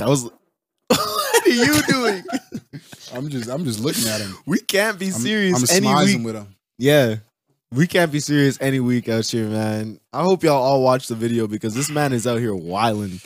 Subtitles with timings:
[0.00, 0.24] That was.
[0.86, 2.24] what are you doing?
[3.12, 4.34] I'm just I'm just looking at him.
[4.46, 6.26] we can't be I'm, serious I'm any smizing week.
[6.26, 6.56] with him.
[6.78, 7.16] Yeah.
[7.70, 10.00] We can't be serious any week out here, man.
[10.10, 13.20] I hope y'all all watch the video because this man is out here wilding.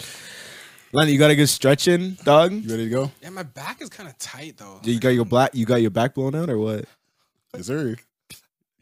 [0.92, 2.52] Lenny, you got a good stretch in, dog?
[2.52, 3.10] You ready to go?
[3.22, 4.80] Yeah, my back is kind of tight though.
[4.82, 6.86] You got your black you got your back blown out or what?
[7.54, 7.96] Yes, sir.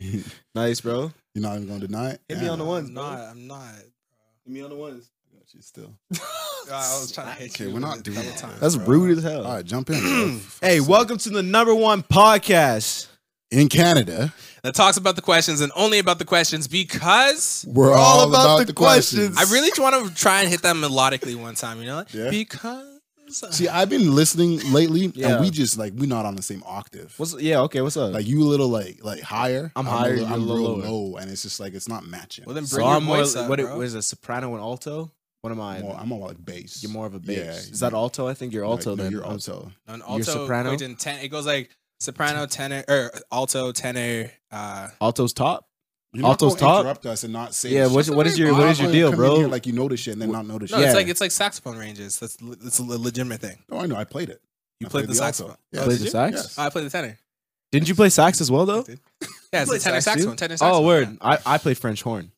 [0.55, 1.13] Nice, bro.
[1.35, 2.21] You're not even gonna deny it.
[2.27, 3.03] Hit me on the ones, I'm bro.
[3.03, 3.21] not.
[3.21, 3.75] I'm not.
[3.75, 5.12] Hit me on the ones.
[5.53, 5.95] Got you still.
[6.73, 7.75] I was trying to hit Okay, you.
[7.75, 8.39] we're not doing double that.
[8.39, 8.87] time, That's bro.
[8.87, 9.45] rude as hell.
[9.45, 9.97] All right, jump in.
[10.01, 10.41] bro.
[10.63, 13.09] Hey, welcome to the number one podcast.
[13.51, 14.33] In Canada,
[14.63, 18.73] That talks about the questions and only about the questions because we're, all, about, the
[18.73, 19.37] questions.
[19.37, 21.81] I really want to try and hit that melodically one time.
[21.81, 22.31] You know, like, Yeah.
[22.31, 22.87] because.
[23.29, 23.69] see.
[23.69, 25.33] I've been listening lately, Yeah.
[25.33, 27.13] and we just like we're not on the same octave.
[27.19, 28.15] What's yeah, okay, what's up?
[28.15, 29.71] like you a little like like higher.
[29.77, 31.11] I'm a higher, little- you're a I'm little real lower.
[31.11, 32.47] low, and it's just like it's not matching.
[32.47, 33.77] Well, then so bring your I'm more voice up, what it bro.
[33.77, 35.11] was a soprano and alto?
[35.43, 35.81] What am I?
[35.81, 36.83] more, I'm more like bass.
[36.83, 37.37] You're more of a bass.
[37.37, 38.29] Yeah, Is that alto?
[38.29, 39.13] I think you're Like, alto no, then.
[39.13, 39.73] You're I'm- alto.
[39.89, 40.71] You're soprano?
[40.73, 41.19] equates in ten.
[41.19, 44.31] It goes like soprano, tenor, or alto, tenor.
[44.53, 45.67] Uh, Alto's top?
[46.13, 46.81] You're not Alto's top?
[46.83, 47.71] interrupt us and not say.
[47.71, 49.37] Yeah, what, what is your I'm what not is your deal, bro?
[49.39, 50.79] here Like you know the shit and then not know the no, shit.
[50.79, 50.87] Yeah.
[50.87, 52.21] it's like it's like saxophone ranges.
[52.21, 53.59] That's it's a legitimate thing.
[53.71, 53.97] Oh, I know.
[53.97, 54.41] I played it.
[54.79, 55.25] You I played the alto.
[55.25, 55.57] saxophone.
[55.73, 55.81] Yeah.
[55.81, 56.11] Oh, Play the you?
[56.11, 56.35] sax?
[56.37, 56.59] Yes.
[56.59, 57.19] Oh, I played the tenor.
[57.73, 58.85] Didn't you play sax as well though?
[59.53, 60.37] Yeah, it's played a tenor saxophone.
[60.37, 60.83] Tenor saxophone.
[60.83, 61.19] Oh, word.
[61.21, 62.33] I, I played French horn.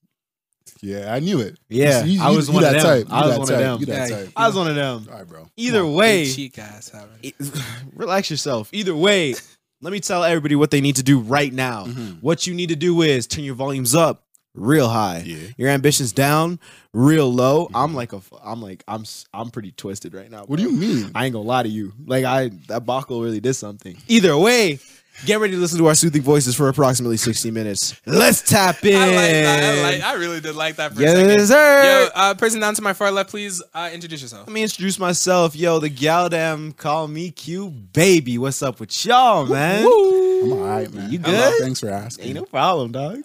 [0.84, 1.56] Yeah, I knew it.
[1.68, 3.04] Yeah, You- you- I was you one of that them.
[3.04, 3.12] Type.
[3.12, 3.80] I was that one of them.
[3.80, 4.32] You that Yeah, type.
[4.36, 5.06] I was one of them.
[5.10, 5.48] All right, bro.
[5.56, 7.34] Either on, way, big cheek ass it.
[7.94, 8.68] relax yourself.
[8.72, 9.34] Either way,
[9.80, 11.86] let me tell everybody what they need to do right now.
[11.86, 12.18] Mhm.
[12.22, 14.24] What you need to do is turn your volumes up
[14.54, 15.22] real high.
[15.26, 15.38] Yeah.
[15.56, 16.60] Your ambitions down
[16.92, 17.68] real low.
[17.74, 20.44] I'm like a f- I'm like I'm s- I'm pretty twisted right now.
[20.44, 21.10] What do you mean?
[21.14, 21.92] I ain't gonna lie to you.
[22.06, 23.96] Like I that Baco really did something.
[24.06, 24.78] Either way,
[25.24, 28.00] get ready to listen to our soothing voices for approximately 60 minutes.
[28.06, 28.94] Let's tap in.
[28.96, 29.78] I like that.
[29.78, 31.46] I, like, I really did like that for a yes, second.
[31.46, 31.82] sir.
[32.04, 34.46] Yo, uh, person down to my far left, please uh, introduce yourself.
[34.46, 35.56] Let me introduce myself.
[35.56, 38.38] Yo, the gal damn call me cute baby.
[38.38, 39.84] What's up with y'all, man?
[39.84, 41.10] I'm all right, man.
[41.10, 41.62] You Hello, good?
[41.62, 42.26] Thanks for asking.
[42.26, 43.22] Ain't no problem, dog.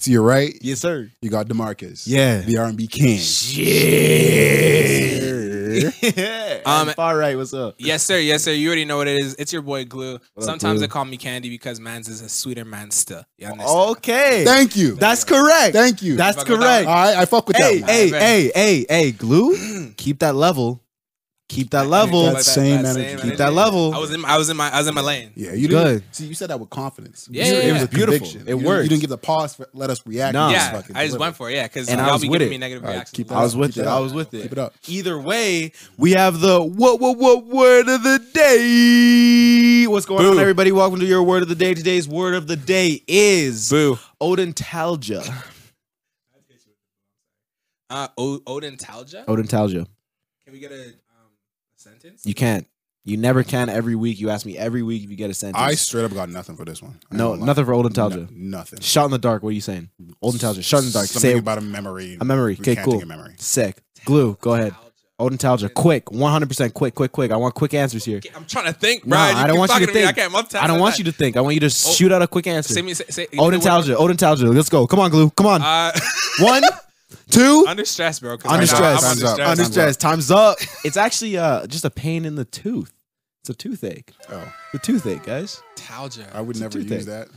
[0.00, 1.10] to your right, Yes, sir.
[1.20, 2.04] you got Demarcus.
[2.06, 2.38] Yeah.
[2.42, 3.18] The R&B king.
[6.02, 6.60] Yeah.
[6.66, 7.36] Um, far right.
[7.36, 7.76] What's up?
[7.78, 8.18] Yes, sir.
[8.18, 8.52] Yes, sir.
[8.52, 9.34] You already know what it is.
[9.38, 10.12] It's your boy Glue.
[10.12, 10.86] What up, Sometimes Glue?
[10.86, 13.24] they call me Candy because man's is a sweeter man still.
[13.38, 13.90] You understand?
[13.90, 14.44] Okay.
[14.44, 14.94] Thank you.
[14.96, 15.74] That's correct.
[15.74, 16.16] Thank you.
[16.16, 16.86] That's Fuck with correct.
[16.86, 17.16] all right.
[17.16, 17.82] I fuck with Hey, that.
[17.82, 17.90] one.
[17.90, 19.90] hey, hey, hey, hey, glue.
[19.96, 20.82] Keep that level.
[21.50, 22.30] Keep that level.
[22.32, 23.20] That same energy.
[23.20, 23.92] Keep that level.
[23.92, 24.24] I was in.
[24.24, 24.70] I was in my.
[24.70, 25.32] I was in my lane.
[25.34, 25.84] Yeah, you Good.
[26.02, 26.14] didn't.
[26.14, 27.28] See, you said that with confidence.
[27.28, 27.68] Yeah, You yeah, yeah.
[27.68, 28.18] It was beautiful.
[28.28, 28.42] conviction.
[28.48, 28.84] It You worked.
[28.84, 29.56] You didn't give the pause.
[29.56, 30.32] For, let us react.
[30.32, 30.46] Nah.
[30.50, 31.54] You just Yeah, fucking I just went for it.
[31.54, 32.50] Yeah, because And I y'all was be with giving it.
[32.52, 33.16] me negative All right, reactions.
[33.16, 33.60] keep it I was up.
[33.60, 33.86] with Keep it.
[33.88, 33.96] up.
[33.96, 34.42] I was with it.
[34.42, 34.74] Keep it up.
[34.86, 39.86] Either way, we have the what what what word of the day.
[39.88, 40.70] What's going on, everybody?
[40.70, 41.74] Welcome to your word of the day.
[41.74, 43.98] Today's word of the day is Boo.
[44.22, 45.26] odontalgia.
[47.92, 49.24] Uh, o- odontalgia.
[49.26, 49.84] Odontalgia.
[50.44, 50.92] Can we get a
[52.00, 52.26] sentence?
[52.26, 52.66] You can't.
[53.04, 53.68] You never can.
[53.70, 55.62] Every week, you ask me every week if you get a sentence.
[55.62, 57.00] I straight up got nothing for this one.
[57.10, 58.30] I no, nothing for odontalgia.
[58.30, 58.80] No- nothing.
[58.80, 59.42] Shot in the dark.
[59.42, 59.88] What are you saying?
[60.22, 60.62] Odontalgia.
[60.62, 61.06] Shot in the dark.
[61.06, 62.18] Something Say about a memory.
[62.20, 62.58] a memory.
[62.60, 63.00] Okay, cool.
[63.02, 63.34] A memory.
[63.38, 63.82] Sick.
[64.04, 64.36] Glue.
[64.40, 64.74] Go ahead.
[65.18, 65.72] Odontalgia.
[65.74, 66.06] Quick.
[66.06, 67.30] 100% quick, quick, quick.
[67.30, 68.20] I want quick answers here.
[68.34, 69.18] I'm trying to think, No, bro.
[69.18, 70.08] I don't want you to think.
[70.08, 70.98] I can't multitask I don't want that.
[70.98, 71.36] you to think.
[71.36, 72.72] I want you to shoot out a quick answer.
[72.74, 72.94] Say me.
[72.94, 73.54] Say, say, give me the word.
[73.54, 73.96] Odontalgia.
[73.96, 74.54] Odontalgia.
[74.54, 74.86] Let's go.
[74.86, 75.30] Come on, Glue.
[75.30, 75.62] Come on.
[75.62, 75.92] Uh,
[76.40, 76.62] One,
[77.30, 77.64] two.
[77.68, 78.36] under stress, bro.
[78.38, 79.02] 'cause Under right now stress.
[79.04, 79.30] I'm Time's up.
[79.32, 79.72] under Under stress.
[79.72, 79.96] stress.
[79.96, 80.58] Time's up.
[80.84, 82.92] It's actually uh just a pain in the tooth.
[83.42, 84.12] It's a toothache.
[84.28, 85.62] Oh, The toothache, guys.
[85.76, 86.26] Talgia.
[86.34, 86.98] I would It's a never toothache.
[86.98, 87.28] use that.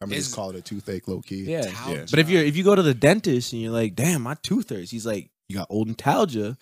[0.00, 1.44] I'm gonna Is- just call it a toothache, low key.
[1.44, 1.62] Yeah.
[1.66, 2.10] Talgia.
[2.10, 4.70] But if you're if you go to the dentist and you're like, damn, my tooth
[4.70, 6.56] hurts, he's like, you got old odontalgia.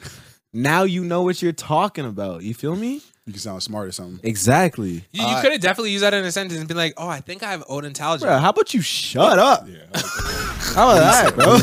[0.53, 2.43] now you know what you're talking about.
[2.43, 3.01] You feel me?
[3.27, 4.21] You can sound smart or something.
[4.22, 5.05] Exactly.
[5.12, 7.09] You, you Uh, could have definitely used that in a sentence and been like, "Oh,
[7.09, 9.66] I think I have odontalgia." Bro, how about you shut up?
[9.69, 9.78] Yeah.
[10.75, 11.59] How about that, bro?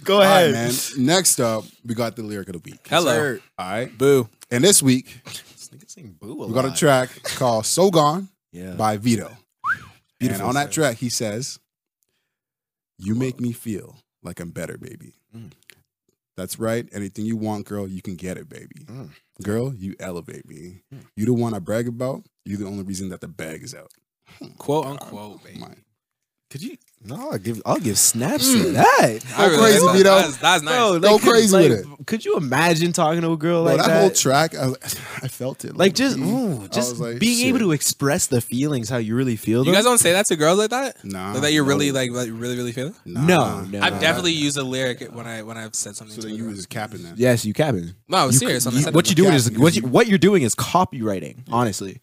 [0.04, 0.52] Go All right, ahead.
[0.52, 0.72] man.
[0.98, 2.80] Next up, we got the lyric of the week.
[2.88, 3.12] Hello.
[3.12, 3.40] Sir.
[3.58, 3.96] All right.
[3.96, 4.28] Boo.
[4.50, 8.72] And this week, This nigga sing boo we got a track called "So Gone" Yeah.
[8.72, 9.30] by Vito.
[10.18, 11.60] Beautiful, and on that track, he says,
[12.98, 15.52] "You make me feel like I'm better, baby." Mm.
[16.40, 16.88] That's right.
[16.94, 18.86] Anything you want, girl, you can get it, baby.
[18.86, 19.10] Mm.
[19.42, 20.80] Girl, you elevate me.
[20.92, 21.04] Mm.
[21.14, 22.24] You the one I brag about.
[22.46, 23.92] You the only reason that the bag is out.
[24.56, 25.62] Quote unquote, baby.
[26.48, 26.78] Could you?
[27.02, 28.72] No, I'll give I'll give snaps to hmm.
[28.74, 29.24] that.
[29.36, 30.14] I Go crazy, that's, Vito.
[30.16, 30.74] That's, that's nice.
[30.76, 31.86] Bro, Go could- crazy with it.
[32.06, 34.00] Could you imagine talking to a girl Bro, like that, that?
[34.00, 34.66] whole track, I,
[35.22, 35.76] I felt it.
[35.76, 36.64] like just, low-key.
[36.64, 39.64] ooh, just was like, being able to express the feelings how you really feel.
[39.64, 41.02] you guys don't say that to girls like that?
[41.04, 41.68] Nah, Like that you're no.
[41.68, 42.94] really like, like really really feeling?
[43.04, 43.20] Nah.
[43.24, 43.80] No, no.
[43.80, 46.14] I've definitely used a lyric when I when I've said something.
[46.16, 46.50] So to then you girl.
[46.50, 47.16] was just capping that.
[47.16, 47.94] Yes, you capping.
[48.08, 48.66] no, I was You- serious.
[48.66, 50.54] on you- what you're doing is Capping what, is you, you- what you're doing is
[50.54, 51.36] copywriting.
[51.50, 52.00] Honestly,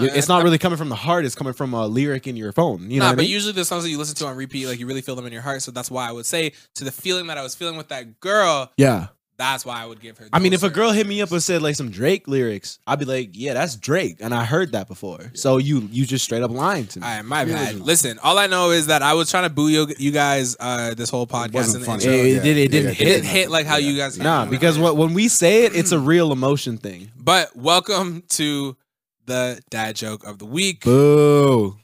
[0.00, 1.24] No, it's not I- really coming from the heart.
[1.24, 2.90] It's coming from a lyric in your phone.
[2.90, 3.30] You know nah, what I but mean?
[3.30, 5.32] usually the songs that you listen to on repeat, like you really feel them in
[5.32, 5.62] your heart.
[5.62, 8.18] So that's why I would say to the feeling that I was feeling with that
[8.20, 10.28] girl, yeah, That's why I would give her.
[10.32, 13.00] I mean, if a girl hit me up and said like some Drake lyrics, I'd
[13.00, 15.32] be like, yeah, that's Drake, and I heard that before.
[15.34, 17.06] So you you just straight up lying to me.
[17.06, 17.66] All right, my bad.
[17.68, 17.84] original.
[17.86, 20.94] Listen, all I know is that I was trying to boo you, you guys uh,
[20.94, 21.54] this whole podcast.
[21.54, 22.12] wasn't in the intro.
[22.12, 22.56] It, it Yeah, did.
[22.56, 23.04] It yeah, didn't yeah, It hit.
[23.06, 23.90] didn't hit like how Yeah.
[23.90, 24.18] you guys.
[24.18, 27.10] Nah, because what, when we say it, it's a real emotion thing.
[27.16, 28.76] But welcome to
[29.26, 30.84] the dad joke of the week.
[30.84, 31.76] Boo.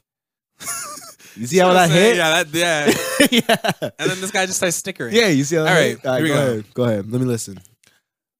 [1.37, 2.17] You see how You know what that I'm hit?
[2.17, 3.71] Yeah, that yeah.
[3.81, 3.89] yeah.
[3.99, 5.15] And then this guy just starts stickering.
[5.15, 6.05] Yeah, you see how that All right, hit?
[6.05, 6.51] All right, here we go, go.
[6.51, 6.73] ahead.
[6.73, 7.11] Go ahead.
[7.11, 7.57] Let me listen.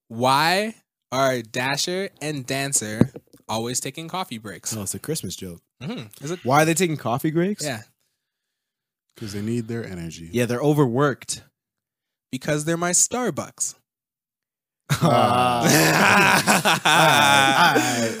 [0.08, 0.74] Why
[1.10, 3.10] are Dasher and Dancer
[3.48, 4.76] always taking coffee breaks?
[4.76, 6.10] Oh, it's a Christmas joke Mhm.
[6.22, 6.44] Is it?
[6.44, 7.64] Why are they taking coffee breaks?
[7.64, 7.80] Yeah,
[9.14, 10.28] because they need their energy.
[10.30, 11.44] Yeah, they're overworked.
[12.30, 13.74] because they're my Starbucks.
[15.02, 15.72] Alright,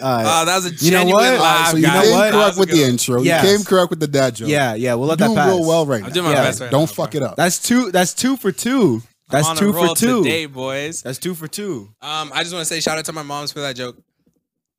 [0.00, 0.26] alright.
[0.26, 1.40] Oh, that was a You know genuine what?
[1.40, 2.02] laugh, so you know guys.
[2.04, 2.32] came what?
[2.32, 2.90] Correct with the one.
[2.90, 3.22] intro.
[3.22, 3.44] Yes.
[3.44, 4.48] You came correct with the dad joke.
[4.48, 5.48] Yeah, yeah, we'll let You're that doing pass.
[5.48, 6.14] real well right I'm now.
[6.14, 6.42] doing my Yeah.
[6.42, 7.20] best right Don't now, fuck bro.
[7.20, 7.36] it up.
[7.36, 7.90] That's two.
[7.90, 9.02] That's two for two.
[9.30, 10.22] That's I'm on two a roll for two.
[10.24, 11.02] today, boys.
[11.02, 11.88] That's two for two.
[12.02, 13.96] Um, I just want to say shout out to my moms for that joke.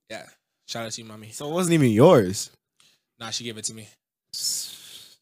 [0.09, 0.23] Yeah,
[0.67, 1.29] shout out to you, mommy.
[1.31, 2.49] So it wasn't even yours.
[3.19, 3.87] Nah, she gave it to me.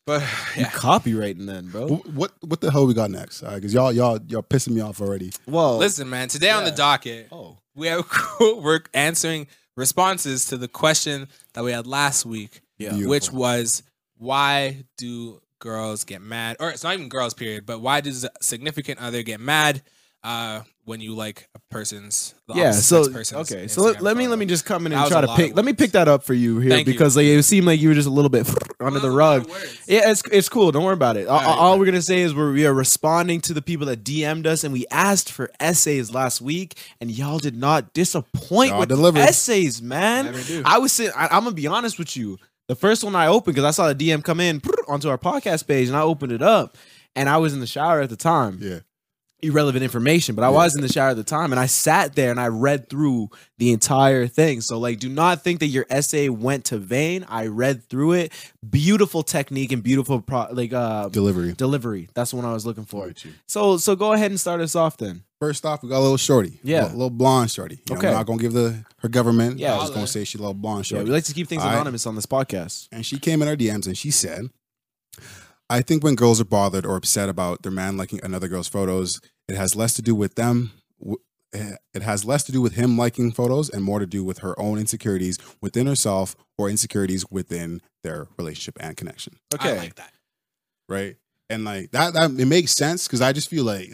[0.06, 0.21] But
[0.56, 1.88] You yeah, copywriting then, bro.
[1.88, 3.42] What what the hell we got next?
[3.42, 5.31] Because y'all y'all y'all pissing me off already.
[5.48, 6.27] Well, listen, man.
[6.27, 8.06] Today on the docket, Oh, we have
[8.39, 12.95] we're answering responses to the question that we had last week, yeah.
[13.06, 13.83] Which was
[14.18, 16.57] why do girls get mad?
[16.59, 17.65] Or it's not even girls, period.
[17.65, 19.81] But why does a significant other get mad
[20.24, 22.63] uh, when you like a person's the Yeah.
[22.69, 23.67] opposite So person's okay.
[23.67, 25.55] So let, let me let me just come in and try to pick.
[25.55, 26.93] Let me pick that up for you here Thank you.
[26.93, 28.49] because like it seemed like you were just a little bit
[28.79, 29.47] under the rug.
[29.87, 30.71] Yeah, it's it's cool.
[30.71, 31.27] Don't worry about it.
[31.27, 31.57] All, All right.
[31.57, 34.63] all we're gonna say is we're, we are responding to the people that DM'd us,
[34.63, 39.19] and we asked for essays last week, and y'all did not disappoint Y'all with delivered.
[39.19, 40.35] essays, man.
[40.65, 41.13] I was sitting.
[41.15, 42.37] I, I'm gonna be honest with you.
[42.67, 45.67] The first one I opened because I saw the DM come in onto our podcast
[45.67, 46.77] page, and I opened it up,
[47.15, 48.59] and I was in the shower at the time.
[48.61, 48.79] Yeah.
[49.43, 52.29] Irrelevant information, but I was in the shower at the time, and I sat there
[52.29, 54.61] and I read through the entire thing.
[54.61, 57.25] So, like, do not think that your essay went to vain.
[57.27, 58.31] I read through it.
[58.69, 61.53] Beautiful technique and beautiful pro- like uh, Delivery.
[61.53, 62.07] delivery.
[62.13, 63.11] That's the one I was looking for.
[63.47, 65.23] So, so go ahead and start us off then.
[65.39, 66.59] First off, we got a little shorty.
[66.61, 66.85] Yeah.
[66.85, 67.77] A little, blonde shorty.
[67.89, 68.09] You know, Okay.
[68.09, 69.57] I'm not gonna give the her government.
[69.57, 69.73] Yeah.
[69.73, 71.05] I'm just gonna say she's a little blonde Yeah, shorty.
[71.09, 72.88] we like to keep things anonymous on this podcast.
[72.91, 74.51] and she came in our DMs and she said,
[75.71, 79.19] I think when girls are bothered or upset about their man liking another girl's photos,
[79.47, 80.71] it has less to do with them.
[81.53, 84.39] eh, It has less to do with him liking photos and more to do with
[84.39, 89.33] her own insecurities within herself or insecurities within their relationship and connection.
[89.53, 89.73] Okay.
[89.73, 90.13] I like that.
[90.89, 91.15] Right.
[91.50, 93.89] And like that, that it makes sense because I just feel like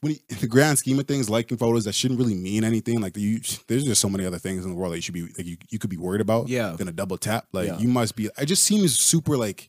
[0.00, 3.00] when you, in the grand scheme of things, liking photos that shouldn't really mean anything.
[3.00, 5.22] Like you, there's just so many other things in the world that you should be
[5.22, 6.48] like you, you could be worried about.
[6.48, 6.70] Yeah.
[6.72, 7.46] Than a double tap.
[7.52, 7.78] Like Yeah.
[7.78, 8.30] you must be.
[8.38, 9.68] It just seems super like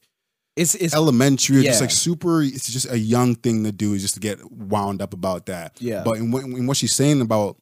[0.55, 2.41] It's it's elementary, or just like super.
[2.43, 5.75] It's just a young thing to do, is just to get wound up about that.
[5.81, 6.03] Yeah.
[6.03, 7.57] But in, what- in what she's saying about,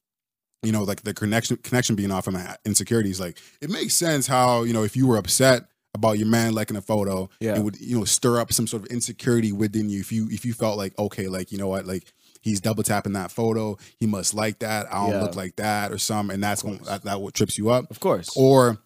[0.64, 4.28] you know, like the connection connection being off and my insecurities, like it makes sense
[4.28, 7.56] how you know if you were upset about your man liking a photo, Yeah.
[7.56, 10.00] it would you know stir up some sort of insecurity within you.
[10.02, 12.04] If you if you felt like okay, like you know what, like
[12.42, 14.88] he's double tapping that photo, he must like that.
[14.94, 15.22] I don't Yeah.
[15.24, 18.00] look like that or something, and that's going that, that what trips you up of
[18.02, 18.30] course.
[18.36, 18.80] or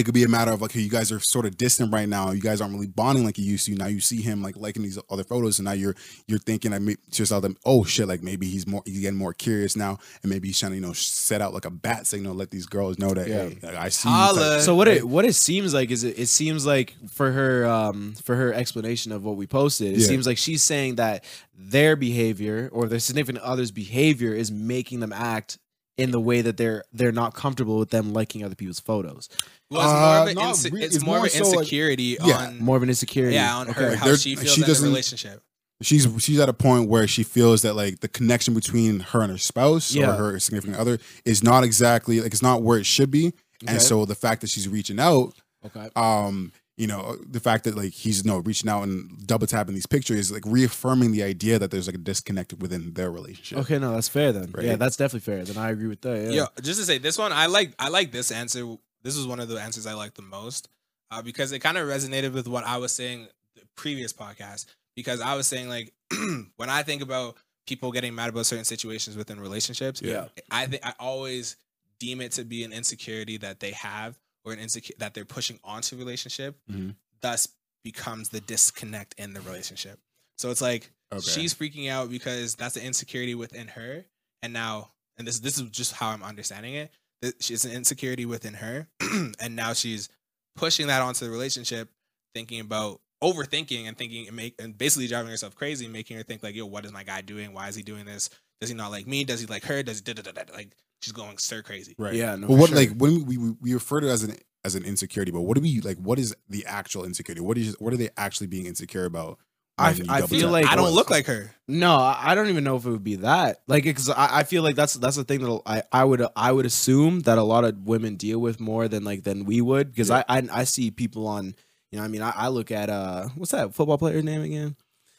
[0.00, 2.08] it could be a matter of like, hey, you guys are sort of distant right
[2.08, 2.32] now.
[2.32, 3.74] You guys aren't really bonding like you used to.
[3.74, 5.94] Now you see him like liking these other photos, and now you're
[6.26, 9.32] you're thinking like, to yourself, that, oh shit, like maybe he's more he's getting more
[9.34, 12.34] curious now, and maybe he's trying to you know set out like a bat signal,
[12.34, 13.48] let these girls know that Yeah.
[13.50, 14.08] hey, like, I see.
[14.08, 14.60] you Holla.
[14.60, 18.14] So what it what it seems like is it, it seems like for her um
[18.24, 20.06] for her explanation of what we posted, it Yeah.
[20.08, 21.24] seems like she's saying that
[21.62, 25.58] their behavior or their significant other's behavior is making them act
[26.00, 29.28] in the way that they're they're not comfortable with them liking other people's photos.
[29.70, 30.84] Well, it's more of an not inse- really.
[30.86, 32.36] it's, It's more, more of an so, like- insecurity Yeah.
[32.38, 33.34] on More of an insecurity.
[33.34, 35.42] yeah on her Okay, how there- she she feels in doesn't- the relationship.
[35.82, 39.30] she's she's at a point where she feels that like the connection between her and
[39.32, 40.10] her spouse Yeah.
[40.10, 43.32] or her significant other is not exactly like it's not where it should be,
[43.66, 45.34] and so the fact that she's reaching out
[45.66, 45.88] Okay.
[45.96, 49.74] um you know the fact that like he's you know reaching out and double tapping
[49.74, 53.58] these pictures is like reaffirming the idea that there's like a disconnect within their relationship
[53.58, 54.50] Okay, no, that's fair then.
[54.52, 54.64] Right.
[54.64, 55.44] Yeah, that's definitely fair.
[55.44, 56.16] Then I agree with that.
[56.24, 56.30] Yeah.
[56.30, 58.76] Yeah, just to say this one, I like I like this answer.
[59.02, 60.68] This is one of the answers I like the most
[61.10, 64.66] uh, because it kind of resonated with what I was saying the previous podcast.
[64.96, 65.92] Because I was saying like
[66.56, 70.28] when I think about people getting mad about certain situations within relationships, Yeah.
[70.50, 71.56] I think I always
[71.98, 75.58] deem it to be an insecurity that they have or an insecure that they're pushing
[75.64, 76.56] onto relationship.
[76.70, 76.96] Mhm.
[77.20, 77.48] Thus
[77.84, 80.00] becomes the disconnect in the relationship.
[80.38, 81.28] So it's like Okay.
[81.28, 84.04] she's freaking out because that's an insecurity within her,
[84.42, 86.92] and now and this this is just how I'm understanding it.
[87.22, 88.88] That she's an insecurity within her,
[89.40, 90.08] and now she's
[90.56, 91.90] pushing that onto the relationship,
[92.34, 96.42] thinking about overthinking and thinking and make and basically driving herself crazy, making her think
[96.42, 97.52] like, yo, what is my guy doing?
[97.52, 98.30] Why is he doing this?
[98.60, 99.24] Does he not like me?
[99.24, 99.82] Does he like her?
[99.82, 101.94] Does he da, da, da, da, like she's going stir crazy?
[101.98, 102.14] Right.
[102.14, 102.76] Yeah, no, but what sure.
[102.76, 105.54] like when we, we we refer to it as an as an insecurity, but what
[105.54, 105.98] do we like?
[105.98, 107.40] What is the actual insecurity?
[107.40, 109.38] What is what are they actually being insecure about?
[109.78, 110.50] I- I feel tap?
[110.50, 111.54] like- I don't look like her.
[111.66, 113.62] No, I I don't even know if it would be that.
[113.66, 116.52] Like, because I, I feel like that's that's the thing that I, I would I
[116.52, 119.90] would assume that a lot of women deal with more than like than we would.
[119.90, 121.54] Because I, I I see people on,
[121.90, 124.76] you know, I mean, I, I look at uh, what's that football player name again?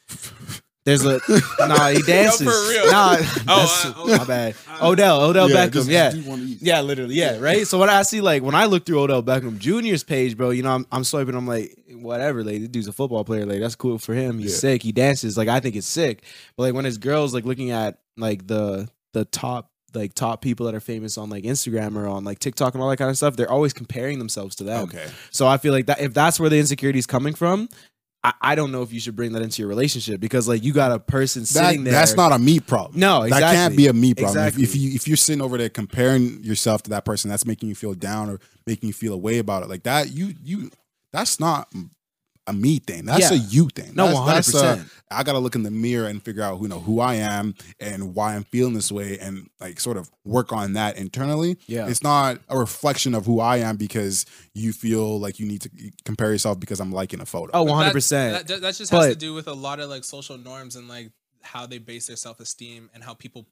[0.84, 1.20] There's a
[1.60, 2.40] nah, he dances.
[2.46, 2.90] real.
[2.90, 4.18] Nah, Oh, that's- uh, oh.
[4.18, 4.54] my bad.
[4.82, 5.72] Odell, Odell Beckham.
[5.72, 6.60] just- yeah, just do one of these.
[6.62, 7.66] yeah, literally, yeah, right.
[7.66, 10.62] So when I see like when I look through Odell Beckham Jr.'s page, bro, you
[10.64, 11.36] know, I'm, I'm swiping.
[11.36, 13.46] I'm like, whatever, like this dude's a football player.
[13.46, 14.38] Like that's cool for him.
[14.40, 14.58] He's Yeah.
[14.58, 14.82] sick.
[14.82, 15.36] He dances.
[15.38, 16.24] Like I think it's sick.
[16.56, 20.64] But like when it's girls like looking at like the the top like top people
[20.66, 23.16] that are famous on like Instagram or on like TikTok and all that kind of
[23.16, 24.84] stuff, they're always comparing themselves to them.
[24.84, 25.06] Okay.
[25.30, 27.68] So I feel like that if that's where the insecurity is coming from.
[28.24, 30.72] I, I don't know if you should bring that into your relationship because like you
[30.72, 31.92] got a person That, sitting there.
[31.92, 33.00] that's not a me problem.
[33.00, 34.46] No, That can't be a me problem.
[34.46, 37.68] If- If, you if you're sitting over there comparing yourself to that person, that's making
[37.68, 39.68] you feel down or making you feel a way about it.
[39.68, 40.70] Like that, you you
[41.12, 41.72] that's not
[42.46, 43.04] a me thing.
[43.04, 43.38] That's Yeah.
[43.38, 43.94] a you thing.
[43.94, 44.88] No, one hundred percent.
[45.10, 47.54] I gotta look in the mirror and figure out who you know who I am
[47.78, 51.58] and why I'm feeling this way and like sort of work on that internally.
[51.66, 51.88] Yeah.
[51.88, 55.70] It's not a reflection of who I am because you feel like you need to
[56.04, 57.50] compare yourself because I'm liking a photo.
[57.54, 58.48] Oh, one hundred percent.
[58.48, 61.12] That, that just has to do with a lot of like social norms and like
[61.42, 63.46] how they base their self esteem and how people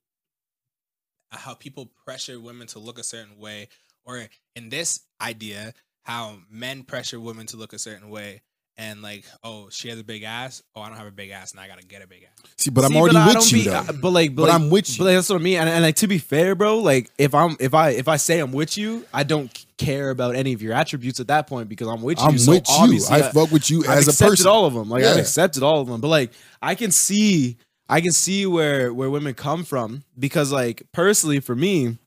[1.30, 3.68] how people pressure women to look a certain way,
[4.04, 8.42] or in this idea, how men pressure women to look a certain way.
[8.82, 10.62] And like, oh, she has a big ass.
[10.74, 12.50] Oh, I don't have a big ass, and I gotta get a big ass.
[12.56, 13.74] See, but I'm See, already I with you be- though.
[13.76, 14.98] uh, But like, but, But like, I'm with you.
[14.98, 15.58] But like, that's what I mean.
[15.58, 18.38] And, and like to be fair, bro, like if I'm if I if I say
[18.38, 21.88] I'm with you, I don't care about any of your attributes at that point because
[21.88, 22.24] I'm with you.
[22.24, 22.74] I'm so with you.
[22.74, 24.46] obviously I fuck with you I've as a accepted person.
[24.50, 24.88] all of them.
[24.88, 26.00] Like I've accepted all of them.
[26.00, 26.32] But like
[26.62, 31.54] I can see I can see where where women come from because like personally for
[31.54, 31.98] me,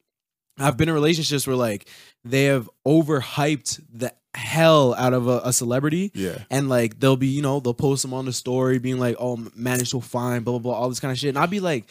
[0.57, 1.87] I've been in relationships where like
[2.25, 6.39] they have overhyped the hell out of a, a celebrity yeah.
[6.49, 9.37] and like they'll be, you know, they'll post them on the story being like, "Oh,
[9.55, 11.29] man is so fine," blah blah blah, all this kind of shit.
[11.29, 11.85] And I'll be like,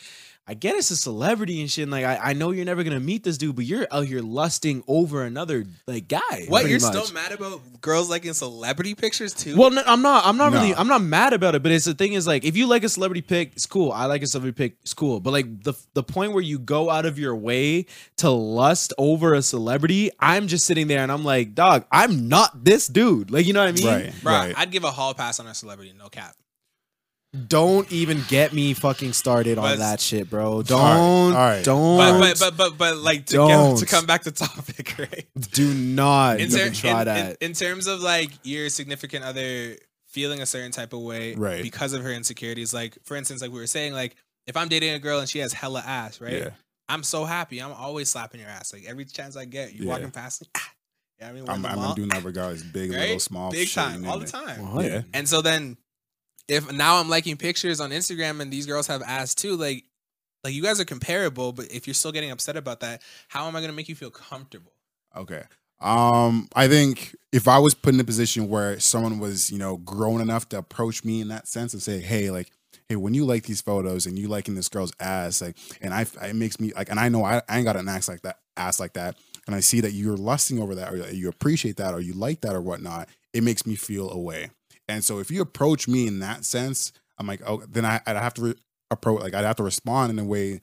[0.44, 1.84] I get it's a celebrity and shit.
[1.84, 4.20] And like, I, I know you're never gonna meet this dude, but you're out here
[4.20, 6.46] lusting over another like guy.
[6.48, 6.92] What you're much.
[6.92, 9.56] still mad about girls liking celebrity pictures too?
[9.56, 10.26] Well, no, I'm not.
[10.26, 10.74] I'm not really.
[10.74, 11.62] I'm not mad about it.
[11.62, 13.92] But it's the thing is like, if you like a celebrity pick, it's cool.
[13.92, 15.20] I like a celebrity pick, it's cool.
[15.20, 19.34] But like the the point where you go out of your way to lust over
[19.34, 23.30] a celebrity, I'm just sitting there and I'm like, dog, I'm not this dude.
[23.30, 23.86] Like, you know what I mean?
[23.86, 24.14] Right.
[24.24, 24.54] Bro, right.
[24.58, 26.34] I'd give a hall pass on a celebrity, no cap.
[27.48, 30.62] Don't even get me fucking started on that shit, bro.
[30.62, 30.78] Don't.
[30.80, 31.64] right, all right.
[31.64, 31.96] Don't.
[31.96, 35.26] But but but but but like to, get, to come back to topic, right?
[35.52, 37.36] do not in, even ter- try in- in- that.
[37.40, 39.76] in terms of like your significant other
[40.08, 41.62] feeling a certain type of way Right.
[41.62, 44.14] because of her insecurities like for instance like we were saying like
[44.46, 46.50] if i'm dating a girl and she has hella ass right Yeah.
[46.90, 49.88] i'm so happy i'm always slapping your ass like every chance i get you Yeah.
[49.92, 50.60] walking past ah,
[51.18, 54.04] you know what i mean I'm, I'm doing that regardless, big, little, small, big time
[54.06, 54.84] all the time What?
[54.84, 55.00] Yeah.
[55.14, 55.78] and so then
[56.48, 59.84] if now i'm liking pictures on instagram and these girls have ass too like
[60.44, 63.56] like you guys are comparable but if you're still getting upset about that how am
[63.56, 64.72] i to make you feel comfortable
[65.16, 65.42] Okay.
[65.80, 69.78] Um, I think if I was put in a position where someone was, you know,
[69.78, 72.50] grown enough to approach me in that sense and say, "Hey, like,
[72.88, 76.06] hey, when you like these photos and you liking this girl's ass, like, and I,
[76.22, 78.38] it makes me like, and I know I, I ain't got an ass like that,
[78.56, 81.94] ass like that, and I see that you're lusting over that, or you appreciate that,
[81.94, 84.50] or you like that, or whatnot, it makes me feel away.
[84.92, 88.16] And so if you approach me in that sense, I'm like, oh, then I, I'd
[88.16, 88.54] have to re-
[88.90, 90.60] approach, like, I'd have to respond in a way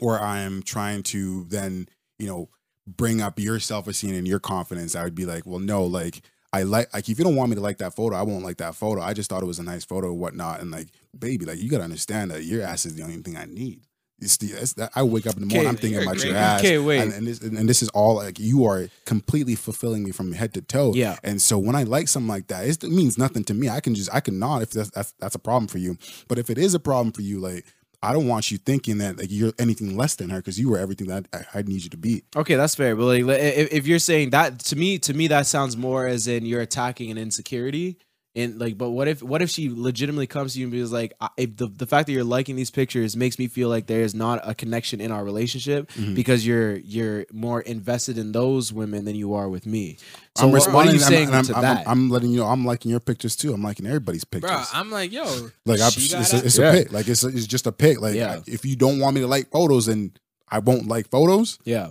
[0.00, 1.88] where I'm trying to then,
[2.18, 2.48] you know,
[2.86, 6.62] bring up your self-esteem and your confidence, I would be like, well, no, like I
[6.62, 8.74] like like if you don't want me to like that photo, I won't like that
[8.74, 9.02] photo.
[9.02, 10.60] I just thought it was a nice photo whatnot.
[10.60, 10.88] And like,
[11.18, 13.82] baby, like you gotta understand that your ass is the only thing I need.
[14.20, 16.64] It's the it's that I wake up in the morning, I'm thinking about your ass.
[16.64, 20.54] And, and this and this is all like you are completely fulfilling me from head
[20.54, 20.92] to toe.
[20.94, 21.16] Yeah.
[21.22, 23.68] And so when I like something like that, it means nothing to me.
[23.68, 25.96] I can just I can nod if that's, that's that's a problem for you.
[26.26, 27.64] But if it is a problem for you, like
[28.02, 30.78] I don't want you thinking that like you're anything less than her because you were
[30.78, 32.22] everything that I, I need you to be.
[32.36, 32.94] Okay, that's fair.
[32.94, 36.28] But like, if, if you're saying that to me, to me that sounds more as
[36.28, 37.98] in you're attacking an insecurity.
[38.36, 41.12] And like, but what if what if she legitimately comes to you and is like,
[41.20, 44.02] I- if the the fact that you're liking these pictures makes me feel like there
[44.02, 46.14] is not a connection in our relationship Mhm.
[46.14, 49.96] because you're you're more invested in those women than you are with me.
[50.36, 50.94] So I'm what, what are responding.
[50.94, 51.88] you I'm- saying I'm, to I'm, that?
[51.88, 53.52] I'm letting you know I'm liking your pictures too.
[53.52, 54.50] I'm liking everybody's pictures.
[54.50, 55.24] bro i'm like yo
[55.64, 56.70] like I, she it's, a, it's Yeah.
[56.70, 56.92] a pic.
[56.92, 58.00] Like it's a, it's just a pic.
[58.00, 58.34] Like Yeah.
[58.34, 60.12] I- if you don't want me to like photos, then
[60.50, 61.58] I won't like photos.
[61.64, 61.88] yeah,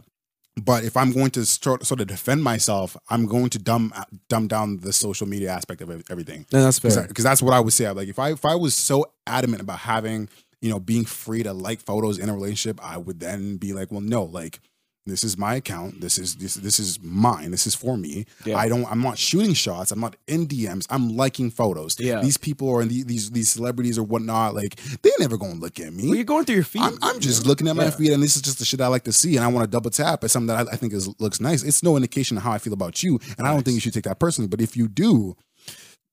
[0.59, 4.05] But if I'm going to sort sort of defend myself, I'm going to dumb uh,
[4.27, 7.07] dumb down the social media aspect of everything No, that's fair.
[7.07, 7.89] because that's what I would say.
[7.91, 10.29] Like if I if I was so adamant about having
[10.61, 13.91] you know being free to like photos in a relationship, I would then be like,
[13.91, 14.59] well, no, like
[15.09, 16.01] this is my account.
[16.01, 17.51] This is this this is mine.
[17.51, 18.25] This is for me.
[18.45, 18.57] Yeah.
[18.57, 18.85] I don't.
[18.91, 19.91] I'm not shooting shots.
[19.91, 20.85] I'm not in DMs.
[20.89, 21.99] I'm liking photos.
[21.99, 22.21] Yeah.
[22.21, 24.53] These people or the, these these celebrities or whatnot.
[24.55, 26.05] Like they never gonna look at me.
[26.07, 26.81] Well, you're going through your feed.
[26.83, 27.89] I'm, I'm just looking at my Yeah.
[27.91, 29.71] feed, and this is just the shit I like to see, and I want to
[29.71, 31.63] double tap at something that I, I think is looks nice.
[31.63, 33.93] It's no indication of how I feel about you, and I don't think you should
[33.93, 34.47] take that personally.
[34.47, 35.35] But if you do,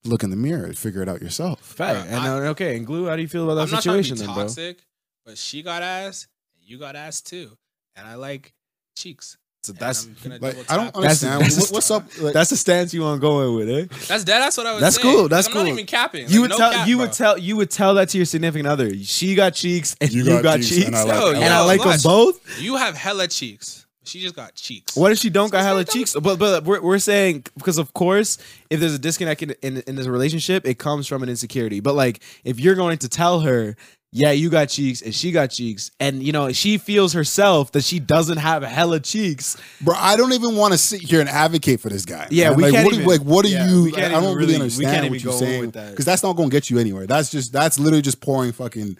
[0.05, 1.61] look in the mirror, and figure it out yourself.
[1.61, 2.07] Fact.
[2.09, 3.07] And I- uh, okay, and glue.
[3.07, 4.43] How do you feel about that I'm not trying to situation, be then, bro?
[4.45, 4.79] toxic,
[5.25, 7.57] but she got ass, and you got ass too,
[7.97, 8.53] and I like
[8.95, 9.37] cheeks.
[9.63, 12.05] So that's I'm Like I don't understand That's- what, what's up.
[12.21, 13.87] Like, that's the stance you want going with, eh?
[14.09, 14.41] That's dead.
[14.41, 14.83] That's what I was.
[14.83, 15.17] That's saying.
[15.17, 15.69] cool, that's I'm not cool.
[15.73, 16.29] even capping.
[16.29, 17.05] You Like, would no tell cap, you bro.
[17.07, 18.95] would tell you would tell that to your significant other.
[18.99, 21.31] She got cheeks and you, You got got, cheeks, cheeks, and I and, like Yo,
[21.31, 21.41] it.
[21.41, 22.61] yo, I like them both.
[22.61, 23.87] You have hella cheeks.
[24.07, 24.95] She just got cheeks.
[24.95, 26.13] What if she don't So got hella like, cheeks?
[26.13, 28.37] But but we're, we're saying because of course,
[28.69, 31.81] if there's a disconnect in, in in this relationship, it comes from an insecurity.
[31.81, 33.77] But like if you're going to tell her,
[34.17, 37.83] yeah, you got cheeks and she got cheeks, and you know she feels herself that
[37.83, 39.57] she doesn't have hella cheeks.
[39.81, 42.29] bro, I don't even want to sit here and advocate for this guy.
[42.31, 42.57] Yeah, man.
[42.57, 43.83] we like, can't what, even- like, what are yeah, you?
[43.85, 45.91] we can't I don't really- really we understand can't what you're saying with that.
[45.91, 47.09] because that's not going to get you anywhere.
[47.09, 48.97] That's just that's literally just pouring fucking.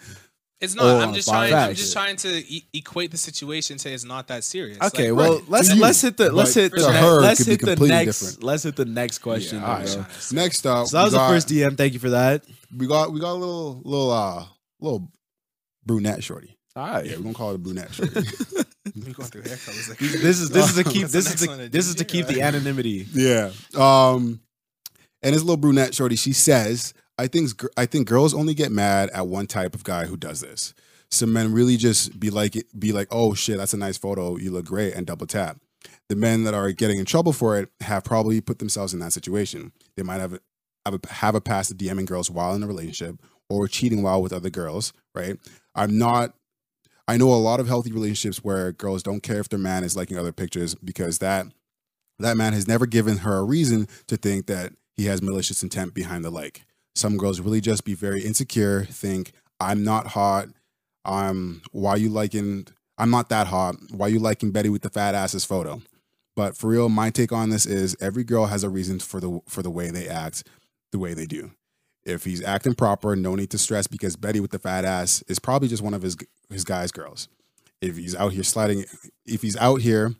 [0.61, 0.85] It's not.
[0.85, 1.49] Oh, I'm just fine.
[1.51, 1.69] trying.
[1.69, 3.77] I'm just trying to e- equate the situation.
[3.77, 4.77] Say it's not that serious.
[4.81, 7.21] Okay, Like, well right, let's you, let's hit the let's but hit the ne- her,
[7.21, 8.43] let's hit the next different.
[8.43, 9.59] let's hit the next question.
[9.59, 10.31] Yeah, then, all right.
[10.33, 11.77] Next up, So that was we the first DM.
[11.77, 12.43] Thank you for that.
[12.75, 14.45] We got we got a little little uh
[14.79, 15.11] little
[15.85, 16.57] brunette shorty.
[16.75, 17.05] All right.
[17.05, 18.13] Yeah, we're gonna call it a brunette shorty.
[18.95, 19.89] we going through hair colors.
[19.89, 22.41] Like, This is this is to keep this is to this is to keep the
[22.41, 23.07] anonymity.
[23.13, 23.51] yeah.
[23.77, 24.41] Um,
[25.23, 29.09] and this little brunette shorty, she says, "I think I think girls only get mad
[29.11, 30.73] at one type of guy who does this.
[31.09, 34.51] Some men really just be like be like, oh shit, that's a nice photo, you
[34.51, 35.57] look great, and double tap.
[36.09, 39.13] The men that are getting in trouble for it have probably put themselves in that
[39.13, 39.71] situation.
[39.95, 40.39] They might have
[40.85, 43.15] have a, have a past of DMing girls while in a relationship
[43.49, 44.93] or cheating while with other girls.
[45.13, 45.37] Right?
[45.73, 46.33] I'm not."
[47.07, 49.95] I know a lot of healthy relationships where girls don't care if their man is
[49.95, 51.45] liking other pictures because that
[52.19, 55.93] that man has never given her a reason to think that he has malicious intent
[55.93, 56.65] behind the like.
[56.95, 60.47] Some girls really just be very insecure, think I'm not hot.
[61.03, 62.67] Um, why you liking?
[62.97, 63.75] I'm not that hot.
[63.91, 65.81] Why you liking Betty with the fat asses photo?
[66.35, 69.41] But for real, my take on this is every girl has a reason for the
[69.47, 70.43] for the way they act,
[70.91, 71.51] the way they do.
[72.05, 75.39] If he's acting proper, no need to stress because Betty with the fat ass is
[75.39, 76.15] probably just one of his
[76.49, 77.27] his guys' girls.
[77.81, 78.85] If he's out here sliding,
[79.25, 80.13] if he's out here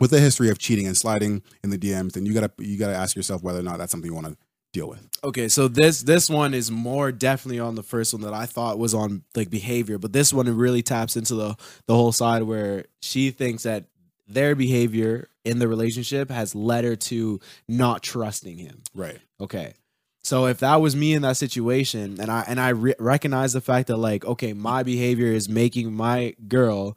[0.00, 2.94] with a history of cheating and sliding in the DMs, then you gotta you gotta
[2.94, 4.36] ask yourself whether or not that's something you want to
[4.72, 5.08] deal with.
[5.22, 8.78] Okay, so this this one is more definitely on the first one that I thought
[8.78, 11.56] was on like behavior, but this one really taps into the
[11.86, 13.84] the whole side where she thinks that
[14.26, 18.82] their behavior in the relationship has led her to not trusting him.
[18.94, 19.18] Right.
[19.40, 19.74] Okay.
[20.24, 23.60] So if that was me in that situation and I and I re- recognize the
[23.60, 26.96] fact that like okay, my behavior is making my girl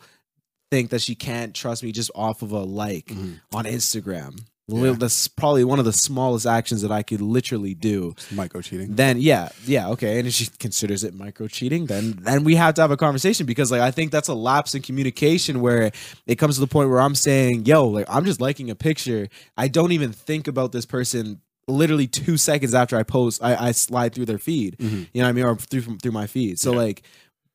[0.71, 3.39] think that she can't trust me just off of a like Mhm.
[3.53, 4.39] on Instagram.
[4.69, 4.95] Yeah.
[4.99, 8.15] That's probably one of the smallest actions that I could literally do.
[8.31, 8.95] Micro cheating.
[8.95, 10.19] Then yeah, yeah, okay.
[10.19, 13.45] And if she considers it micro cheating, then then we have to have a conversation
[13.45, 15.91] because like I think that's a lapse in communication where
[16.25, 19.29] it comes to the point where I'm saying, yo, like I'm just liking a picture.
[19.57, 23.71] I don't even think about this person literally two seconds after I post, I, I
[23.71, 24.77] slide through their feed.
[24.77, 25.07] Mhm.
[25.13, 25.45] You know what I mean?
[25.45, 26.59] Or through through my feed.
[26.59, 26.77] So Yeah.
[26.77, 27.01] like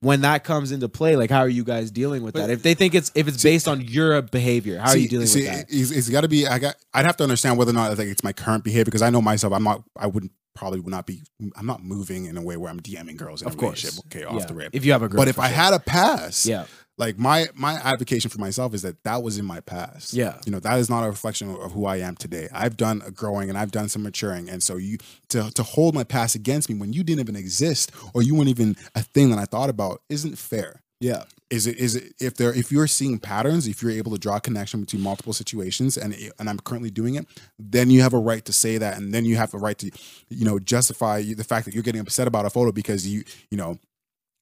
[0.01, 2.51] when that comes into play, like how are you guys dealing with But- that?
[2.51, 5.43] If they think it's if it's based on your behavior, how are you dealing see,
[5.43, 5.67] with that?
[5.69, 6.47] It's, it's got to be.
[6.47, 6.75] I got.
[6.93, 9.23] I'd have to understand whether or not like it's my current behavior because I know
[9.23, 9.53] myself.
[9.53, 9.83] I'm not.
[9.97, 11.23] I wouldn't probably would not be.
[11.57, 13.83] I'm not moving in a way where I'm DMing girls in Of a course.
[13.85, 14.05] relationship.
[14.15, 14.47] Okay, off Yeah.
[14.47, 14.75] the rip.
[14.75, 15.57] If you have a girl, But if I sure.
[15.57, 16.67] had a pass, yeah,
[16.99, 20.13] like my my advocation for myself is that that was in my past.
[20.13, 20.39] Yeah.
[20.45, 22.49] you know that is not a reflection of who I am today.
[22.53, 24.99] I've done a growing and I've done some maturing, and so you
[25.31, 28.49] to to hold my past against me when you didn't even exist or you weren't
[28.49, 30.83] even a thing that I thought about isn't fair.
[31.01, 34.19] yeah, Is it is it if there if you're seeing patterns, if you're able to
[34.19, 37.27] draw a connection between multiple situations, and and I'm currently doing it,
[37.59, 39.91] then you have a right to say that, and then you have a right to,
[40.29, 43.57] you know, justify the fact that you're getting upset about a photo because you you
[43.57, 43.79] know.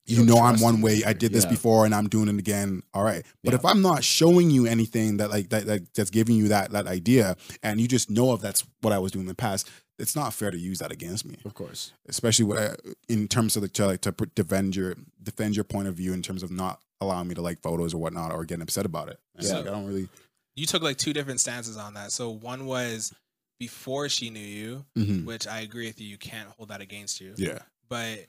[0.05, 1.03] You know I'm one way.
[1.05, 1.51] I did this Yeah.
[1.51, 2.81] before, and I'm doing it again.
[2.93, 3.59] All right, but Yeah.
[3.59, 6.87] if I'm not showing you anything that like that, that that's giving you that that
[6.87, 10.15] idea, and you just know if that's what I was doing in the past, it's
[10.15, 11.91] not fair to use that against me of course.
[12.09, 12.75] especially what I,
[13.07, 16.23] in terms of the to, like to defend your defend your point of view in
[16.23, 19.19] terms of not allowing me to like photos or whatnot or getting upset about it.
[19.35, 19.57] And Yeah.
[19.57, 20.09] like, I don't really.
[20.55, 22.11] you took like two different stances on that.
[22.11, 23.13] So one was
[23.59, 25.25] before she knew you, Mhm.
[25.25, 26.07] which I agree with you.
[26.07, 27.35] You can't hold that against you.
[27.37, 28.25] Yeah, But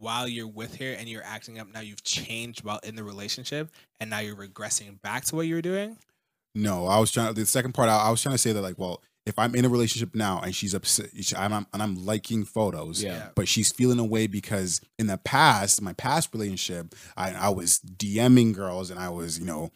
[0.00, 3.70] while you're with her and you're acting up, now you've changed while in the relationship,
[4.00, 5.96] and now you're regressing back to what you were doing.
[6.54, 7.32] No, I was trying.
[7.34, 9.64] The second part, I, I was trying to say that like, well, if I'm in
[9.64, 13.28] a relationship now and she's upset, and I'm, and I'm liking photos, Yeah.
[13.36, 18.54] but she's feeling away because in the past, my past relationship, I, I was DMing
[18.54, 19.70] girls and I was, you know,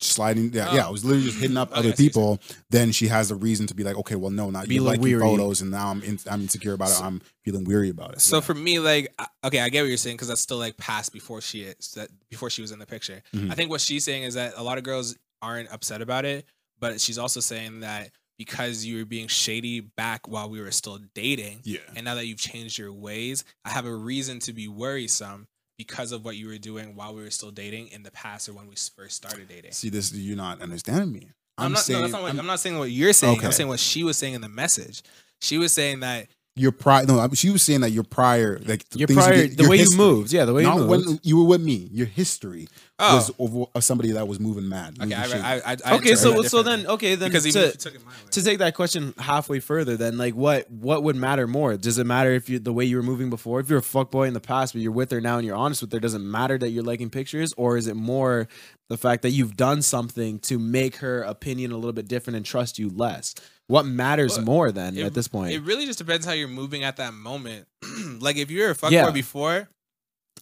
[0.00, 0.52] sliding.
[0.52, 0.92] Yeah, yeah, I Oh.
[0.92, 2.40] was literally just hitting up Okay, other see people.
[2.70, 5.18] Then she has a reason to be like, okay, well, no, not Be you liking
[5.20, 7.06] photos, and now I'm in, I'm insecure about So- it.
[7.06, 8.20] I'm feeling weary about it.
[8.20, 8.40] So Yeah.
[8.42, 9.12] for me, like,
[9.44, 12.10] okay, I get what you're saying because that's still like past before she is that
[12.28, 13.22] before she was in the picture.
[13.34, 13.50] Mhm.
[13.50, 16.44] I think what she's saying is that a lot of girls aren't upset about it,
[16.78, 20.98] but she's also saying that because you were being shady back while we were still
[21.14, 24.66] dating, yeah, and now that you've changed your ways, I have a reason to be
[24.66, 25.46] worrisome
[25.80, 28.52] because of what you were doing while we were still dating in the past or
[28.52, 29.72] when we first started dating.
[29.72, 31.30] see this, you're not understanding me.
[31.56, 31.80] I'm, not.
[31.80, 33.38] saying, no, that's not what, I'm- I'm, not saying what you're saying.
[33.38, 33.46] Okay.
[33.46, 35.02] I'm saying what she was saying in the message.
[35.40, 37.06] She was saying that your prior.
[37.06, 39.62] No, she was saying that your prior, like the Your things you prior, did- the
[39.62, 40.90] your way history, you moved, yeah, the way you moved.
[40.90, 41.88] when you were with me.
[41.92, 42.68] Your history
[43.00, 44.96] oh, was of, of uh, somebody that was moving mad.
[45.00, 45.54] okay, moving I.
[45.56, 48.58] I, I, I okay, so so then okay then because to, took it to take
[48.58, 51.76] that question halfway further, then like what what would matter more?
[51.76, 53.60] Does it matter if you the way you were moving before?
[53.60, 55.80] If you're a fuckboy in the past, but you're with her now and you're honest
[55.82, 58.48] with her, does it matter that you're liking pictures, or is it more
[58.88, 62.44] the fact that you've done something to make her opinion a little bit different and
[62.46, 63.34] trust you less?
[63.66, 65.52] What matters Well, more then it- at this point?
[65.52, 67.68] It really just depends how you're moving at that moment.
[68.20, 69.10] like if you're a fuckboy Yeah.
[69.10, 69.68] before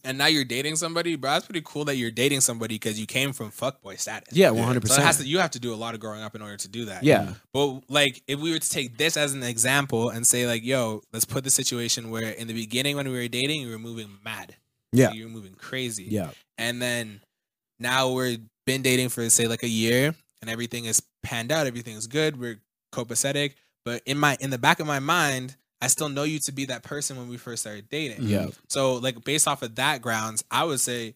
[0.03, 3.05] and now you're dating somebody, bro, that's pretty cool that you're dating somebody because you
[3.05, 4.29] came from fuckboy status.
[4.35, 4.51] yeah, Yeah.
[4.51, 5.29] one hundred So it has to, percent.
[5.29, 7.03] you have to do a lot of growing up in order to do that.
[7.03, 10.63] Yeah, But like if we were to take this as an example and say like,
[10.63, 13.79] yo, let's put the situation where in the beginning when we were dating, you were
[13.79, 14.55] moving mad.
[14.91, 16.05] yeah, You were moving crazy.
[16.09, 17.21] yeah, And then
[17.79, 21.95] now we're been dating for say like a year and everything is panned out, everything
[21.97, 22.59] is good, we're
[22.93, 23.53] copacetic.
[23.85, 26.65] But in my in the back of my mind, I still know you to be
[26.65, 28.23] that person when we first started dating.
[28.27, 28.47] yeah.
[28.67, 31.15] So like based off of that grounds, I would say,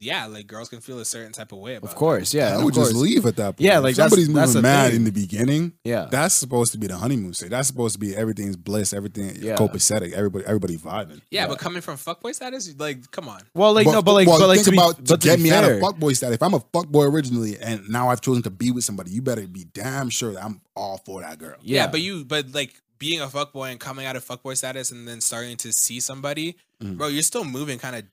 [0.00, 2.54] yeah, like girls can feel a certain type of way about Of course, yeah.
[2.58, 2.88] I would course.
[2.90, 3.60] just leave at that point.
[3.60, 4.96] Yeah, like, that's- somebody's that's moving the mad thing.
[4.96, 5.72] in the beginning.
[5.82, 7.50] Yeah, That's supposed to be the honeymoon stage.
[7.50, 9.56] That's supposed to be everything's bliss, everything Yeah.
[9.56, 11.22] copacetic, everybody everybody vibing.
[11.30, 11.46] Yeah, Yeah.
[11.46, 13.40] but coming from fuckboy status, like, come on.
[13.54, 15.36] well, like no, but like, well, but like think to be, about but to get
[15.38, 16.34] be me out fair, of fuckboy status.
[16.34, 19.46] If I'm a fuckboy originally and now I've chosen to be with somebody, you better
[19.46, 21.56] be damn sure that I'm all for that girl.
[21.62, 21.86] Yeah, Yeah.
[21.86, 25.20] but you, but like being a fuckboy and coming out of fuckboy status and then
[25.20, 26.96] starting to see somebody, Mhm.
[26.96, 28.04] bro, you're still moving kind of.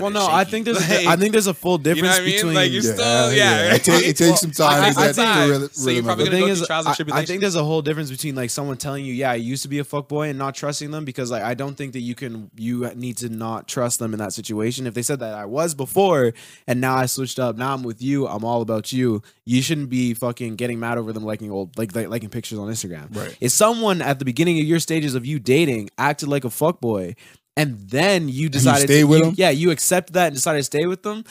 [0.00, 2.20] Well, no, I think there's a, I think there's a full difference you know what
[2.20, 2.34] I mean?
[2.36, 3.74] between Like you're still, yeah.
[3.74, 6.30] It, take, it takes some time I- to I think- really, so you're probably the
[6.30, 8.50] gonna thing go is, trials and I, I think there's a whole difference between like
[8.50, 11.30] someone telling you, "Yeah, I used to be a fuckboy," and not trusting them because
[11.30, 14.32] like I don't think that you can you need to not trust them in that
[14.32, 14.86] situation.
[14.86, 16.32] If they said that I was before
[16.66, 19.22] and now I switched up, now I'm with you, I'm all about you.
[19.44, 22.68] You shouldn't be fucking getting mad over them liking old like, like liking pictures on
[22.68, 23.14] Instagram.
[23.16, 23.36] Right.
[23.40, 27.16] If someone at the beginning of your stages of you dating acted like a fuckboy
[27.56, 29.34] and then you decided to stay to, with you- them?
[29.36, 31.24] yeah, you accepted that and decided to stay with them.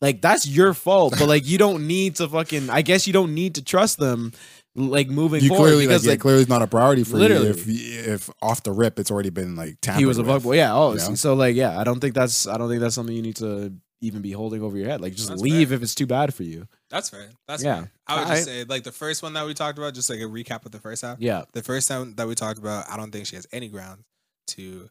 [0.00, 2.70] Like that's your fault, but like you don't need to fucking.
[2.70, 4.32] I guess you don't need to trust them,
[4.74, 7.18] like moving You forward clearly like, because yeah, like clearly it's not a priority for
[7.18, 7.48] Literally.
[7.48, 7.50] you.
[7.50, 10.42] If if off the rip, it's already been like tampered he was a with.
[10.42, 10.56] fuckboy.
[10.56, 11.14] Yeah, oh, Yeah.
[11.14, 13.74] so like yeah, I don't think that's I don't think that's something you need to
[14.00, 15.02] even be holding over your head.
[15.02, 15.76] Like just That's leave fair.
[15.76, 16.66] if it's too bad for you.
[16.88, 17.28] That's fair.
[17.46, 17.80] That's Yeah.
[17.80, 17.92] fair.
[18.06, 18.36] I would Alright.
[18.38, 20.72] just say like the first one that we talked about, just like a recap of
[20.72, 21.18] the first half.
[21.20, 24.04] Yeah, The first time that we talked about, I don't think she has any ground
[24.46, 24.88] to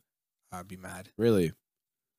[0.52, 1.54] uh, be mad really.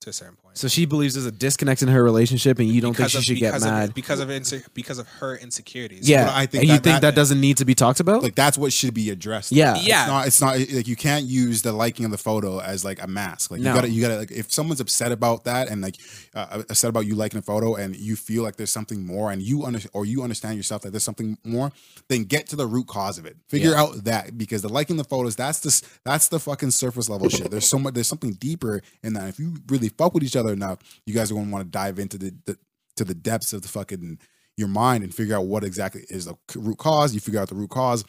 [0.00, 0.56] To a certain point.
[0.56, 3.18] So she believes there's a disconnect in her relationship, and you don't think Because she
[3.18, 3.94] of- should get because of- mad.
[3.94, 6.08] because of inse- because of her insecurities.
[6.08, 8.00] yeah, But I think and you that- think that, that- doesn't need to be talked
[8.00, 8.22] about.
[8.22, 9.52] Like that's what should be addressed.
[9.52, 9.76] Yeah.
[9.76, 10.00] Yeah.
[10.02, 13.02] It's not, it's not like you can't use the liking of the photo as like
[13.02, 13.50] a mask.
[13.50, 13.70] Like No.
[13.70, 15.96] you gotta, you gotta like if someone's upset about that and like
[16.34, 19.42] uh, upset about you liking a photo and you feel like there's something more and
[19.42, 21.72] you under or you understand yourself that there's something more,
[22.08, 23.36] then get to the root cause of it.
[23.48, 23.82] Figure Yeah.
[23.82, 27.50] out that because the liking the photos, that's the that's the fucking surface level shit.
[27.50, 29.28] There's so much, there's something deeper in that.
[29.28, 31.98] If you really fuck with each other enough, you guys are gonna want to dive
[31.98, 32.58] into the, the
[32.96, 34.18] to the depths of the fucking
[34.56, 37.14] your mind and figure out what exactly is the root cause.
[37.14, 38.04] You figure out the root cause.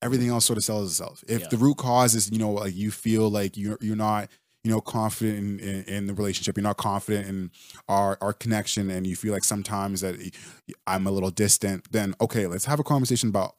[0.00, 1.24] Everything else sort of sells itself.
[1.28, 1.48] If Yeah.
[1.50, 4.28] the root cause is, you know, like you feel like you're you're not,
[4.64, 7.50] you know, confident in, in, in the relationship, you're not confident in
[7.88, 10.16] our our connection, and you feel like sometimes that
[10.86, 13.56] I'm a little distant, then okay, let's have a conversation about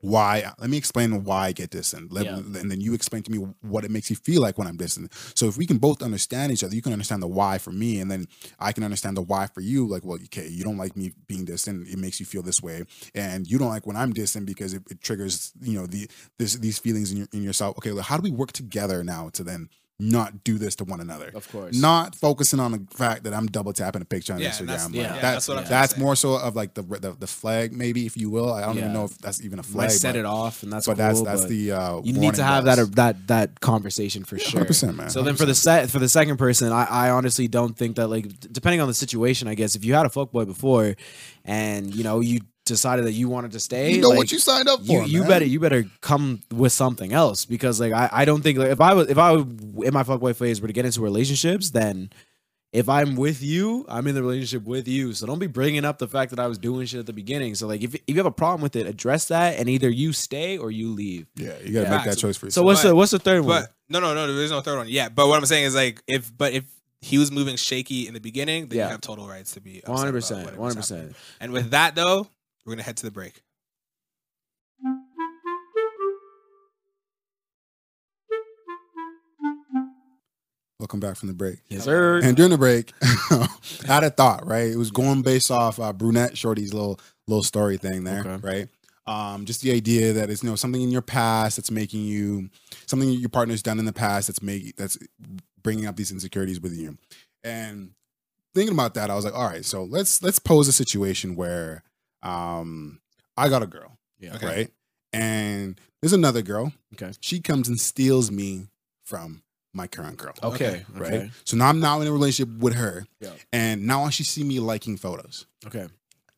[0.00, 2.12] why let me explain why I get distant.
[2.12, 2.36] Let, Yeah.
[2.36, 5.12] And then you explain to me what it makes you feel like when I'm distant.
[5.34, 8.00] So if we can both understand each other, you can understand the why for me,
[8.00, 8.26] and then
[8.58, 9.86] I can understand the why for you.
[9.86, 12.84] Like, well, okay, you don't like me being distant, it makes you feel this way,
[13.14, 16.08] and you don't like when I'm distant because it, it triggers, you know, the
[16.38, 17.76] this these feelings in your in yourself.
[17.78, 19.68] Okay, well, how do we work together now to then
[20.00, 21.32] not do this to one another?
[21.34, 24.50] of course, Not focusing on the fact that I'm double tapping a picture on Yeah,
[24.50, 24.66] Instagram.
[24.66, 27.72] that's- yeah, that- that's what I'm that's more so of like the, the the flag,
[27.72, 28.52] maybe if you will.
[28.52, 29.90] I don't even know if that's even a flag.
[29.90, 32.34] set but, it off, and that's but that's cool, that's but the uh, you need
[32.34, 32.90] to have bells.
[32.90, 34.60] that that that conversation for sure.
[34.64, 35.10] 100%, man.
[35.10, 38.06] So then for the set for the second person, I, I honestly don't think that
[38.08, 40.94] like depending on the situation, I guess if you had a fuckboy before
[41.44, 44.38] and you know you decided that you wanted to stay, You know like, what you
[44.38, 45.02] signed up for.
[45.04, 45.28] you man.
[45.28, 48.80] better you better come with something else because like I, I don't think like if
[48.80, 49.42] I was if I was
[49.84, 52.10] in my fuckboy phase were to get into relationships then
[52.72, 55.98] if I'm with you I'm in the relationship with you so don't be bringing up
[55.98, 58.16] the fact that I was doing shit at the beginning so like if, if you
[58.16, 61.54] have a problem with it address that and either you stay or you leave Yeah,
[61.64, 61.96] you gotta Yeah.
[61.96, 62.62] make that choice for yourself.
[62.62, 64.34] so what's But- the what's the third one no, no, no.
[64.34, 66.64] There's no third one Yeah, But what I'm saying is like if, but if
[67.00, 68.84] he was moving shaky in the beginning, then Yeah.
[68.86, 71.14] you have total rights to be one hundred percent, one hundred percent.
[71.40, 72.26] And with that though,
[72.68, 73.40] we're gonna head to the break.
[80.78, 81.58] Welcome back from the break.
[81.68, 83.48] yes sir And during the break, I
[83.86, 84.68] had a thought, right?
[84.70, 88.36] It was going based off uh, brunette shorty's little little story thing there, Okay.
[88.46, 88.68] right?
[89.06, 92.48] Um, just the idea that it's you know something in your past that's making you
[92.86, 94.96] something your partner's done in the past that's making that's
[95.62, 96.96] bringing up these insecurities with you.
[97.42, 97.90] And
[98.54, 101.82] thinking about that, I was like, all right, so let's let's pose a situation where
[102.22, 103.00] um,
[103.36, 104.46] I got a girl, yeah Okay.
[104.46, 104.70] right?
[105.12, 106.72] And there's another girl.
[106.94, 107.12] Okay.
[107.20, 108.68] She comes and steals me
[109.04, 109.42] from
[109.74, 111.12] my current girl okay right?
[111.12, 113.30] okay So now I'm now in a relationship with her, Yeah.
[113.52, 115.46] and now she see me liking photos.
[115.66, 115.86] okay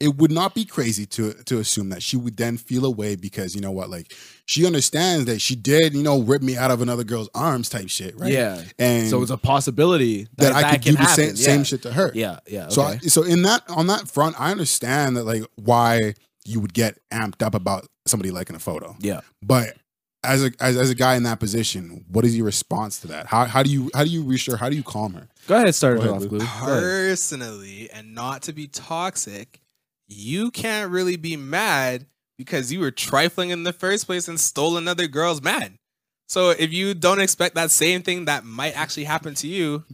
[0.00, 3.54] It would not be crazy to to assume that she would then feel away because
[3.54, 4.12] you know what, like
[4.46, 7.88] she understands that she did, you know, rip me out of another girl's arms type
[7.90, 8.32] shit, right?
[8.32, 11.14] yeah and so it's a possibility that, that, I that could can do the happen.
[11.14, 11.64] same, same yeah.
[11.64, 12.10] shit to her.
[12.14, 12.94] yeah yeah So okay.
[12.94, 16.14] I, so in that on that front, I understand that like why
[16.46, 19.76] you would get amped up about somebody liking a photo, yeah but.
[20.22, 23.24] As a as, as a guy in that position, what is your response to that?
[23.26, 24.58] How how do you how do you reassure?
[24.58, 25.26] How do you calm her?
[25.46, 26.42] go ahead start Go it ahead, off Luke.
[26.42, 26.46] Glue.
[27.10, 29.59] Personally, and not to be toxic,
[30.10, 34.76] you can't really be mad because you were trifling in the first place and stole
[34.76, 35.78] another girl's man.
[36.28, 39.84] So if you don't expect that same thing that might actually happen to you,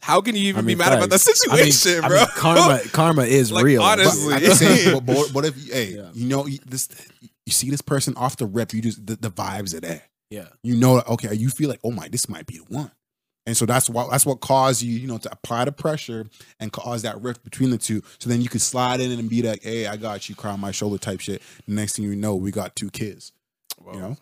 [0.00, 1.42] how can you even I mean, be mad about that facts.
[1.50, 2.16] I mean- situation, I bro?
[2.18, 4.34] mean, karma karma is Like, real honestly.
[4.34, 6.10] But same, but, but what if you, hey, Yeah.
[6.14, 6.88] you know this,
[7.46, 10.02] you see this person off the rip, you just the, the vibes are there.
[10.30, 12.90] yeah You know, okay, you feel like, oh my, this might be the one,
[13.48, 16.26] and so that's what that's what caused you, you know, to apply the pressure
[16.60, 18.02] and cause that rift between the two.
[18.18, 20.60] So then you could slide in and be like, hey, I got you, cry on
[20.60, 21.40] my shoulder type shit.
[21.66, 23.32] The next thing you know, we got two kids.
[23.90, 24.16] You know.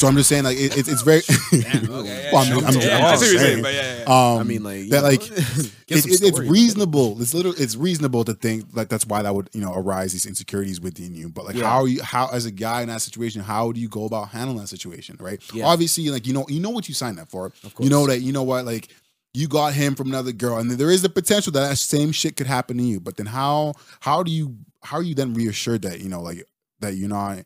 [0.00, 1.20] So I'm just saying, like, it, it's it's very.
[1.62, 3.40] Damn, okay, yeah, Well, I'm- I'm yeah, just- yeah, I'm just see what you're saying,
[3.40, 3.62] saying.
[3.62, 4.32] but yeah, yeah.
[4.32, 7.20] Um, I mean, like you that, like get it, it's, it's reasonable.
[7.20, 7.52] It's little.
[7.58, 11.14] It's reasonable to think like that's why that would you know arise these insecurities within
[11.14, 11.28] you.
[11.28, 11.68] But like, Yeah.
[11.68, 12.02] how are you?
[12.02, 15.16] How as a guy in that situation, how do you go about handling that situation?
[15.20, 15.38] Right.
[15.52, 15.66] Yeah.
[15.66, 17.52] Obviously, like you know, you know what you signed up for.
[17.62, 18.88] Of You know that you know what like.
[19.32, 22.36] You got him from another girl, and there is the potential that that same shit
[22.36, 22.98] could happen to you.
[22.98, 26.44] But then, how how do you how are you then reassured that you know like
[26.80, 27.44] that you're not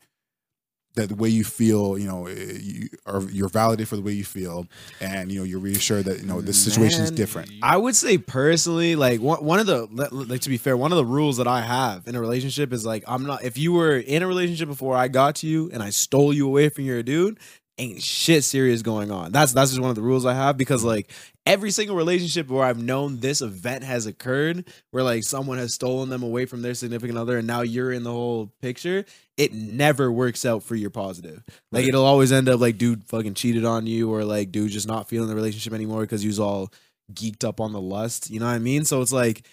[0.95, 4.13] that the way you feel, you know, eh, you are you're validated for the way
[4.13, 4.67] you feel,
[5.01, 7.51] and you know you're reassured that you know this situation is different.
[7.63, 10.97] I would say personally, like one, one of the like to be fair, one of
[10.97, 13.97] the rules that I have in a relationship is like I'm not if you were
[13.97, 17.03] in a relationship before I got to you and I stole you away from your
[17.03, 17.39] dude,
[17.79, 19.33] ain't shit serious going on.
[19.33, 20.91] That's that's just one of the rules I have because mm-hmm.
[20.91, 21.11] like
[21.47, 26.09] every single relationship where I've known this event has occurred, where like someone has stolen
[26.09, 29.05] them away from their significant other and now you're in the whole picture,
[29.37, 31.43] it never works out for your positive.
[31.73, 31.89] Like Right.
[31.89, 35.09] it'll always end up like dude fucking cheated on you or like dude just not
[35.09, 36.73] feeling the relationship anymore because he was all
[37.13, 38.31] geeked up on the lust.
[38.31, 38.85] You know what I mean?
[38.85, 39.47] So it's like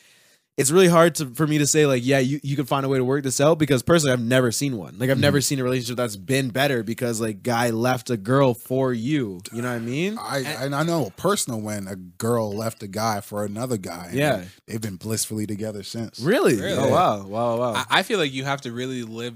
[0.57, 2.89] it's really hard to for me to say like yeah you, you can find a
[2.89, 5.21] way to work this out because personally I've never seen one like I've Mm-hmm.
[5.21, 9.39] never seen a relationship that's been better because like guy left a girl for you
[9.53, 12.87] you know what I mean I and I know personal when a girl left a
[12.87, 14.11] guy for another guy.
[14.13, 14.43] Yeah.
[14.67, 16.19] they've been blissfully together since.
[16.19, 16.77] really, Really?
[16.77, 19.35] oh wow wow wow I, I feel like you have to really live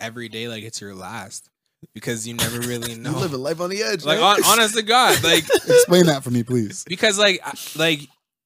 [0.00, 1.48] every day like it's your last
[1.92, 3.10] because you never really know.
[3.10, 4.36] You live a life on the edge like man.
[4.42, 6.84] hon- honest to God, like Explain that for me, please.
[6.88, 7.40] because like
[7.76, 8.00] like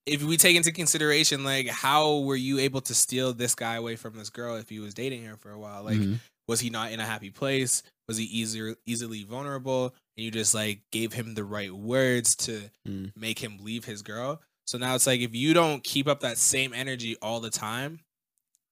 [0.09, 3.97] if we take into consideration like how were you able to steal this guy away
[3.97, 5.83] from this girl if he was dating her for a while?
[5.85, 6.21] Like Mhm.
[6.47, 7.83] was he not in a happy place?
[8.09, 9.95] Was he easier easily vulnerable?
[10.17, 13.13] And you just like gave him the right words to Mm.
[13.17, 14.41] make him leave his girl?
[14.67, 18.01] So now it's like if you don't keep up that same energy all the time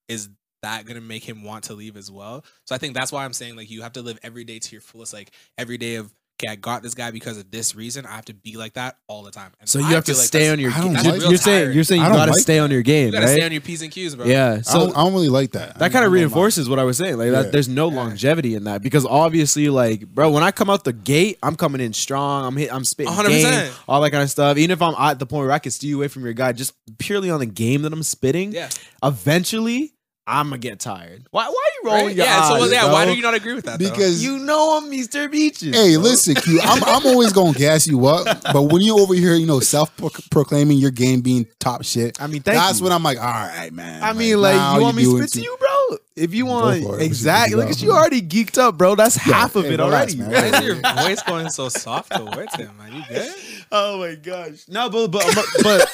[0.08, 0.28] is
[0.62, 2.44] that gonna make him want to leave as well?
[2.66, 4.72] So i think that's why i'm saying like you have to live every day to
[4.72, 8.04] your fullest like every day of okay i got this guy because of this reason
[8.06, 10.12] i have to be like that all the time And so you I have to
[10.12, 12.40] like stay on your I don't game like you're saying you're saying you gotta like
[12.40, 14.56] stay on your game you gotta right stay on your p's and q's bro yeah
[14.58, 15.78] I, so don't, I don't really like that.
[15.78, 17.16] that kind of don't reinforces what I was saying.
[17.16, 17.42] Like Yeah.
[17.42, 17.96] that, there's no Yeah.
[17.96, 21.80] longevity in that because obviously, like, bro, when I come out the gate, I'm coming
[21.80, 22.44] in strong.
[22.44, 23.28] I'm hit, I'm spitting 100%.
[23.28, 24.56] game, all that kind of stuff.
[24.58, 26.52] Even if I'm at the point where I can steal you away from your guy,
[26.52, 28.52] just purely on the game that I'm spitting.
[28.52, 28.68] yeah
[29.02, 29.94] Eventually,
[30.28, 31.24] I'm gonna get tired.
[31.30, 31.46] Why?
[31.46, 32.16] Why are you rolling Right?
[32.16, 33.88] your yeah so eyes, yeah why do you not agree with that though?
[33.90, 35.30] because You know I'm Mr.
[35.30, 35.74] Beaches.
[35.76, 36.02] Hey, bro.
[36.02, 36.60] listen, Q.
[36.62, 39.96] I'm I'm always gonna gas you up, but when you over here, you know, self
[40.30, 42.84] proclaiming your game being top shit, I mean, thank that's you.
[42.84, 44.02] when I'm like, all right, man.
[44.02, 45.98] I mean, like, you want me you're to spit to you, bro?
[46.16, 47.02] If you want it.
[47.02, 48.94] Exactly, figure look at you already geeked up, bro.
[48.94, 50.16] That's Yo, half of hey, it relax, already.
[50.16, 50.30] man.
[50.52, 52.92] Why is your voice going so soft towards him, man?
[52.94, 53.34] You good?
[53.72, 54.68] Oh my gosh.
[54.68, 55.88] No, but but but, but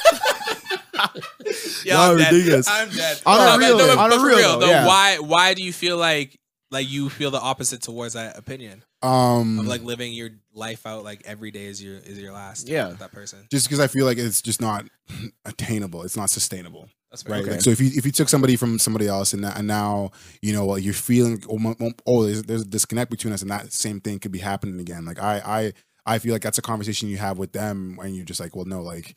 [1.87, 2.64] Yeah, Y'all I'm dead.
[2.68, 3.21] I'm dead.
[3.27, 4.87] On a No, real- no, on a for real though, yeah.
[4.87, 6.38] why why do you feel like
[6.71, 11.05] like you feel the opposite towards that opinion Um, of like living your life out
[11.05, 12.88] like every day is your is your last Yeah.
[12.88, 13.47] with that person?
[13.51, 14.87] just because I feel like it's just not
[15.45, 16.03] attainable.
[16.03, 16.88] It's not sustainable.
[17.11, 17.42] That's right?
[17.42, 17.51] Okay.
[17.53, 20.12] Like, so if you if you took somebody from somebody else and, that, and now
[20.40, 23.71] you know like, you're feeling oh, oh there's, there's a disconnect between us and that
[23.73, 25.05] same thing could be happening again.
[25.05, 25.73] Like I I
[26.14, 28.64] I feel like that's a conversation you have with them when you're just like well
[28.64, 29.14] no like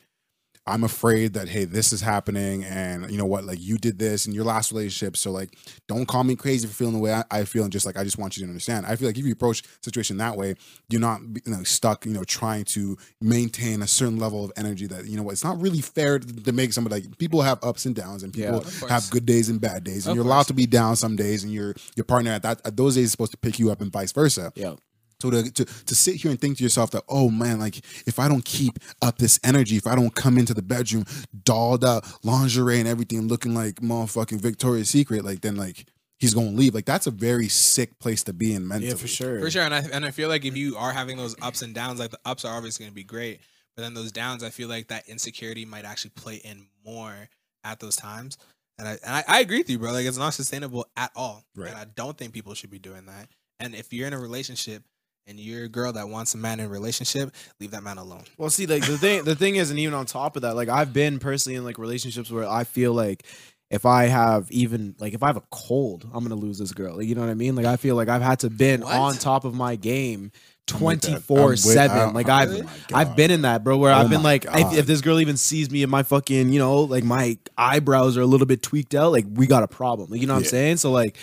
[0.66, 4.26] I'm afraid that hey this is happening and you know what like you did this
[4.26, 7.24] in your last relationship so like don't call me crazy for feeling the way I,
[7.30, 8.84] I feel and just like I just want you to understand.
[8.86, 10.54] I feel like if you approach the situation that way
[10.88, 14.86] you're not you know stuck you know trying to maintain a certain level of energy
[14.88, 17.62] that you know what it's not really fair to, to make somebody like people have
[17.62, 18.88] ups and downs and people course.
[18.88, 20.46] have good days and bad days and Of you're allowed course.
[20.48, 23.10] to be down some days and your your partner at that at those days is
[23.12, 24.74] supposed to pick you up and vice versa yeah.
[25.20, 28.18] So to, to to sit here and think to yourself that oh man like if
[28.18, 31.04] i don't keep up this energy if i don't come into the bedroom
[31.44, 35.86] dolled up lingerie and everything looking like motherfucking victoria's secret like then like
[36.18, 39.06] he's gonna leave like that's a very sick place to be in mentally Yeah, for
[39.08, 39.40] sure.
[39.40, 41.74] For sure, and I and I feel like if you are having those ups and
[41.74, 43.40] downs, like the ups are obviously going to be great,
[43.76, 47.28] but then those downs, I feel like that insecurity might actually play in more
[47.64, 48.38] at those times.
[48.78, 49.92] And I and I, I agree with you, bro.
[49.92, 51.68] Like it's not sustainable at all, Right.
[51.70, 53.28] and I don't think people should be doing that.
[53.60, 54.84] And if you're in a relationship
[55.26, 58.24] and you're a girl that wants a man in a relationship, leave that man alone.
[58.38, 60.68] Well, see, like the thing, the thing is, and even on top of that, like
[60.68, 63.24] I've been personally in like relationships where I feel like
[63.70, 66.96] if I have even like if I have a cold, I'm gonna lose this girl.
[66.96, 67.56] Like, you know what I mean?
[67.56, 68.94] Like I feel like I've had to been What?
[68.94, 70.30] on top of my game
[70.72, 71.08] I'm with that.
[71.08, 72.14] I'm twenty four seven.
[72.14, 73.76] Like I- I've oh I've been in that, bro.
[73.76, 76.50] Where Oh I've been like, if, if this girl even sees me and my fucking,
[76.50, 79.68] you know, like my eyebrows are a little bit tweaked out, like we got a
[79.68, 80.10] problem.
[80.10, 80.46] Like you know what Yeah.
[80.46, 80.76] I'm saying?
[80.78, 81.16] So like,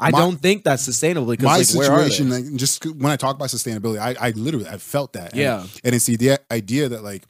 [0.00, 3.16] I My- don't think that's sustainable because my like, where situation like just when i
[3.16, 5.66] talk about sustainability i, I literally i felt that And- Yeah.
[5.84, 7.24] and it's the idea that like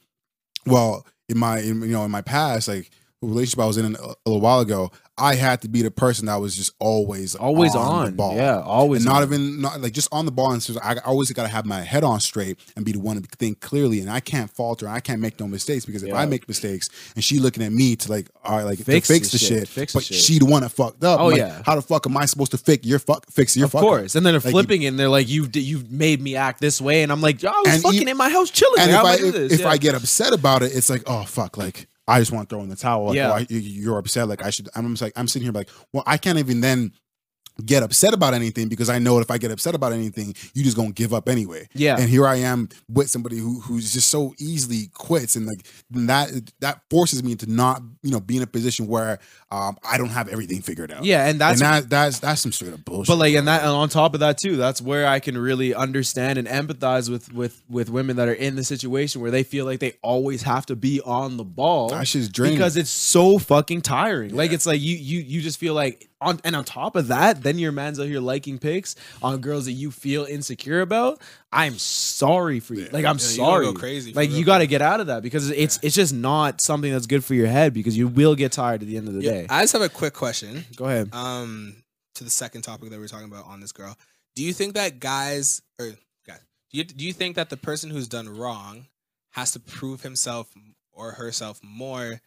[0.66, 2.90] well in my in, you know in my past like
[3.22, 6.36] relationship i was in a, little while ago i had to be the person that
[6.36, 9.28] was just always always on, on, the ball yeah, always and not on.
[9.28, 11.80] even not like just on the ball and so I always got to have my
[11.80, 14.94] head on straight and be the one to think clearly and I can't falter and
[14.94, 16.18] I can't make no mistakes because if Yeah.
[16.18, 19.30] I make mistakes and she looking at me to like all right like Fix fix
[19.32, 20.16] the the shit, shit, fix the but shit.
[20.18, 21.62] she the one that fucked up Oh, like, yeah.
[21.66, 23.88] how the fuck am I supposed to fix your fuck fix your of fuck up?
[23.88, 24.14] course.
[24.14, 26.80] And then they're Like, flipping it and they're like, you you've made me act this
[26.80, 27.02] way.
[27.02, 28.78] And I'm like, I was fucking in my house chilling.
[28.82, 29.68] and Like, if I if, if Yeah.
[29.70, 32.62] I get upset about it, it's like, oh fuck, like I just want to throw
[32.64, 33.06] in the towel.
[33.06, 33.30] Like, Yeah.
[33.30, 34.26] oh, I, you- you're upset.
[34.28, 34.68] Like I should.
[34.74, 36.92] I'm just like I'm sitting here like, well, I can't even then
[37.66, 40.76] get upset about anything because I know if I get upset about anything, you just
[40.76, 41.66] gonna give up anyway.
[41.74, 41.96] Yeah.
[41.98, 46.30] And here I am with somebody who who's just so easily quits, and like that
[46.60, 49.18] that forces me to not you know be in a position where
[49.50, 51.04] um I don't have everything figured out.
[51.04, 53.08] yeah, and that's and that that's that's some straight up bullshit.
[53.08, 55.74] but like and that and on top of that too that's where i can really
[55.74, 59.64] understand and empathize with with with women that are in the situation where they feel
[59.64, 62.58] like they always have to be on the ball that shit's draining.
[62.58, 66.40] because it's so fucking tiring like it's like you you you just feel like on
[66.44, 69.72] and on top of that then your man's out here liking pics on girls that
[69.72, 71.20] you feel insecure about
[71.52, 72.88] i'm sorry for you Yeah.
[72.92, 75.22] like i'm Yeah, sorry gotta go crazy like you got to get out of that
[75.22, 78.52] because it's it's just not something that's good for your head because you will get
[78.52, 80.64] tired at the end of the Yeah, day I just have a quick question.
[80.76, 81.82] go ahead Um,
[82.16, 83.96] to the second topic that we we're talking about on this girl,
[84.36, 85.92] do you think that guys or
[86.26, 88.86] guys, do you do you think that the person who's done wrong
[89.30, 90.52] has to prove himself
[90.92, 92.20] or herself more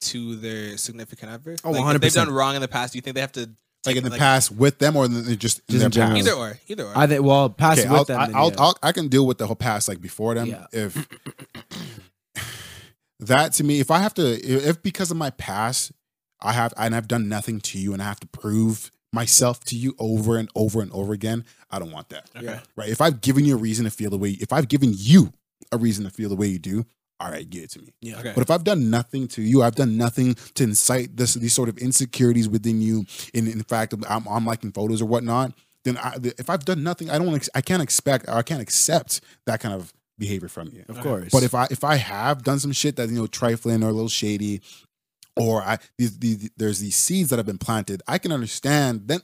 [0.00, 1.56] to their significant other?
[1.64, 2.92] Oh, like, if they've done wrong in the past.
[2.92, 3.48] Do you think they have to
[3.86, 5.90] like in it, the past with them or in the, just, in Just their in
[5.92, 6.16] general.
[6.16, 6.28] past?
[6.28, 6.92] Either or, either or.
[6.98, 8.54] i think well pass Okay, with I'll, them I- then, I'll, yeah.
[8.58, 10.46] I'll, I can deal with the whole past like before them.
[10.48, 10.66] Yeah.
[10.72, 11.06] If
[13.20, 15.92] that to me, if I have to, if if because of my past,
[16.40, 19.76] I have and I've done nothing to you, and I have to prove myself to
[19.76, 22.28] you over and over and over again, I don't want that.
[22.36, 22.44] Okay.
[22.44, 22.60] Yeah.
[22.76, 22.90] Right?
[22.90, 25.32] If I've given you a reason to feel the way, if I've given you
[25.72, 26.84] a reason to feel the way you do,
[27.18, 27.94] all right, give it to me.
[28.00, 28.32] yeah Okay.
[28.34, 31.68] But if I've done nothing to you, I've done nothing to incite this these sort
[31.68, 33.06] of insecurities within you.
[33.34, 35.52] And in fact, I'm, I'm liking photos or whatnot.
[35.84, 37.48] Then I, if I've done nothing, I don't.
[37.54, 38.28] I can't expect.
[38.28, 40.84] Or I can't accept that kind of behavior from you.
[40.88, 41.30] Of course.
[41.30, 43.92] But if I if I have done some shit that you know trifling or a
[43.92, 44.60] little shady,
[45.36, 49.08] or I these, these there's these seeds that have been planted, I can understand.
[49.08, 49.20] Then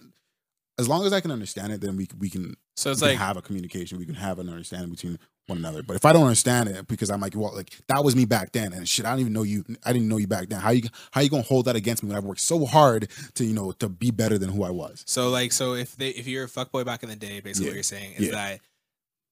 [0.79, 3.19] as long as I can understand it, then we we can so it's we like
[3.19, 3.99] can have a communication.
[3.99, 5.83] We can have an understanding between one another.
[5.83, 8.53] But if I don't understand it, because I'm like, well, like that was me back
[8.53, 9.65] then, and shit, I don't even know you.
[9.85, 10.61] I didn't know you back then.
[10.61, 13.45] How you how you gonna hold that against me when I've worked so hard to
[13.45, 15.03] you know to be better than who I was?
[15.07, 17.71] so like so if they if you're a fuckboy back in the day, basically Yeah.
[17.71, 18.33] what you're saying is Yeah.
[18.33, 18.61] that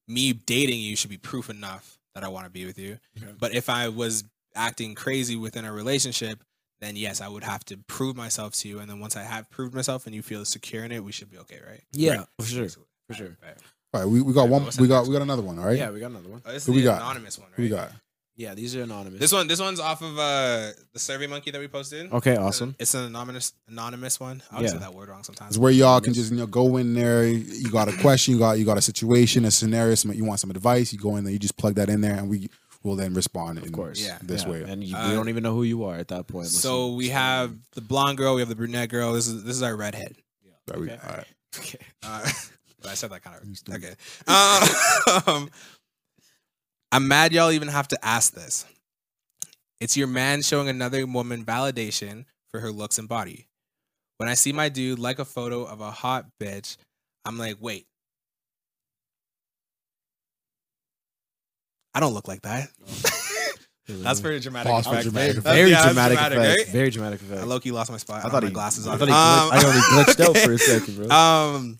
[0.08, 2.98] me dating you should be proof enough that I want to be with you.
[3.16, 3.32] Okay.
[3.38, 4.24] But if I was
[4.56, 6.42] acting crazy within a relationship,
[6.80, 8.80] then yes, I would have to prove myself to you.
[8.80, 11.30] And then once I have proved myself and you feel secure in it, we should
[11.30, 11.82] be okay, right?
[11.92, 12.26] Yeah, Right.
[12.40, 12.68] for sure.
[13.06, 13.28] For sure.
[13.28, 13.56] Right, right.
[13.92, 14.70] All right, we, we got Alright, one.
[14.78, 15.58] We got we got another one.
[15.58, 15.76] All right.
[15.78, 16.42] Yeah, we got another one.
[16.46, 17.00] Oh, this Who is we the got?
[17.02, 17.56] anonymous one, right?
[17.56, 17.90] Who we got?
[18.36, 19.20] Yeah, these are anonymous.
[19.20, 22.10] This one, this one's off of uh the Survey Monkey that we posted.
[22.12, 22.74] Okay, awesome.
[22.78, 24.42] It's an anonymous anonymous one.
[24.50, 24.78] I always Yeah.
[24.78, 25.50] say that word wrong sometimes.
[25.50, 27.26] It's where y'all can just you know go in there.
[27.26, 30.40] You got a question, you got you got a situation, a scenario, some, you want
[30.40, 30.92] some advice.
[30.92, 32.48] You go in there, you just plug that in there, and we
[32.82, 33.58] will then respond.
[33.58, 34.00] Of in course.
[34.00, 34.18] Yeah.
[34.22, 34.62] this Yeah, way.
[34.62, 36.46] And you, Uh, we don't even know who you are at that point.
[36.46, 39.12] So you- we have the blonde girl, we have the brunette girl.
[39.12, 40.14] This is this is our redhead.
[40.66, 40.98] That we- Okay.
[41.06, 41.26] all right.
[41.58, 41.78] Okay.
[42.02, 42.30] Uh,
[42.88, 43.94] I said that kind of okay.
[45.32, 45.50] Um,
[46.92, 48.64] I'm mad y'all even have to ask this.
[49.80, 53.46] It's your man showing another woman validation for her looks and body.
[54.18, 56.76] When I see my dude like a photo of a hot bitch,
[57.24, 57.86] I'm like, wait.
[61.94, 62.68] I don't look like that.
[63.88, 64.70] That's very dramatic.
[64.70, 66.36] Pause for dramatic That's- very yeah, that's dramatic, effect.
[66.36, 66.68] right?
[66.68, 67.40] Very dramatic effect.
[67.40, 68.16] I low key lost my spot.
[68.16, 70.28] I, I thought thought my he- glasses I thought he glitched- I thought he glitched
[70.28, 71.08] out for a second, bro.
[71.16, 71.78] Um,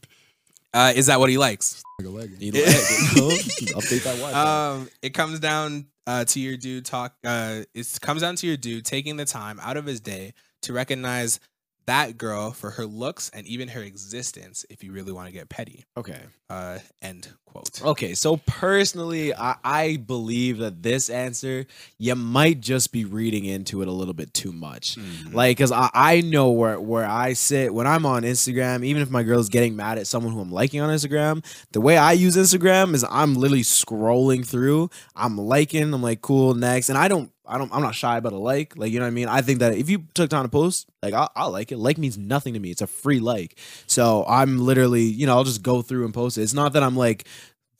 [0.72, 1.82] uh, is that what he likes?
[1.98, 2.36] Like a leg.
[2.38, 4.34] You know, update that watch.
[4.34, 7.14] Um, it comes down uh, to your dude talk.
[7.24, 10.72] Uh, it comes down to your dude taking the time out of his day to
[10.72, 11.40] recognize
[11.86, 14.64] that girl for her looks and even her existence.
[14.70, 16.20] If you really want to get petty, okay.
[16.50, 17.82] Uh, end quote.
[17.82, 21.66] Okay, so personally, I, I believe that this answer
[21.98, 24.96] you might just be reading into it a little bit too much.
[24.96, 25.34] Mhm.
[25.34, 28.84] Like, cause I, I know where where I sit when I'm on Instagram.
[28.84, 31.96] Even if my girl's getting mad at someone who I'm liking on Instagram, the way
[31.96, 34.90] I use Instagram is I'm literally scrolling through.
[35.16, 35.92] I'm liking.
[35.94, 37.30] I'm like, cool, next, and I don't.
[37.46, 37.74] I don't.
[37.74, 38.76] I'm not shy about a like.
[38.76, 39.26] Like, you know what I mean.
[39.26, 41.78] I think that if you took time to post, like, I'll, I'll like it.
[41.78, 42.70] Like means nothing to me.
[42.70, 43.58] It's a free like.
[43.88, 46.39] So I'm literally, you know, I'll just go through and post it.
[46.40, 47.26] It's not that I'm like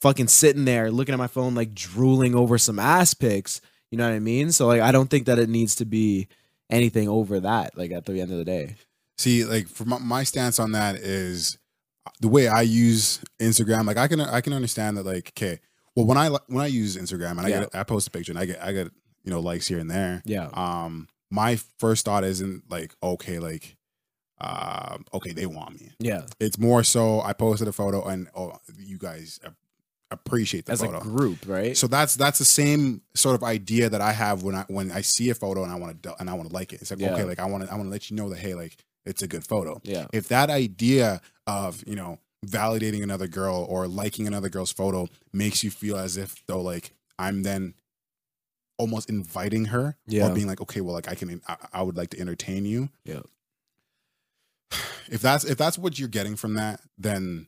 [0.01, 3.61] fucking sitting there looking at my phone, like drooling over some ass pics.
[3.91, 4.51] You know what I mean?
[4.51, 6.27] So like, I don't think that it needs to be
[6.69, 7.77] anything over that.
[7.77, 8.75] Like at the end of the day.
[9.17, 11.57] See, like for my, my stance on that is
[12.21, 13.85] the way I use Instagram.
[13.85, 15.05] Like I can I can understand that.
[15.05, 15.59] Like okay,
[15.95, 17.59] well when I when I use Instagram and I Yeah.
[17.61, 18.87] get I post a picture and I get I get
[19.23, 20.21] you know likes here and there.
[20.25, 20.49] Yeah.
[20.53, 23.75] Um, my first thought isn't like okay, like
[24.43, 25.91] um, okay, they want me.
[25.99, 26.25] Yeah.
[26.39, 29.39] It's more so I posted a photo and oh, you guys
[30.09, 30.99] appreciate the As a photo.
[30.99, 31.77] group, right?
[31.77, 35.01] So that's that's the same sort of idea that I have when I when I
[35.01, 36.81] see a photo and I want to and I want to like it.
[36.81, 37.13] It's like Yeah.
[37.13, 39.21] okay, like I want to I want to let you know that hey, like it's
[39.21, 39.79] a good photo.
[39.83, 40.07] yeah.
[40.11, 45.63] If that idea of you know validating another girl or liking another girl's photo makes
[45.63, 47.75] you feel as if though like I'm then
[48.77, 50.27] almost inviting her Yeah.
[50.29, 52.89] or being like okay, well like I can I, I would like to entertain you.
[53.05, 53.21] Yeah.
[55.11, 57.47] If that's if that's what you're getting from that, then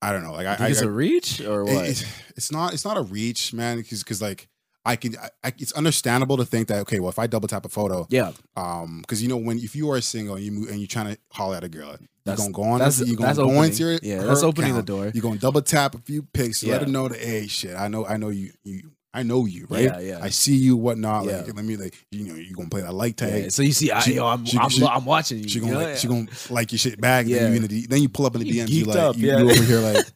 [0.00, 0.32] I don't know.
[0.32, 1.88] Like I, I it's I- a reach or what?
[1.88, 3.78] it- it's not it's not a reach, man.
[3.78, 4.48] Because because like
[4.84, 7.68] I can I, it's understandable to think that okay, well if I double tap a
[7.68, 8.30] photo, yeah.
[8.56, 11.12] um, because you know when if you are single and you move and you're trying
[11.14, 13.64] to holler at a girl, you're gonna go on, That's, you're gonna that's go opening.
[13.64, 15.10] into your yeah, that's opening account, the door.
[15.12, 16.86] You're gonna double tap a few pics to let Yeah.
[16.86, 19.84] her know that hey shit, I know I know you you I know you right.
[19.84, 20.18] Yeah, yeah.
[20.22, 21.26] I see you whatnot.
[21.26, 21.52] Like Yeah.
[21.54, 23.44] let me like you know you gonna play that like tag.
[23.44, 25.48] Yeah, so you see, I, She- yo, I'm, she- I'm, she- I'm watching you.
[25.48, 25.80] She gonna know?
[25.80, 27.26] like, she gonna like your shit back.
[27.26, 27.38] Yeah.
[27.40, 28.68] Then you in the then you pull up in the DMs.
[28.68, 29.38] You like up, you, yeah.
[29.38, 30.04] you over here like.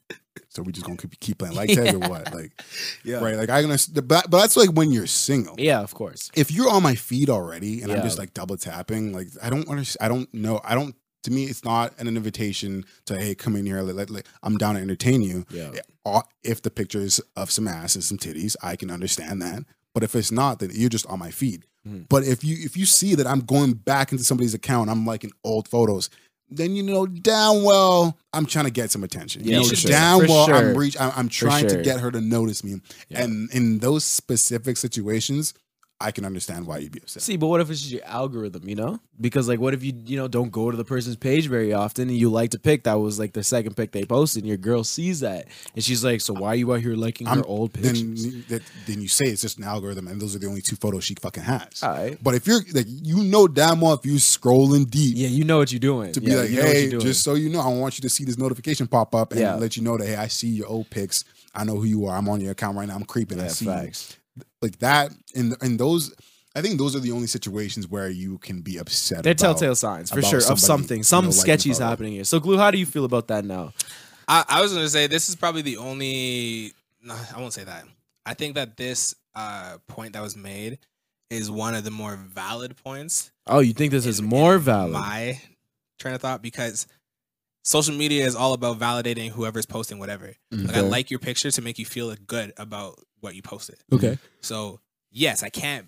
[0.55, 2.35] So we just gonna keep, keep playing like tag or what?
[2.35, 2.53] Like
[3.05, 3.21] yeah.
[3.25, 3.37] right?
[3.37, 5.55] Like I understand- but but that's like when you're single.
[5.57, 6.31] Yeah, of course.
[6.35, 9.67] If you're on my feed already and I'm just like double tapping, like I don't
[9.67, 10.05] understand.
[10.05, 10.61] I don't know.
[10.63, 10.95] I don't.
[11.25, 13.81] To me, it's not an invitation to hey, come in here.
[13.83, 15.45] Let, let, let- I'm down to entertain you.
[15.51, 15.71] Yeah.
[16.05, 19.63] Uh, If the pictures of some ass and some titties, I can understand that.
[19.95, 21.65] But if it's not, then you're just on my feed.
[21.87, 22.07] Mhm.
[22.09, 25.33] But if you if you see that I'm going back into somebody's account, I'm liking
[25.45, 26.11] old photos.
[26.49, 29.43] Then you know damn well I'm trying to get some attention.
[29.45, 29.91] Yeah, you know sure.
[29.91, 30.55] damn For well sure.
[30.55, 30.97] I'm reach.
[31.01, 31.79] I'm, I'm trying sure.
[31.79, 32.81] to get her to notice me.
[33.09, 33.23] Yeah.
[33.23, 35.55] And in those specific situations,
[36.03, 37.23] I can understand why you'd be upset.
[37.23, 38.99] See, but what if it's just your algorithm, you know?
[39.21, 42.09] Because like what if you, you know, don't go to the person's page very often
[42.09, 44.57] and you like to pick that was like the second pick they posted and your
[44.57, 47.45] girl sees that and she's like, So why are you out here liking her I'm-
[47.47, 48.47] old then pictures?
[48.47, 51.05] that, then you say it's just an algorithm, and those are the only two photos
[51.05, 51.83] she fucking has.
[51.83, 52.19] All right.
[52.23, 55.59] But if you're like, you know, damn well if you're scrolling deep Yeah, you know
[55.59, 56.13] what you're doing.
[56.13, 58.09] to be Yeah, like, you know hey, just so you know, I want you to
[58.09, 59.55] see this notification pop up and Yeah.
[59.55, 61.25] let you know that hey, I see your old pics.
[61.55, 62.17] I know who you are.
[62.17, 62.95] I'm on your account right now.
[62.95, 63.39] I'm creeping.
[63.39, 64.17] I see facts.
[64.17, 64.22] you.
[64.63, 65.11] Like that.
[65.35, 66.15] and in those,
[66.55, 69.23] I think those are the only situations where you can be upset.
[69.25, 70.99] They're about- telltale signs for about sure of somebody, something.
[70.99, 72.25] you Some know, sketchy's happening here.
[72.25, 73.73] So Glue, how do you feel about that now?
[74.29, 76.73] I, I was gonna say this is probably the only.
[77.03, 77.85] No, I won't say that.
[78.25, 80.79] I think that this uh, point that was made
[81.29, 83.33] is one of the more valid points.
[83.49, 84.93] Oh, you think this in- is more valid?
[84.93, 85.41] My
[85.99, 86.87] train of thought because
[87.65, 90.35] social media is all about validating whoever's posting whatever.
[90.53, 93.77] Like I like your picture to make you feel good about what you posted.
[93.91, 94.19] Okay.
[94.41, 95.87] So yes, I can't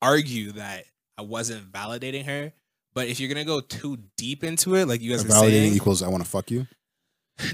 [0.00, 0.84] argue that
[1.18, 2.52] I wasn't validating her.
[2.94, 5.74] But if you're gonna go too deep into it, like you guys were Validating saying,
[5.74, 6.66] equals I want to fuck you.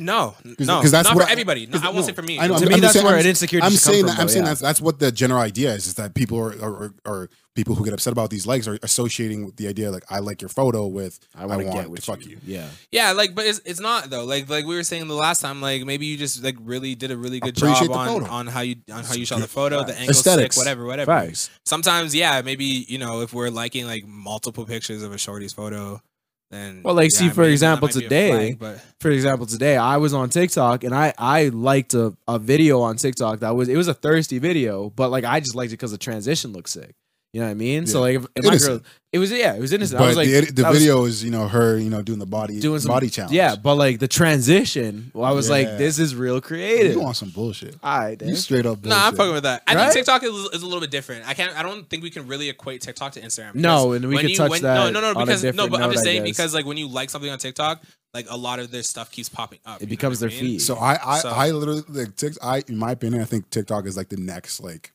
[0.01, 1.67] No, 'Cause- no, 'cause that's not what for I- everybody.
[1.67, 2.39] No, 'cause- I won't no, say for me.
[2.39, 3.67] I know, To I'm- me, I'm that's saying- where I'm- an insecurity.
[3.67, 4.11] I'm should come saying from.
[4.13, 4.51] I'm though, saying yeah.
[4.51, 5.87] that's that's what the general idea is.
[5.87, 8.79] Is that people are, are, are, are people who get upset about these likes are
[8.83, 11.97] associating with the idea like I like your photo with I I want to want
[11.97, 12.37] to fuck you.
[12.47, 12.69] Yeah.
[12.93, 14.25] Yeah, like, but it's it's not though.
[14.25, 17.11] Like like we were saying the last time, like maybe you just like really did
[17.11, 19.51] a really good Appreciate job on on how you on how you shot the good.
[19.51, 19.99] photo, the Facts.
[20.01, 20.57] angle sick, Aesthetics.
[20.57, 21.11] whatever, whatever.
[21.13, 21.49] Facts.
[21.65, 26.03] Sometimes, yeah, maybe you know if we're liking like multiple pictures of a shorty's photo,
[26.51, 28.85] then Well, like, yeah, see, for maybe that example, might be a today- flag, but
[29.01, 32.97] For example, today I was on TikTok and I I liked a, a video on
[32.97, 35.93] TikTok that was it was a thirsty video, but like I just liked it because
[35.93, 36.95] the transition looked sick.
[37.37, 37.87] You know what I mean?
[37.87, 38.81] So like if, if my girl,
[39.13, 40.01] it was yeah, it was innocent.
[40.01, 42.01] I But was like the, the that was- video is you know her you know
[42.01, 43.35] doing the body doing some body challenge.
[43.35, 46.93] Yeah, but like the transition, well, I was like, this is real creative.
[46.93, 47.77] you want some bullshit.
[47.83, 48.83] All right, You straight up.
[48.83, 49.65] no, I'm fucking with that.
[49.67, 49.83] I Right?
[49.93, 51.29] think TikTok is, is a little bit different.
[51.29, 51.55] I can't.
[51.55, 53.55] I don't think we can really equate TikTok to Instagram.
[53.57, 55.21] No, and we when could you- touch when- that No, no, no.
[55.21, 57.83] Because no, different but I'm just saying because like when you like something on TikTok,
[58.15, 59.83] like a lot of their stuff keeps popping up.
[59.83, 60.41] It becomes their I mean?
[60.41, 60.63] feed.
[60.63, 63.85] So I I, So- I literally like Tik, I in my opinion I think TikTok
[63.85, 64.95] is like the next like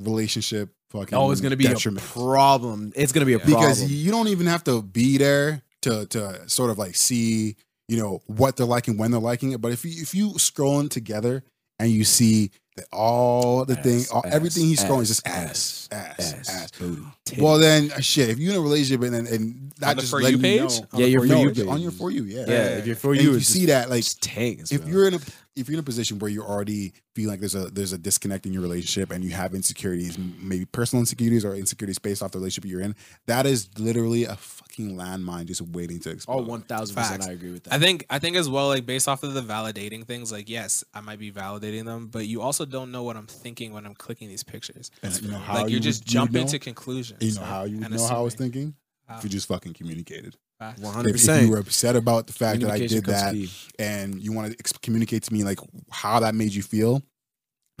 [0.00, 1.16] relationship fucking.
[1.18, 2.92] Oh, it's gonna be a problem.
[2.94, 3.44] It's gonna be a Yeah.
[3.44, 3.60] problem.
[3.70, 7.56] because you don't even have to be there to to sort of like see
[7.88, 9.60] you know what they're liking when they're liking it.
[9.60, 11.42] But if you if you scrolling together
[11.78, 12.50] and you see
[12.92, 16.72] all the thing, all, ass, everything he's scrolling is ass, just ass, ass, ass.
[16.80, 18.30] ass, Well, then uh, shit.
[18.30, 20.42] If you're in a relationship and and that On the just For You letting you
[20.68, 20.80] page?
[20.80, 22.44] know, Yeah, the your For For You page, on your for you, yeah.
[22.48, 24.72] yeah, if you're for you, if you see that like just tanks.
[24.72, 25.20] if you're in a
[25.54, 28.46] if you're in a position where you're already feel like there's a there's a disconnect
[28.46, 32.38] in your relationship and you have insecurities, maybe personal insecurities or insecurities based off the
[32.38, 32.94] relationship you're in,
[33.26, 34.38] that is literally a
[34.72, 36.34] fucking landmine just waiting to oh, explode.
[36.34, 37.74] oh, one thousand percent, I agree with that.
[37.74, 40.84] I think I think as well, like based off of the validating things, like yes,
[40.94, 43.94] I might be validating them, but you also don't know what I'm thinking when I'm
[43.94, 44.90] clicking these pictures.
[45.02, 46.52] And you know how like you you're just you would jumping know?
[46.52, 47.22] to conclusions.
[47.22, 48.74] You know how you would And know how I was thinking?
[49.06, 49.18] How?
[49.18, 50.36] If you just fucking communicated.
[50.58, 50.80] Facts.
[50.80, 51.44] One If, hundred percent.
[51.46, 53.50] you were upset about the fact that I did that key.
[53.78, 55.58] and you want to ex- communicate to me like
[55.90, 57.02] how that made you feel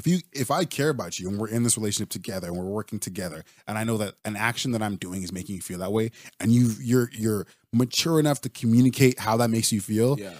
[0.04, 2.64] if you if i care about you and we're in this relationship together and we're
[2.64, 5.78] working together and i know that an action that i'm doing is making you feel
[5.78, 10.18] that way and you you're you're mature enough to communicate how that makes you feel
[10.18, 10.32] Yeah,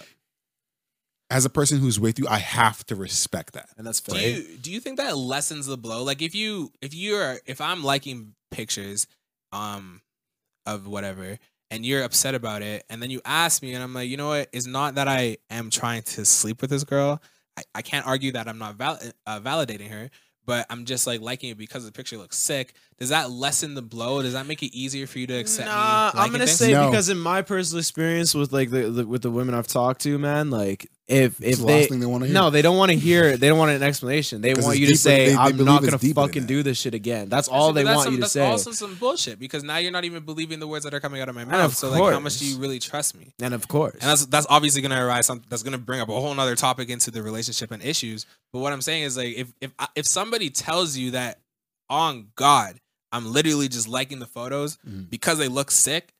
[1.29, 4.19] as a person who's with you i have to respect that and that's fair.
[4.19, 6.03] Do you do you think that lessens the blow?
[6.03, 9.07] Like if you if you're if I'm liking pictures
[9.51, 10.01] um
[10.65, 11.37] of whatever
[11.71, 14.27] and you're upset about it and then you ask me and I'm like, you know
[14.27, 14.49] what?
[14.53, 17.21] It's not that I am trying to sleep with this girl.
[17.57, 20.09] I, I can't argue that I'm not val- uh, validating her,
[20.45, 22.73] but I'm just like liking it because the picture looks sick.
[22.99, 24.21] Does that lessen the blow?
[24.21, 25.73] Does that make it easier for you to accept me?
[25.73, 26.57] Nah, I'm gonna things?
[26.57, 26.89] say No.
[26.89, 30.17] because in my personal experience with like the, the with the women I've talked to,
[30.17, 32.77] man, like if if the they last thing they want to hear no, they don't
[32.77, 33.35] want to hear.
[33.35, 34.41] They don't want an explanation.
[34.41, 36.77] they want it's you to deeper- say, they- they "I'm not gonna fucking do this
[36.79, 38.45] shit again." That's all see, they that's want some- you to that's say.
[38.45, 41.27] also some bullshit because now you're not even believing the words that are coming out
[41.27, 41.75] of my of mouth.
[41.75, 43.33] So like, how much do you really trust me?
[43.41, 45.25] and of course, And that's that's obviously gonna arise.
[45.25, 48.25] Some, that's gonna bring up a whole nother topic into the relationship and issues.
[48.53, 51.39] But what I'm saying is like, if if if somebody tells you that,
[51.89, 52.79] on God,
[53.11, 55.09] I'm literally just liking the photos Mhm.
[55.09, 56.13] because they look sick.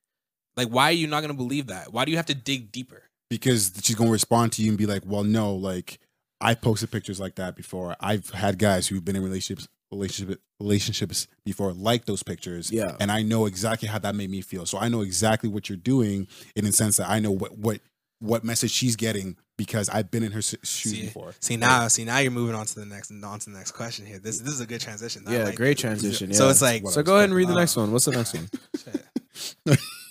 [0.58, 1.94] Like, why are you not gonna believe that?
[1.94, 3.02] Why do you have to dig deeper?
[3.38, 6.00] Because she's gonna respond to you and be like, "Well, no, like
[6.42, 7.96] I posted pictures like that before.
[8.00, 13.12] I've had guys who've been in relationships, relationship, relationships before, like those pictures, yeah, and
[13.12, 14.66] I know exactly how that made me feel.
[14.66, 17.82] So I know exactly what you're doing in the sense that I know what what
[18.20, 21.34] what message she's getting because I've been in her s- shoes See, before.
[21.42, 24.06] See now, see now you're moving on to the next on to the next question
[24.06, 24.20] here.
[24.20, 25.24] This this is a good transition.
[25.28, 25.82] I yeah, like great it.
[25.82, 26.34] transition.
[26.34, 27.92] So it's like, so go ahead and read the next one.
[27.92, 28.34] What's the next
[29.66, 29.78] one?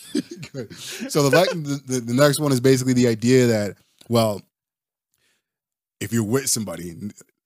[0.53, 0.73] Good.
[1.11, 3.77] So the, the the the next one is basically the idea that
[4.09, 4.43] well,
[6.01, 6.95] if you're with somebody,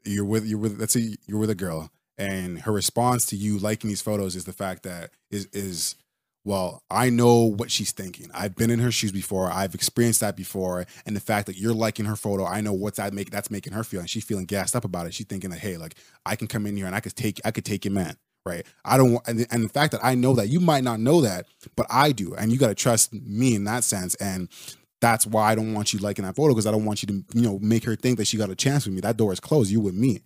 [0.05, 3.59] you're with you're with let's say you're with a girl, and her response to you
[3.59, 5.97] liking these photos is the fact that is is
[6.45, 8.31] well, I know what she's thinking.
[8.33, 9.51] I've been in her shoes before.
[9.51, 12.99] I've experienced that before, and the fact that you're liking her photo, I know what's
[12.99, 15.15] that make that's making her feel, and she's feeling gassed up about it.
[15.15, 17.51] She's thinking that hey, like I can come in here and I could take I
[17.51, 18.17] could take your man,
[18.47, 18.65] right?
[18.85, 21.01] I don't want, and the, and the fact that I know that you might not
[21.01, 24.49] know that, but I do, and you got to trust me in that sense, and
[25.01, 27.25] that's why I don't want you liking that photo because I don't want you to
[27.35, 29.01] you know make her think that she got a chance with me.
[29.03, 29.71] That door is closed.
[29.71, 30.23] You with me.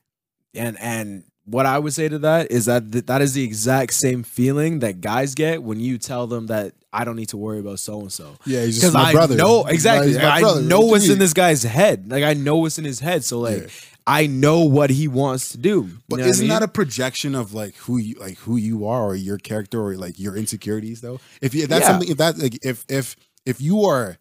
[0.55, 3.95] and and what I would say to that is that th- that is the exact
[3.95, 7.59] same feeling that guys get when you tell them that I don't need to worry
[7.59, 8.37] about so and so.
[8.47, 9.35] Yeah, he's just my I brother.
[9.37, 10.14] know exactly.
[10.14, 10.61] My I brother.
[10.62, 12.09] know What what's in this guy's head.
[12.11, 13.25] Like I know what's in his head.
[13.25, 13.68] So like Yeah.
[14.07, 15.70] I know what he wants to do.
[15.84, 16.48] You But know isn't mean?
[16.48, 19.96] that a projection of like who you like who you are or your character or
[19.96, 21.20] like your insecurities though?
[21.40, 21.92] If you, if that's Yeah.
[21.92, 24.18] something if that like if if if you are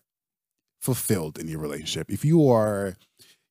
[0.81, 2.95] fulfilled in your relationship, if you are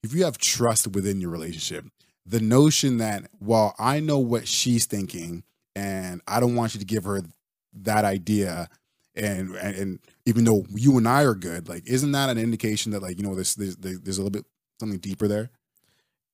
[0.03, 1.87] if you have trust within your relationship,
[2.27, 5.43] the notion that well, I know what she's thinking
[5.75, 7.23] and I don't want you to give her
[7.73, 8.69] that idea
[9.15, 12.93] and, and and even though you and I are good, like isn't that an indication
[12.93, 14.45] that like you know there's there's, there's a little bit
[14.81, 15.51] something deeper there,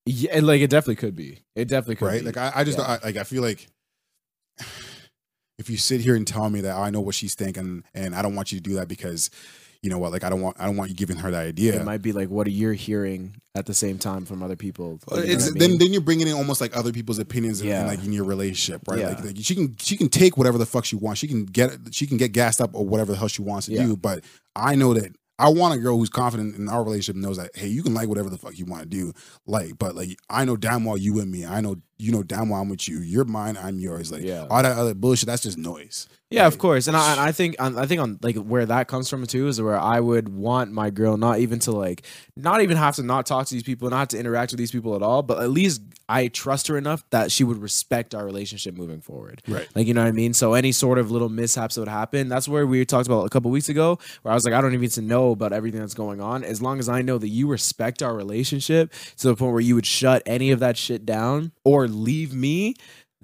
[0.06, 1.38] Yeah, like it definitely could be.
[1.56, 2.20] It definitely could right?
[2.20, 2.26] be.
[2.26, 2.98] Like I, I just Yeah.
[3.02, 3.66] I, like I feel like
[5.58, 8.22] if you sit here and tell me that I know what she's thinking and I
[8.22, 9.30] don't want you to do that because
[9.82, 11.78] you know what like I don't want I don't want you giving her that idea.
[11.80, 14.98] It might be like what are you're hearing at the same time from other people.
[15.08, 15.78] Well, You know it's- I then mean?
[15.78, 17.86] then you're bringing in almost like other people's opinions in, in, Yeah.
[17.86, 18.98] like in your relationship, right?
[19.00, 19.08] Yeah.
[19.10, 21.20] Like, like she can she can take whatever the fuck she wants.
[21.20, 23.72] She can get she can get gassed up or whatever the hell she wants to
[23.74, 23.84] Yeah.
[23.84, 23.96] do.
[23.96, 24.24] But
[24.56, 27.68] I know that I want a girl who's confident in our relationship knows that hey,
[27.68, 29.12] you can like whatever the fuck you want to do.
[29.46, 31.44] Like, but like I know damn well you and me.
[31.44, 32.98] I know you know damn well I'm with you.
[32.98, 33.56] You're mine.
[33.60, 34.10] I'm yours.
[34.12, 34.46] Like Yeah.
[34.50, 35.26] all that other bullshit.
[35.26, 36.08] That's just noise.
[36.30, 39.24] Yeah, of course, and I, I think I think on like where that comes from
[39.24, 42.96] too is where I would want my girl not even to like not even have
[42.96, 45.40] to not talk to these people, not to interact with these people at all, but
[45.40, 49.42] at least I trust her enough that she would respect our relationship moving forward.
[49.46, 49.68] Right.
[49.76, 50.32] Like you know what I mean.
[50.34, 53.28] So any sort of little mishaps that would happen, that's where we talked about a
[53.28, 55.80] couple weeks ago, where I was like, I don't even need to know about everything
[55.80, 59.36] that's going on, as long as I know that you respect our relationship to the
[59.36, 62.74] point where you would shut any of that shit down or leave me.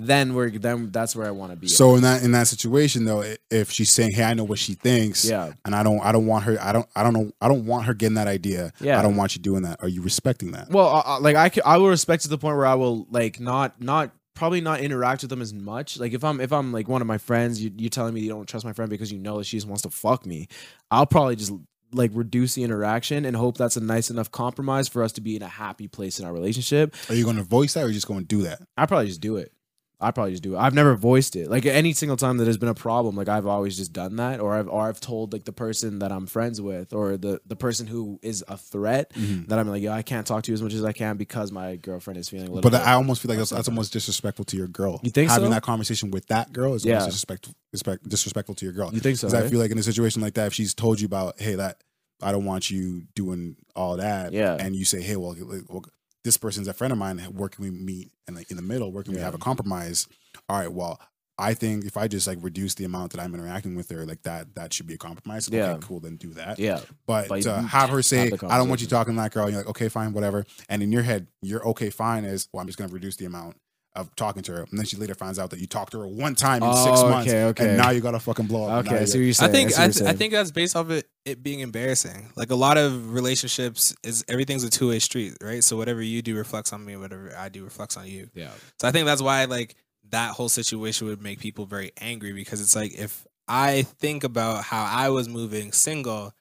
[0.06, 1.68] Then we're then that's where I want to be.
[1.68, 4.72] So in that in that situation though, if she's saying, "Hey, I know what she
[4.72, 5.52] thinks," yeah.
[5.66, 7.84] and I don't I don't want her I don't I don't know I don't want
[7.84, 8.72] her getting that idea.
[8.80, 8.98] Yeah.
[8.98, 9.82] I don't want you doing that.
[9.82, 10.70] Are you respecting that?
[10.70, 13.40] Well, uh, I, like I, I will respect to the point where I will like
[13.40, 15.98] not not probably not interact with them as much.
[15.98, 18.30] Like if I'm if I'm like one of my friends, you you telling me you
[18.30, 20.48] don't trust my friend because you know that she just wants to fuck me,
[20.90, 21.52] I'll probably just
[21.92, 25.36] like reduce the interaction and hope that's a nice enough compromise for us to be
[25.36, 26.94] in a happy place in our relationship.
[27.08, 28.62] Are you going to voice that, or are you just going to do that?
[28.76, 29.52] I probably just do it.
[30.00, 30.58] I probably just do it.
[30.58, 31.50] I've never voiced it.
[31.50, 34.40] Like any single time that there's been a problem, like I've always just done that,
[34.40, 37.56] or I've or I've told like the person that I'm friends with, or the the
[37.56, 39.44] person who is a threat mm-hmm.
[39.44, 41.52] that I'm like, yo, I can't talk to you as much as I can because
[41.52, 42.68] my girlfriend is feeling a little.
[42.68, 42.80] But.
[42.80, 45.00] I almost feel like that's, that's almost disrespectful to your girl.
[45.02, 45.50] You think having so?
[45.50, 46.94] that conversation with that girl is Yeah.
[46.94, 48.90] almost disrespectful, respect, disrespectful to your girl.
[48.92, 49.26] you think so?
[49.26, 49.50] Because I right?
[49.50, 51.82] feel like in a situation like that, if she's told you about, hey, that
[52.22, 54.56] I don't want you doing all that, Yeah.
[54.58, 55.84] and you say, hey, well, like, well,
[56.24, 57.18] this person's a friend of mine.
[57.18, 58.10] Where can we meet?
[58.26, 60.06] And like in the middle, where can we have a compromise?
[60.48, 61.00] All right, well.
[61.42, 64.24] I think if I just like reduce the amount that I'm interacting with her, like
[64.24, 65.48] that, that should be a compromise.
[65.48, 65.78] Okay, Yeah.
[65.80, 66.58] cool, then do that.
[66.58, 69.32] yeah, But, But to have her say, have "I don't want you talking to that
[69.32, 72.60] girl," you're like, "Okay, fine, whatever." And in your head, you're "okay, fine" is, "Well,
[72.60, 73.56] I'm just going to reduce the amount
[73.94, 76.06] of talking to her." And then she later finds out that you talked to her
[76.06, 77.68] one time in six Oh, months, okay, okay.
[77.70, 78.86] and now you got to fucking blow up.
[78.86, 78.90] okay.
[78.94, 79.50] Now I you're- what you're saying.
[79.50, 82.32] I think see I, th- you're I think that's based off it it being embarrassing.
[82.36, 85.62] Like a lot of relationships is everything's a two way street, right?
[85.64, 88.30] So whatever you do reflects on me, whatever I do reflects on you.
[88.34, 89.74] yeah, So I think that's why like
[90.10, 94.64] that whole situation would make people very angry because it's like if I think about
[94.64, 96.32] how I was moving single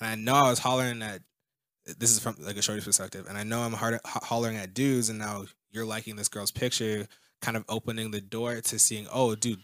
[0.00, 1.20] and I know I was hollering at
[1.98, 4.74] this is from like a shorty's perspective and I know I'm hard, ho- hollering at
[4.74, 7.06] dudes and now you're liking this girl's picture
[7.42, 9.58] kind of opening the door to seeing oh dude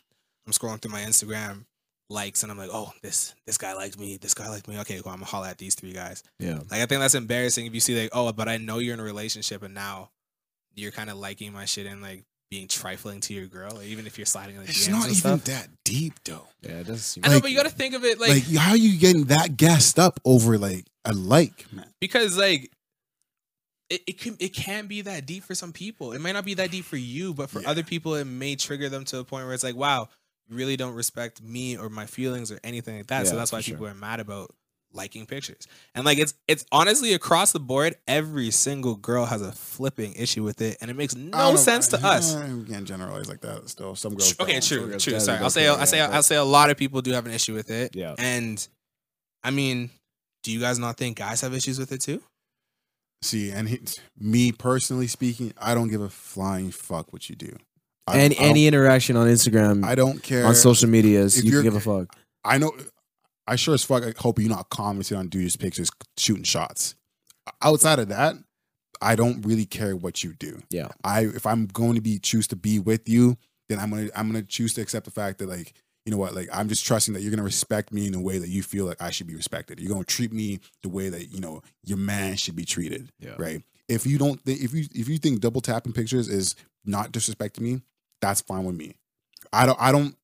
[0.46, 1.64] I'm scrolling through my Instagram
[2.10, 5.00] likes and I'm like oh this this guy liked me this guy liked me okay
[5.04, 7.72] well I'm gonna holler at these three guys yeah, like I think that's embarrassing if
[7.74, 10.10] you see like, oh, but I know you're in a relationship and now
[10.74, 14.06] you're kind of liking my shit and like being trifling to your girl, or even
[14.06, 15.44] if you're sliding like the It's DMs not and even stuff.
[15.44, 16.46] that deep, though.
[16.60, 16.80] yeah.
[16.80, 17.24] It doesn't seem.
[17.24, 19.24] I know, but you got to think of it like, Like, how are you getting
[19.24, 21.86] that gassed up over like a like, man?
[21.98, 22.70] because like
[23.92, 26.12] it, it can it can be that deep for some people.
[26.12, 27.70] It might not be that deep for you, but for Yeah.
[27.70, 30.08] other people, it may trigger them to a point where it's like, wow,
[30.48, 33.26] you really don't respect me or my feelings or anything like that.
[33.26, 33.74] so that's why for sure.
[33.74, 34.50] people are mad about
[34.94, 35.66] liking pictures.
[35.94, 40.42] And like it's it's honestly across the board, every single girl has a flipping issue
[40.42, 42.34] with it, and it makes no sense to I- us.
[42.34, 43.68] We can't generalize like that.
[43.70, 44.38] Still, some girls.
[44.40, 44.62] Okay, don't.
[44.62, 45.20] true, true.
[45.20, 47.26] Sorry, I'll say I'll say yeah, but- I'll say a lot of people do have
[47.26, 47.94] an issue with it.
[47.96, 48.14] Yeah.
[48.18, 48.66] And
[49.44, 49.90] I mean,
[50.42, 52.22] do you guys not think guys have issues with it too?
[53.22, 53.80] See, and he,
[54.18, 57.54] me personally speaking, I don't give a flying fuck what you do.
[58.06, 61.52] I, any I any interaction on Instagram, I don't care on social medias, if you
[61.52, 62.14] can give a fuck.
[62.44, 62.72] I know.
[63.46, 66.94] I sure as fuck I hope you're not commenting on dudes' pictures, shooting shots.
[67.60, 68.36] Outside of that,
[69.00, 70.60] I don't really care what you do.
[70.70, 70.88] Yeah.
[71.04, 73.36] I if I'm going to be choose to be with you,
[73.68, 76.34] then I'm gonna I'm gonna choose to accept the fact that like you know what
[76.34, 78.84] like I'm just trusting that you're gonna respect me in a way that you feel
[78.86, 79.78] like I should be respected.
[79.80, 83.10] You're gonna treat me the way that you know your man should be treated.
[83.20, 83.34] Yeah.
[83.38, 83.62] Right.
[83.88, 87.60] If you don't think if you if you think double tapping pictures is not disrespecting
[87.60, 87.82] me,
[88.20, 88.94] that's fine with me.
[89.52, 90.16] I don't I don't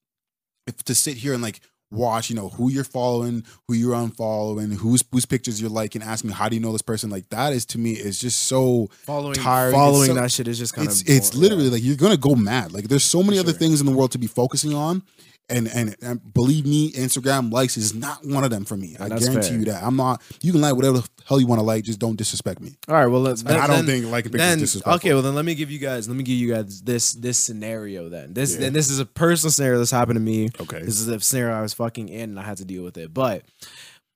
[0.67, 1.61] if to sit here and like
[1.91, 6.11] watch, you know, who you're following, who you're unfollowing, whose whose pictures you're liking, and
[6.11, 7.09] ask me how do you know this person?
[7.11, 9.75] Like that is to me is just so Following tiring.
[9.75, 12.35] following so- that shit is just kind it's of it's literally like you're gonna go
[12.35, 12.73] mad.
[12.73, 15.03] Like there's so many For other things in the world to be focusing on,
[15.51, 18.97] And, and and believe me, Instagram likes is not one of them for me.
[19.01, 19.59] I And that's guarantee fair.
[19.61, 19.83] you that.
[19.83, 20.21] I'm not.
[20.43, 21.85] You can like whatever the hell you want to like.
[21.85, 22.77] Just don't disrespect me.
[22.87, 23.41] All right, well, let's.
[23.41, 24.95] And I don't then- think liking pictures then is disrespectful.
[24.97, 27.39] okay well then let me give you guys let me give you guys this this
[27.39, 28.67] scenario then this Yeah.
[28.67, 30.81] and this is a personal scenario that's happened to me Okay.
[30.83, 33.15] this is a scenario i was fucking in and i had to deal with it
[33.15, 33.43] but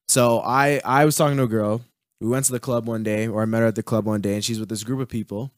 [0.08, 1.80] so i i was talking to a girl
[2.20, 4.20] we went to the club one day or i met her at the club one
[4.20, 5.50] day and she's with this group of people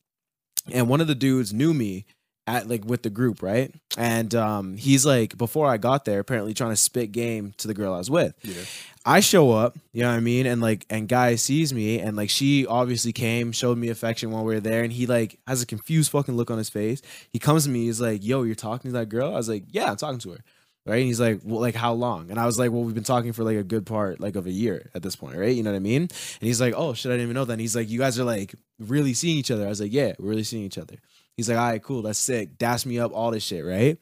[0.72, 2.04] and one of the dudes knew me
[2.46, 6.52] at like with the group right and um he's like before i got there apparently
[6.52, 8.62] trying to spit game to the girl i was with Yeah.
[9.06, 12.16] I show up, you know what I mean, and like, and guy sees me, and
[12.16, 15.60] like, she obviously came, showed me affection while we were there, and he like has
[15.60, 17.02] a confused fucking look on his face.
[17.30, 19.64] He comes to me, he's like, "Yo, you're talking to that girl?" I was like,
[19.68, 20.38] "Yeah, I'm talking to her."
[20.86, 20.96] Right?
[21.00, 23.34] And he's like, "Well, like how long?" And I was like, "Well, we've been talking
[23.34, 25.54] for like a good part, like of a year at this point, right?
[25.54, 27.52] You know what I mean?" And he's like, "Oh shit, I didn't even know that."
[27.52, 30.14] And he's like, "You guys are like really seeing each other?" I was like, "Yeah,
[30.18, 30.96] we're really seeing each other."
[31.36, 33.98] He's like, "All right, cool, that's sick." Dash me up, all this shit, right?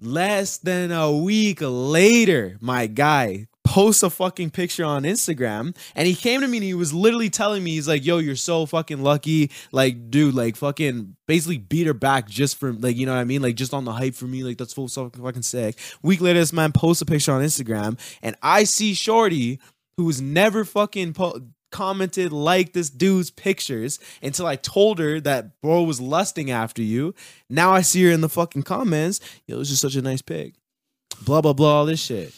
[0.00, 6.14] Less than a week later, my guy posts a fucking picture on Instagram and he
[6.14, 9.02] came to me and he was literally telling me, he's like, yo, you're so fucking
[9.02, 9.50] lucky.
[9.70, 13.24] Like, dude, like fucking basically beat her back just for like, you know what I
[13.24, 13.42] mean?
[13.42, 14.42] Like just on the hype for me.
[14.42, 15.78] Like that's full so fucking sick.
[16.02, 19.60] Week later, this man posts a picture on Instagram and I see Shorty
[19.96, 21.40] who's never fucking po-
[21.70, 27.14] commented like this dude's pictures until I told her that bro was lusting after you.
[27.48, 29.20] Now I see her in the fucking comments.
[29.46, 30.54] Yo, was just such a nice pic.
[31.24, 32.34] Blah blah blah, all this shit.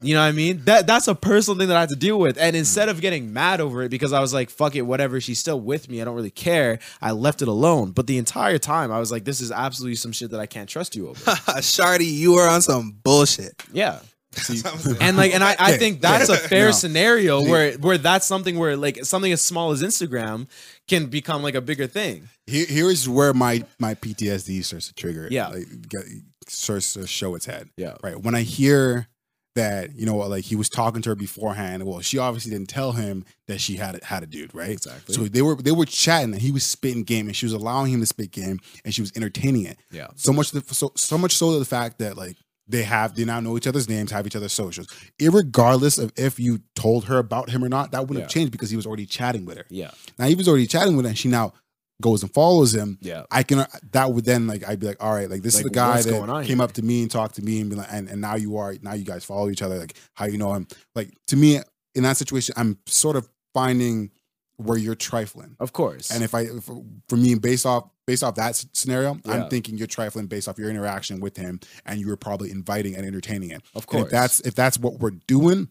[0.00, 0.62] You know what I mean?
[0.64, 2.38] That that's a personal thing that I had to deal with.
[2.38, 5.40] And instead of getting mad over it because I was like, fuck it, whatever, she's
[5.40, 6.00] still with me.
[6.00, 6.78] I don't really care.
[7.02, 7.90] I left it alone.
[7.90, 10.68] But the entire time I was like, this is absolutely some shit that I can't
[10.68, 11.18] trust you over.
[11.60, 13.60] Shardy, you are on some bullshit.
[13.72, 13.98] Yeah.
[14.32, 14.96] That's what I'm saying.
[15.00, 16.72] And like, and I, I think that's a fair No.
[16.72, 20.48] scenario where where that's something where like something as small as Instagram
[20.86, 22.28] can become like a bigger thing.
[22.46, 25.28] Here, here's where my my PTSD starts to trigger.
[25.30, 25.48] Yeah.
[25.48, 26.02] like, get,
[26.46, 27.68] starts to show its head.
[27.76, 27.96] Yeah.
[28.02, 29.08] Right when I hear
[29.54, 31.84] that, you know, like he was talking to her beforehand.
[31.84, 34.70] Well, she obviously didn't tell him that she had had a dude, right?
[34.70, 35.14] Exactly.
[35.14, 37.90] So they were they were chatting, and he was spitting game, and she was allowing
[37.92, 39.78] him to spit game, and she was entertaining it.
[39.90, 40.08] Yeah.
[40.14, 42.36] So much, the, so so much so to the fact that like
[42.68, 44.88] they have they now know each other's names, have each other's socials,
[45.20, 47.92] irregardless of if you told her about him or not.
[47.92, 49.64] That wouldn't have changed because he was already chatting with her.
[49.70, 49.90] Yeah.
[50.18, 51.54] Now he was already chatting with her, and she now
[52.00, 52.98] goes and follows him.
[53.00, 53.24] Yeah.
[53.30, 55.70] I can that would then like I'd be like, all right, like this is the
[55.70, 58.20] guy that came up to me and talked to me and be like, and, and
[58.20, 60.66] now you are now you guys follow each other, like how you know him.
[60.94, 61.60] Like to me,
[61.94, 64.10] in that situation, I'm sort of finding
[64.58, 65.56] where you're trifling.
[65.58, 66.10] Of course.
[66.10, 66.64] And if I, if,
[67.08, 69.32] for me, based off based off that scenario, Yeah.
[69.44, 72.94] I'm thinking you're trifling based off your interaction with him, and you were probably inviting
[72.96, 73.62] and entertaining it.
[73.74, 74.04] of And course.
[74.04, 75.68] if that's if that's what we're doing,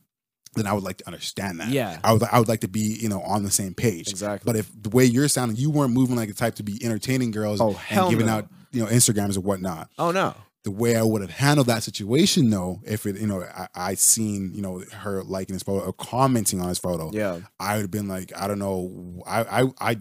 [0.56, 1.70] then I would like to understand that.
[1.70, 2.00] Yeah.
[2.04, 4.08] I would I would like to be you know on the same page.
[4.10, 4.50] exactly.
[4.52, 7.32] But if the way you're sounding, you weren't moving like the type to be entertaining
[7.32, 8.34] girls Oh, and giving no.
[8.34, 9.90] out you know Instagrams or whatnot.
[10.00, 10.34] oh no.
[10.68, 13.94] The way I would have handled that situation, though, if it you know I, I
[13.96, 17.40] seen you know her liking his photo or commenting on his photo, Yeah.
[17.60, 19.98] I would have been like, I don't know, I I I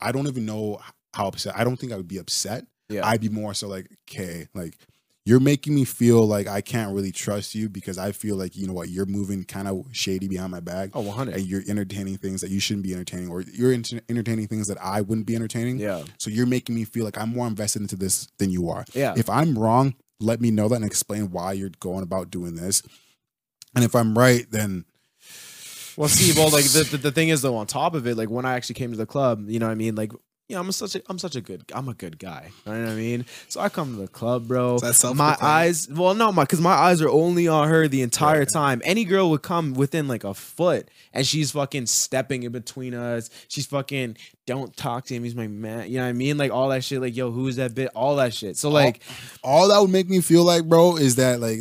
[0.00, 0.80] I don't even know
[1.14, 1.54] how upset.
[1.56, 2.66] I don't think I would be upset.
[2.88, 3.06] Yeah.
[3.06, 4.74] I'd be more so like, okay, like
[5.24, 8.66] you're making me feel like I can't really trust you because I feel like you
[8.66, 10.90] know what you're moving kind of shady behind my back.
[10.94, 11.34] Oh, 100.
[11.36, 14.78] And you're entertaining things that you shouldn't be entertaining, or you're enter- entertaining things that
[14.82, 15.78] I wouldn't be entertaining.
[15.78, 16.02] Yeah.
[16.18, 18.84] So you're making me feel like I'm more invested into this than you are.
[18.94, 19.12] Yeah.
[19.18, 22.82] If I'm wrong, let me know that and explain why you're going about doing this.
[23.74, 24.84] And if I'm right, then
[25.96, 28.30] Well, see, well, like the, the the thing is though, on top of it, like
[28.30, 29.94] when I actually came to the club, you know what I mean?
[29.94, 30.12] Like,
[30.48, 32.50] you know, I'm such a I'm such a good I'm a good guy.
[32.64, 33.26] You know what I mean?
[33.48, 34.78] So I come to the club, bro.
[35.14, 38.80] My eyes, well, no, my because my eyes are only on her the entire time.
[38.82, 43.28] Any girl would come within like a foot, and she's fucking stepping in between us.
[43.48, 45.24] She's fucking don't talk to him.
[45.24, 45.90] He's my man.
[45.90, 46.38] You know what I mean?
[46.38, 47.02] Like all that shit.
[47.02, 47.90] Like yo, who's that bit?
[47.94, 48.56] All that shit.
[48.56, 49.02] So like,
[49.44, 51.60] all that would make me feel like, bro, is that like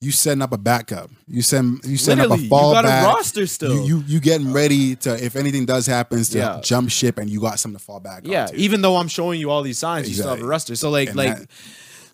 [0.00, 1.10] you setting up a backup.
[1.28, 3.04] You send you setting up a literally, you got a fallback.
[3.04, 3.74] roster still.
[3.74, 6.60] You, you you getting ready to if anything does happen to Yeah.
[6.62, 8.56] jump ship and you got something to fall back yeah, onto.
[8.56, 10.74] even though I'm showing you all these signs, you still have a roster.
[10.76, 11.38] So like, And like.
[11.38, 11.50] that-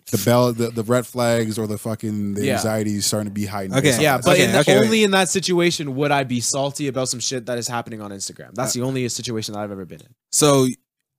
[0.09, 2.53] the bell the, the red flags or the fucking the Yeah.
[2.55, 3.77] anxiety is starting to be heightened.
[3.77, 4.01] Okay.
[4.01, 4.85] Yeah, but Okay, in the, okay, wait.
[4.85, 8.11] only in that situation would I be salty about some shit that is happening on
[8.11, 8.53] Instagram.
[8.53, 10.07] That's the uh, only situation that I've ever been in.
[10.31, 10.67] So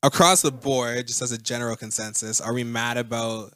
[0.02, 3.52] across the board, just as a general consensus, are we mad about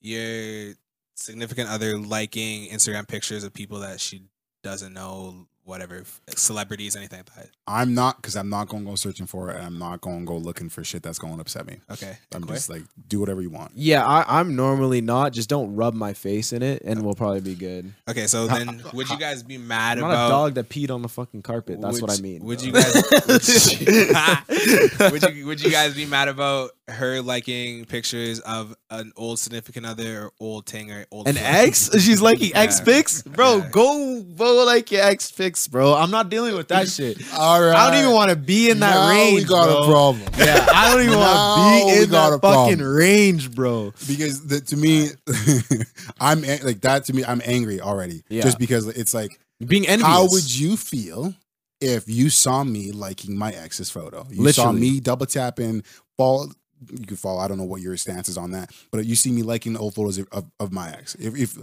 [0.00, 0.74] your
[1.14, 4.22] significant other liking Instagram pictures of people that she
[4.62, 6.02] doesn't know, whatever,
[6.36, 7.48] celebrities, anything like that?
[7.66, 10.36] I'm not because I'm not gonna go searching for it and I'm not gonna go
[10.36, 11.78] looking for shit that's gonna upset me.
[11.90, 12.16] Okay.
[12.34, 12.54] I'm Quay?
[12.54, 13.72] just like do whatever you want.
[13.74, 15.32] Yeah, I, I'm normally not.
[15.32, 17.92] Just don't rub my face in it, and we'll probably be good.
[18.08, 20.90] Okay, so then would you guys be mad I'm not about a dog that peed
[20.90, 21.80] on the fucking carpet.
[21.80, 22.44] That's would- what I mean.
[22.44, 22.66] Would bro.
[22.66, 22.94] you guys
[23.28, 23.48] would
[23.88, 29.38] you, would you would you guys be mad about her liking pictures of an old
[29.38, 31.46] significant other or old thing or old An photo.
[31.48, 31.90] ex?
[32.02, 32.84] She's liking ex Yeah.
[32.84, 33.22] pics?
[33.22, 33.68] Bro, Yeah.
[33.70, 35.94] go go like your ex pics, bro.
[35.94, 37.18] I'm not dealing with that shit.
[37.34, 37.74] All right.
[37.76, 39.42] I don't even want to be in that now range.
[39.42, 39.82] We got bro.
[39.82, 40.22] a problem.
[40.36, 43.92] Yeah, I don't even want to be in got that a fucking range, bro.
[44.08, 45.10] because the, to me,
[46.20, 47.04] I'm like that.
[47.06, 48.22] To me, I'm angry already.
[48.28, 48.42] Yeah.
[48.42, 50.06] Just because it's like, Being envious.
[50.08, 51.34] how would you feel
[51.80, 54.26] if you saw me liking my ex's photo?
[54.30, 55.84] You saw me double tapping,
[56.16, 56.50] fall.
[56.90, 57.40] You could follow.
[57.40, 59.78] I don't know what your stance is on that, but you see me liking the
[59.78, 61.14] old photos of, of, of my ex.
[61.16, 61.58] If, if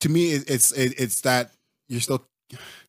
[0.00, 1.52] to me, it, it's it, it's that
[1.88, 2.24] you're still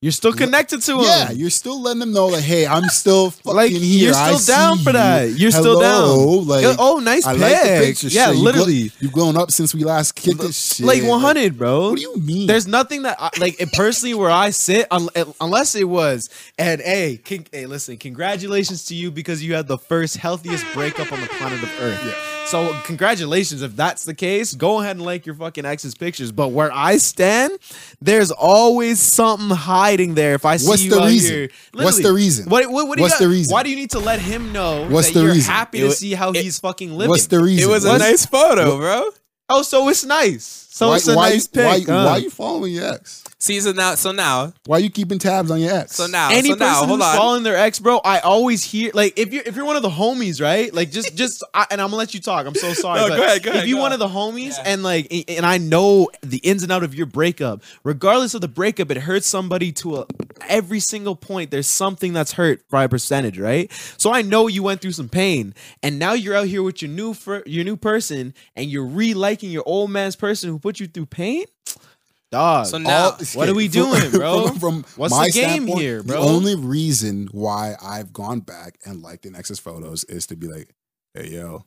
[0.01, 1.01] You're still connected to him.
[1.01, 4.07] yeah, you're still letting them know that hey, I'm still fucking like here.
[4.07, 5.31] you're I still down for that.
[5.31, 6.47] You're still Hello, down.
[6.47, 8.07] Like, oh, nice I like picture.
[8.07, 8.91] Yeah, Shit, you literally.
[9.01, 10.85] you've grown up since we last kicked this shit.
[10.85, 11.89] like 100, bro.
[11.89, 12.47] What do you mean?
[12.47, 15.09] There's nothing that I, like it personally where I sit un,
[15.41, 19.77] unless it was and hey, con, hey, listen, congratulations to you because you had the
[19.77, 22.01] first healthiest breakup on the planet of Earth.
[22.05, 22.13] Yeah.
[22.47, 24.55] So congratulations if that's the case.
[24.55, 26.31] Go ahead and like your fucking ex's pictures.
[26.31, 27.51] But where I stand,
[28.01, 30.33] there's always something hiding there.
[30.33, 31.35] If I see What's you the out reason?
[31.35, 32.03] here, What's Literally.
[32.03, 32.49] the reason?
[32.49, 33.53] What, what, what do you What's got- the reason?
[33.53, 35.51] Why do you need to let him know What's that the you're reason?
[35.53, 37.09] happy to wa- see how he's fucking living?
[37.09, 37.69] What's the reason?
[37.69, 39.09] It was a nice photo, bro.
[39.49, 40.43] oh, so it's nice.
[40.71, 41.87] So why, it's a why, nice why, pic.
[41.87, 42.05] why, huh?
[42.05, 43.23] why you following your ex?
[43.41, 45.95] See, so now, so now, Why are you keeping tabs on your ex?
[45.95, 47.15] so now, any so now, person hold who's on.
[47.15, 49.89] following their ex, bro, I always hear like if you're if you're one of the
[49.89, 50.73] homies, right?
[50.73, 52.45] Like just just I, and I'm gonna let you talk.
[52.45, 52.99] I'm so sorry.
[52.99, 53.93] No, but go ahead, go if you go one on.
[53.93, 54.63] of the homies Yeah.
[54.65, 58.49] and like and I know the ins and out of your breakup, regardless of the
[58.49, 60.05] breakup, it hurts somebody to a,
[60.49, 61.49] every single point.
[61.49, 63.71] There's something that's hurt by a percentage, right?
[63.95, 66.91] So I know you went through some pain, and now you're out here with your
[66.91, 70.87] new fir- your new person, and you're re-liking your old man's person who put you
[70.87, 71.45] through pain.
[72.31, 74.47] Dog, So now- what are we from- doing, bro?
[74.49, 76.21] From, from What's my the game here, bro?
[76.21, 80.47] The only reason why I've gone back and liked the Nexus photos is to be
[80.47, 80.69] like,
[81.15, 81.65] hey, yo,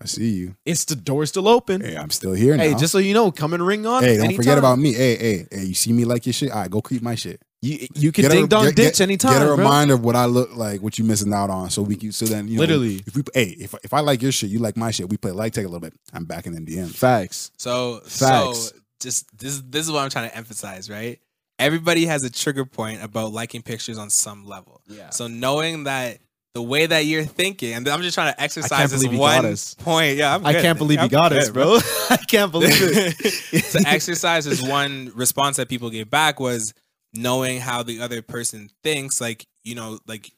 [0.00, 0.56] I see you.
[0.66, 1.80] it's the door still open.
[1.82, 4.02] Hey, I'm still here Hey, just so you know, come and ring on.
[4.02, 4.36] hey, don't anytime.
[4.36, 4.92] forget about me.
[4.94, 6.50] Hey, hey, hey, you see me like your shit?
[6.50, 7.40] All right, go keep my shit.
[7.62, 7.86] you.
[7.94, 9.56] You can Get a- ding dong get- ditch get- anytime, Get a bro.
[9.56, 12.10] reminder of what I look like, what you missing out on, so we can.
[12.12, 13.02] So then, you know, Literally.
[13.06, 15.08] if we, hey, if if I like your shit, you like my shit.
[15.10, 15.94] We play like take a little bit.
[16.12, 16.88] I'm back in the DM.
[16.90, 17.50] Facts.
[17.56, 18.58] So, Facts.
[18.72, 21.20] so just this this is what I'm trying to emphasize, right?
[21.58, 24.80] Everybody has a trigger point about liking pictures on some level.
[24.88, 25.10] Yeah.
[25.10, 26.18] So knowing that
[26.54, 29.42] the way that you're thinking, and I'm just trying to exercise this believe you got
[29.42, 29.74] one us.
[29.74, 30.16] point.
[30.16, 31.78] Yeah, I'm I can't believe you got us, good, bro.
[32.10, 33.72] I can't believe it.
[33.72, 36.74] to exercise is one response that people gave back was
[37.14, 39.20] knowing how the other person thinks.
[39.20, 40.30] Like you know, like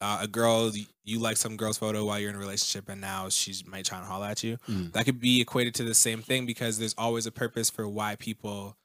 [0.00, 0.70] uh, a girl
[1.04, 3.98] you like some girl's photo while you're in a relationship, and now she's might try
[3.98, 4.58] and holler at you.
[4.68, 4.92] Mm.
[4.92, 8.16] That could be equated to the same thing because there's always a purpose for why
[8.16, 8.76] people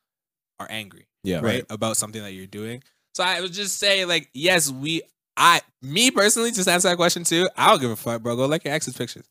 [0.60, 1.40] are angry, Yeah.
[1.42, 2.84] right, about something that you're doing.
[3.16, 5.02] So I would just say, like, yes, we.
[5.36, 7.50] I, me personally, just answer that question too.
[7.58, 8.36] I don't give a fuck, bro.
[8.36, 9.26] Go like your ex's pictures.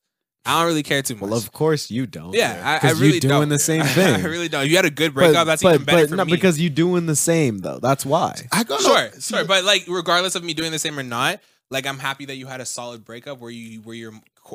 [0.44, 1.30] I don't really care too much.
[1.30, 2.34] Well, of course you don't.
[2.34, 3.48] Yeah, I, I really you doing don't.
[3.48, 4.14] the same thing.
[4.16, 4.68] I really don't.
[4.68, 6.32] You had a good breakup, that's even better for not me.
[6.32, 7.78] because you doing the same though.
[7.78, 8.34] That's why.
[8.50, 11.40] I got sure, sure, but like regardless of me doing the same or not,
[11.72, 14.12] like I'm happy that you had a solid breakup where you where you're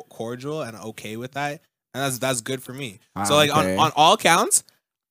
[0.08, 1.60] cordial and okay with that,
[1.94, 3.00] and that's that's good for me.
[3.16, 3.74] Ah, so like Okay.
[3.76, 4.62] on on all counts,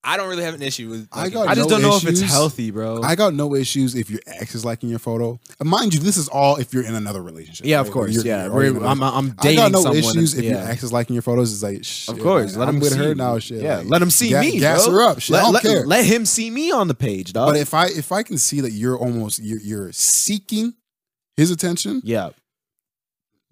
[0.03, 1.09] I don't really have an issue with.
[1.11, 3.01] I liking got I just no don't know if it's healthy, bro.
[3.03, 5.37] I got no issues if your ex is liking your photo.
[5.59, 7.65] And mind you, this is all if you're in another relationship.
[7.65, 8.11] yeah, of course.
[8.13, 9.97] You're- Yeah, you're We're- already in a I'm, I'm I got no someone.
[9.97, 10.61] issues and- if yeah.
[10.61, 11.51] your ex is liking your photos.
[11.51, 13.15] It's like, shit, Of course, man, let I'm him with see her you.
[13.15, 13.39] now.
[13.39, 14.59] Shit, Yeah, like, let him see ga- me.
[14.59, 14.93] gas bro.
[14.93, 15.19] her up.
[15.19, 15.85] Shit, I let, don't let- care.
[15.85, 17.49] let him see me on the page, dog.
[17.49, 20.75] But if I if I can see that you're almost you're, you're seeking
[21.37, 22.29] his attention, yeah.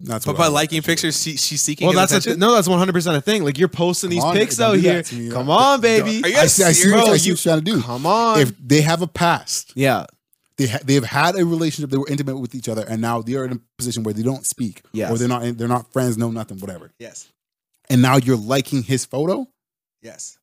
[0.00, 1.86] that's But what by I'm liking pictures, she, she's seeking.
[1.86, 2.54] Well, his that's a th- no.
[2.54, 3.44] That's 100 percent a thing.
[3.44, 5.02] Like you're posting Come these on, pics out here.
[5.12, 5.30] me.
[5.30, 6.22] Come Don't- on, baby.
[6.24, 6.64] Are you I see.
[6.64, 7.02] I see, serious?
[7.04, 7.82] what, I see you- what you're trying to do.
[7.82, 8.40] Come on.
[8.40, 10.04] If they have a past, yeah.
[10.58, 13.34] they ha- they've had a relationship, they were intimate with each other, and now they
[13.34, 15.10] are in a position where they don't speak, Yes.
[15.10, 16.92] or they're not they're not friends, no nothing, whatever.
[16.98, 17.28] Yes,
[17.88, 19.46] And now you're liking his photo.
[20.02, 20.38] yes.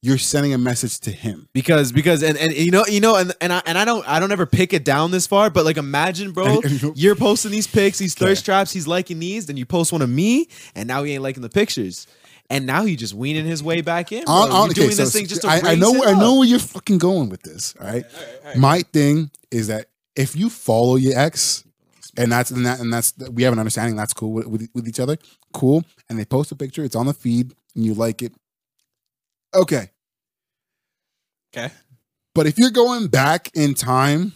[0.00, 1.48] You're sending a message to him.
[1.52, 4.20] because because and, and you know you know and and I, and I don't I
[4.20, 6.60] don't ever pick it down this far but like imagine bro
[6.94, 8.46] you're posting these pics these thirst Okay.
[8.46, 11.42] traps he's liking these then you post one of me and now he ain't liking
[11.42, 12.06] the pictures
[12.48, 14.34] and now he just weaning his way back in bro.
[14.34, 16.12] On- on- you're okay, doing so this thing just to I, I know it I
[16.18, 17.74] know where you're fucking going with this.
[17.80, 18.04] All right.
[18.56, 21.64] My thing is that if you follow your ex,
[22.16, 24.88] and that's and that and that's we have an understanding that's cool with, with, with
[24.88, 25.16] each other,
[25.52, 25.84] cool.
[26.08, 28.32] And they post a picture, it's on the feed, and you like it.
[29.54, 29.90] Okay.
[31.54, 31.72] Okay.
[32.34, 34.32] But if you're going back in time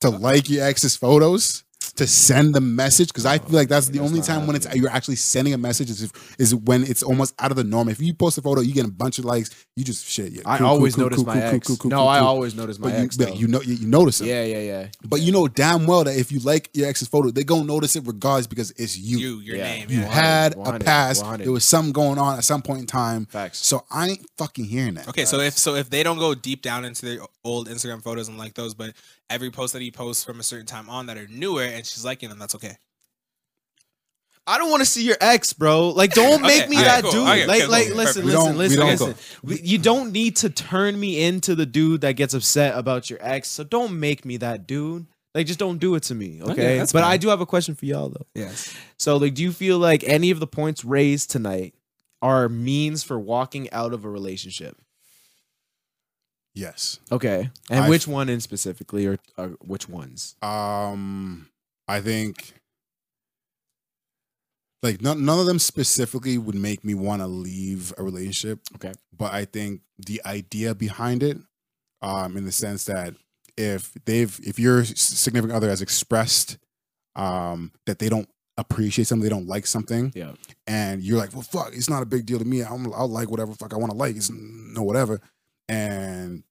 [0.00, 1.64] to like your ex's photos,
[2.00, 4.46] to send the message because I oh, feel like that's the that's only not time
[4.46, 7.58] when it's you're actually sending a message is if, is when it's almost out of
[7.58, 7.88] the norm.
[7.90, 9.50] If you post a photo, you get a bunch of likes.
[9.76, 10.32] You just shit.
[10.32, 11.66] Yeah, I cool, cool, always cool, notice cool, my cool, cool, ex.
[11.66, 13.16] cool, cool, no, cool, I always notice my But you, ex.
[13.18, 14.28] but you know you, you notice them.
[14.28, 14.88] yeah, yeah, yeah.
[15.06, 17.96] But you know damn well that if you like your ex's photo, they gonna notice
[17.96, 19.18] it regardless because it's you.
[19.18, 19.64] You, your Yeah.
[19.64, 19.90] name.
[19.90, 20.06] You yeah.
[20.06, 21.20] had a past.
[21.20, 21.44] 100.
[21.44, 23.26] There was something going on at some point in time.
[23.26, 23.58] Facts.
[23.58, 25.08] So I ain't fucking hearing that.
[25.08, 28.28] Okay, so if so if they don't go deep down into their old Instagram photos
[28.28, 28.94] and like those, but
[29.30, 32.04] every post that he posts from a certain time on that are newer and she's
[32.04, 32.76] liking them, that's okay.
[34.46, 35.90] I don't want to see your ex, bro.
[35.90, 37.12] Like, don't make me okay, that cool.
[37.12, 37.28] dude.
[37.28, 37.96] Okay, like, okay, like, cool.
[37.96, 38.56] listen, Perfect.
[38.56, 39.14] Listen, listen, listen.
[39.44, 43.20] We- You don't need to turn me into the dude that gets upset about your
[43.22, 43.48] ex.
[43.48, 45.06] So don't make me that dude.
[45.34, 46.52] Like, just don't do it to me, okay?
[46.52, 47.04] Okay, but fine.
[47.04, 48.26] I do have a question for y'all though.
[48.34, 48.74] Yes.
[48.98, 51.74] So, like, do you feel like any of the points raised tonight
[52.20, 54.76] are means for walking out of a relationship?
[56.54, 56.98] Yes.
[57.12, 60.34] Okay, and I've- which one in specifically, or, or which ones?
[60.42, 61.48] Um,
[61.88, 62.54] I think
[64.82, 68.60] like none, none of them specifically would make me want to leave a relationship.
[68.76, 68.92] Okay.
[69.16, 71.36] But I think the idea behind it,
[72.02, 73.14] um, in the sense that
[73.58, 76.56] if they've if your significant other has expressed
[77.16, 80.32] um that they don't appreciate something, they don't like something, Yeah.
[80.66, 82.62] and you're like, well, fuck, it's not a big deal to me.
[82.62, 84.16] I'm, I'll like whatever fuck I want to like.
[84.16, 85.20] It's no whatever,
[85.70, 86.42] and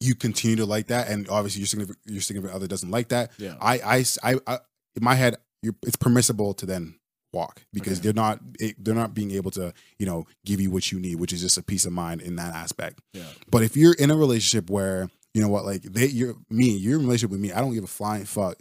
[0.00, 3.32] you continue to like that, and obviously your significant your significant other doesn't like that.
[3.38, 3.54] Yeah.
[3.60, 4.54] I, I, I, I
[4.96, 6.94] in my head, you're, it's permissible to then
[7.32, 8.04] walk because Okay.
[8.04, 11.16] they're not it, they're not being able to you know give you what you need,
[11.16, 13.00] which is just a peace of mind in that aspect.
[13.12, 13.24] Yeah.
[13.50, 16.94] But if you're in a relationship where you know what, like they, you're me, you're
[16.94, 18.56] in a relationship with me, I don't give a flying fuck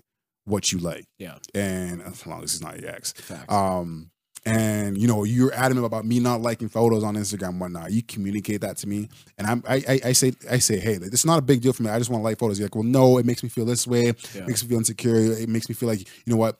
[0.45, 1.37] what you like, Yeah.
[1.53, 3.51] and as long as it's not your ex, Facts.
[3.51, 4.11] um,
[4.47, 7.91] and you know you're adamant about me not liking photos on Instagram, whatnot.
[7.91, 11.13] You communicate that to me, and I'm, I, I, I say, I say, hey, like,
[11.13, 11.89] it's not a big deal for me.
[11.89, 12.59] I just want to like photos.
[12.59, 14.13] You're like, well, no, it makes me feel this way.
[14.33, 14.45] Yeah.
[14.45, 15.15] Makes me feel insecure.
[15.15, 16.59] It makes me feel like, you know what,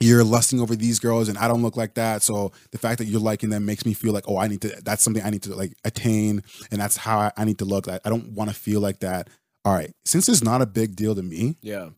[0.00, 2.22] you're lusting over these girls, and I don't look like that.
[2.22, 4.68] So the fact that you're liking them makes me feel like, oh, I need to.
[4.84, 7.88] That's something I need to like attain, and that's how I, I need to look.
[7.88, 9.30] I, I don't want to feel like that.
[9.64, 11.88] All right, since it's not a big deal to me, yeah.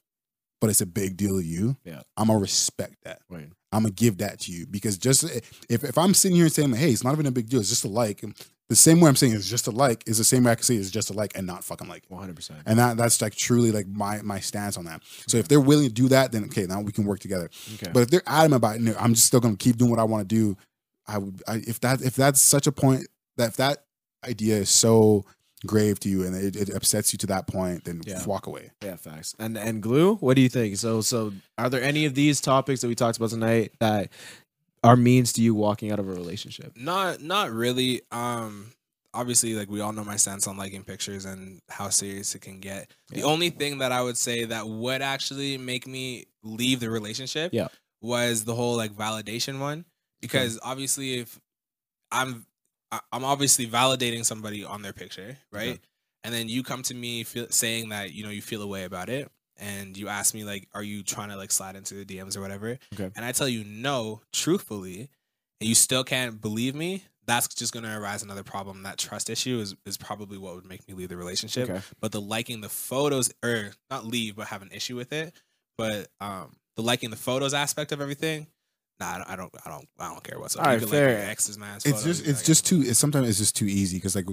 [0.61, 2.03] but it's a big deal to you, Yeah.
[2.16, 3.22] I'm gonna respect that.
[3.29, 3.49] Right.
[3.73, 6.73] I'm gonna give that to you because just if if I'm sitting here and saying,
[6.75, 8.25] hey, it's not even a big deal, it's just a like.
[8.69, 10.64] The same way I'm saying it's just a like is the same way I can
[10.64, 12.03] say it's just a like and not fucking like.
[12.09, 12.59] One hundred percent.
[12.67, 15.03] And that that's like truly like my my stance on that.
[15.29, 17.49] So if they're willing to do that, then okay, now we can work together.
[17.75, 17.93] Okay.
[17.93, 20.05] But if they're adamant about it, no, I'm just still gonna keep doing what I
[20.05, 20.57] want to do.
[21.07, 23.07] I would I, if that if that's such a point
[23.37, 23.85] that if that
[24.25, 25.25] idea is so
[25.67, 28.25] grave to you and it, it upsets you to that point, then Yeah.
[28.25, 28.71] walk away.
[28.83, 29.35] Yeah, facts.
[29.39, 30.77] And and glue, what do you think?
[30.79, 34.11] So so are there any of these topics that we talked about tonight that
[34.85, 36.73] are means to you walking out of a relationship?
[36.77, 38.03] Not not really.
[38.11, 38.73] Um
[39.14, 42.61] obviously like we all know my stance on liking pictures and how serious it can
[42.61, 42.91] get.
[43.09, 47.53] The only thing that I would say that would actually make me leave the relationship
[47.55, 47.69] Yeah.
[48.03, 49.87] was the whole like validation one
[50.21, 51.41] because obviously if
[52.12, 52.39] I'm I-
[52.91, 55.70] I'm obviously validating somebody on their picture, right?
[55.70, 55.80] Okay.
[56.24, 58.84] And then you come to me feel, saying that you know you feel a way
[58.84, 62.05] about it, and you ask me like, "Are you trying to like slide into the
[62.05, 63.11] DMs or whatever?" Okay.
[63.14, 65.09] And I tell you no, truthfully,
[65.61, 67.05] and you still can't believe me.
[67.26, 68.84] That's just going to arise another problem.
[68.84, 71.68] That trust issue is is probably what would make me leave the relationship.
[71.68, 71.80] Okay.
[72.01, 75.32] But the liking the photos, or not leave, but have an issue with it.
[75.78, 78.47] But um, the liking the photos aspect of everything.
[78.99, 80.68] Nah, I don't, I don't, I don't, I don't care whatsoever.
[80.68, 81.09] Alright, you can fair.
[81.14, 83.66] like your ex's man's it's just it's like- just too it's sometimes it's just too
[83.66, 84.26] easy because like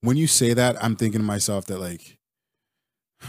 [0.00, 2.16] when you say that i'm thinking to myself that like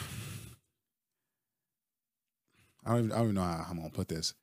[2.85, 4.33] i don't even, I don't even know how i'm gonna put this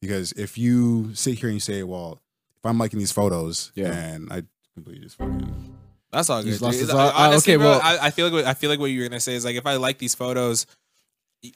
[0.00, 2.20] because if you sit here and you say well
[2.58, 3.92] if i'm liking these photos Yeah.
[3.92, 4.42] and i
[4.74, 5.76] completely just fucking
[6.12, 6.60] That's all good.
[6.60, 6.80] lost dude.
[6.80, 8.78] his It's- Ah, honestly, okay, bro, well- I, I feel like what, I feel like
[8.80, 10.66] what you're gonna say is like if I like these photos,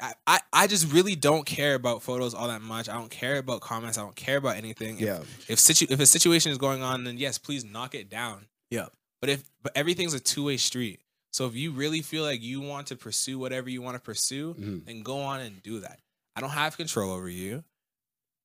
[0.01, 2.89] I, I I just really don't care about photos all that much.
[2.89, 3.99] I don't care about comments.
[3.99, 4.95] I don't care about anything.
[4.97, 5.21] If, Yeah.
[5.49, 8.47] If situ if a situation is going on, then yes, please knock it down.
[8.71, 8.87] Yeah.
[9.21, 11.01] But if but everything's a two way street.
[11.33, 14.55] So if you really feel like you want to pursue whatever you want to pursue,
[14.55, 14.87] Mhm.
[14.87, 15.99] then go on and do that.
[16.37, 17.65] I don't have control over you.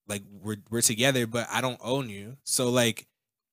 [0.08, 2.36] Like we're we're together, but I don't own you.
[2.44, 3.06] So like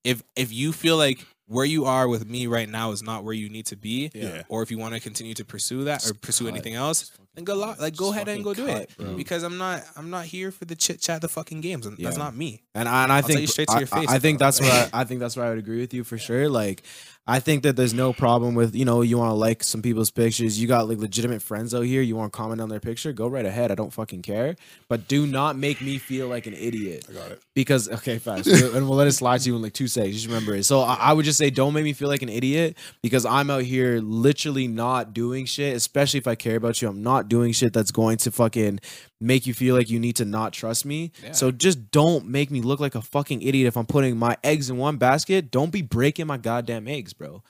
[0.04, 3.32] if if you feel like where you are with me right now is not where
[3.34, 4.42] you need to be, Yeah.
[4.48, 6.54] or if you want to continue to pursue that or pursue cut.
[6.54, 8.90] anything else, then go lo- like go Just ahead and go fucking do it.
[8.98, 9.14] bro.
[9.16, 11.86] Because I'm not I'm not here for the chit chat, the fucking games.
[11.86, 12.10] That's Yeah.
[12.16, 12.62] not me.
[12.74, 14.60] And I, and I tell think straight to I- your face I, I think that's
[14.60, 16.48] where I, I think that's where I would agree with you for sure.
[16.48, 16.82] Like,
[17.28, 20.10] I think that there's no problem with you know you want to like some people's
[20.10, 20.60] pictures.
[20.60, 22.00] You got like legitimate friends out here.
[22.00, 23.12] You want to comment on their picture?
[23.12, 23.72] Go right ahead.
[23.72, 24.54] I don't fucking care.
[24.88, 27.06] But do not make me feel like an idiot.
[27.10, 29.72] i got it Because okay, fast, and we'll let it slide to you in like
[29.72, 30.14] two seconds.
[30.14, 30.64] Just remember it.
[30.64, 33.50] So I, I would just say, don't make me feel like an idiot because I'm
[33.50, 35.74] out here literally not doing shit.
[35.74, 38.78] Especially if I care about you, I'm not doing shit that's going to fucking
[39.20, 41.12] make you feel like you need to not trust me.
[41.22, 41.32] Yeah.
[41.32, 44.68] So just don't make me look like a fucking idiot if I'm putting my eggs
[44.70, 45.50] in one basket.
[45.50, 47.42] Don't be breaking my goddamn eggs, bro.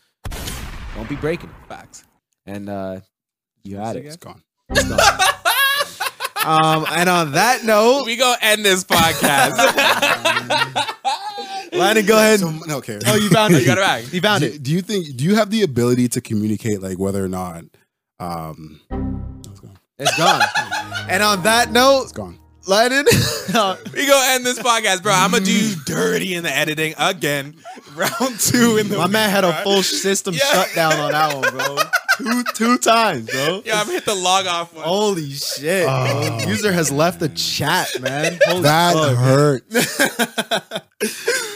[0.94, 1.50] Don't be breaking.
[1.50, 1.58] them.
[1.68, 2.04] Facts.
[2.46, 3.00] And uh
[3.64, 4.04] you had it.
[4.06, 4.42] It's gone.
[6.44, 9.56] Um and on that note, We go end this podcast.
[11.72, 12.38] Landon, go ahead.
[12.38, 13.00] So, no, okay.
[13.04, 13.60] Oh, you found it.
[13.60, 14.12] you got it back.
[14.12, 14.62] You found do, it.
[14.62, 15.16] do you think?
[15.16, 17.64] Do you have the ability to communicate like whether or not?
[18.20, 18.80] Um,
[19.98, 20.42] it's gone.
[21.08, 22.38] And on that note, It's gone.
[22.68, 23.06] Landon,
[23.54, 25.12] uh, We go end this podcast, bro.
[25.12, 27.54] I'm gonna do you dirty in the editing again.
[27.94, 30.40] Round two in the my man had a full system Yeah.
[30.64, 31.76] shutdown on that one, bro.
[32.18, 33.62] Two two times, bro.
[33.64, 34.84] Yeah, I'm hit the log off one.
[34.84, 35.86] Holy shit.
[35.88, 36.44] Oh.
[36.48, 38.38] User has left the chat, man.
[38.46, 39.16] Holy That fuck.
[39.16, 40.82] hurt.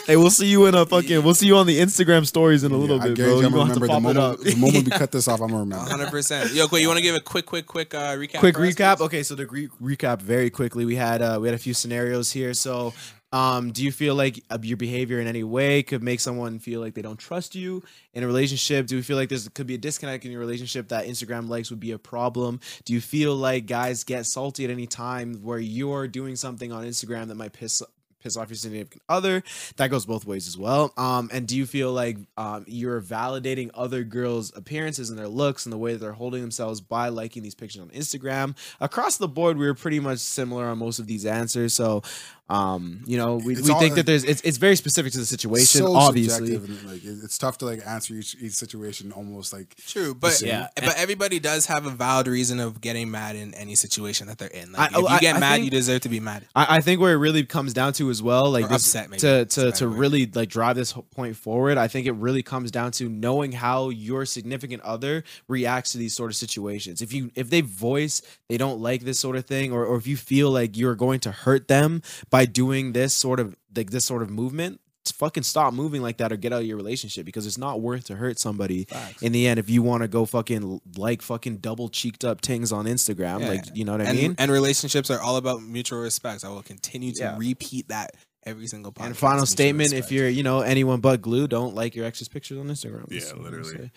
[0.07, 1.22] Hey, we'll see you in a fucking.
[1.22, 3.41] We'll see you on the Instagram stories in a little Yeah, I bit, guarantee bro.
[3.41, 4.41] You're I'm gonna gonna have to remember the it moment.
[4.41, 4.41] up.
[4.41, 5.84] The moment we cut this off, I'm gonna remember.
[5.88, 6.11] 100.
[6.11, 8.41] percent Yo, Quay, you want to give a quick, quick, quick uh, recap?
[8.41, 8.97] quick for us, recap.
[8.99, 9.05] please?
[9.07, 10.84] Okay, so the re- recap very quickly.
[10.84, 12.53] We had uh, we had a few scenarios here.
[12.53, 12.93] So,
[13.32, 16.80] um, do you feel like uh, your behavior in any way could make someone feel
[16.80, 17.82] like they don't trust you
[18.12, 18.88] in a relationship?
[18.88, 21.70] Do you feel like there's could be a disconnect in your relationship that Instagram likes
[21.70, 22.61] would be a problem?
[22.84, 26.84] Do you feel like guys get salty at any time where you're doing something on
[26.84, 27.80] Instagram that might piss
[28.23, 29.43] piss off your significant other?
[29.77, 30.93] That goes both ways as well.
[30.97, 35.66] Um, and do you feel like um, you're validating other girls' appearances and their looks
[35.66, 38.57] and the way that they're holding themselves by liking these pictures on Instagram?
[38.81, 41.75] Across the board, we were pretty much similar on most of these answers.
[41.75, 42.03] So,
[42.51, 45.18] um, you know, we, It's we all- think that there's it's, it's very specific to
[45.18, 46.59] the situation, so obviously.
[46.59, 50.68] like it's tough to like answer each, each situation almost like True, but Yeah.
[50.74, 54.48] but everybody does have a valid reason of getting mad in any situation that they're
[54.48, 54.72] in.
[54.72, 56.44] Like, I- if oh, you I- get I mad, think- you deserve to be mad.
[56.57, 59.20] I, I think where it really comes down to as well, like this, upset, maybe.
[59.20, 61.78] to to to really like drive this point forward.
[61.78, 66.14] I think it really comes down to knowing how your significant other reacts to these
[66.14, 67.01] sort of situations.
[67.01, 70.07] If you if they voice they don't like this sort of thing, or or if
[70.07, 74.05] you feel like you're going to hurt them by doing this sort of like this
[74.05, 74.80] sort of movement.
[75.14, 78.05] Fucking stop moving like that or get out of your relationship because it's not worth
[78.05, 78.86] to hurt somebody
[79.22, 82.70] in the end if you want to go fucking like fucking double cheeked up tings
[82.70, 83.41] on Instagram.
[83.41, 83.49] Yeah.
[83.49, 84.34] Like, you know what I mean?
[84.38, 86.45] and relationships are all about mutual respect.
[86.45, 87.36] I will continue to Yeah.
[87.38, 88.12] repeat that
[88.45, 89.07] every single podcast.
[89.07, 92.28] And final Mutual statement: If you're, you know, anyone but glue, don't like your ex's
[92.28, 93.07] pictures on Instagram.
[93.11, 93.91] Yeah, That's what I'm gonna literally.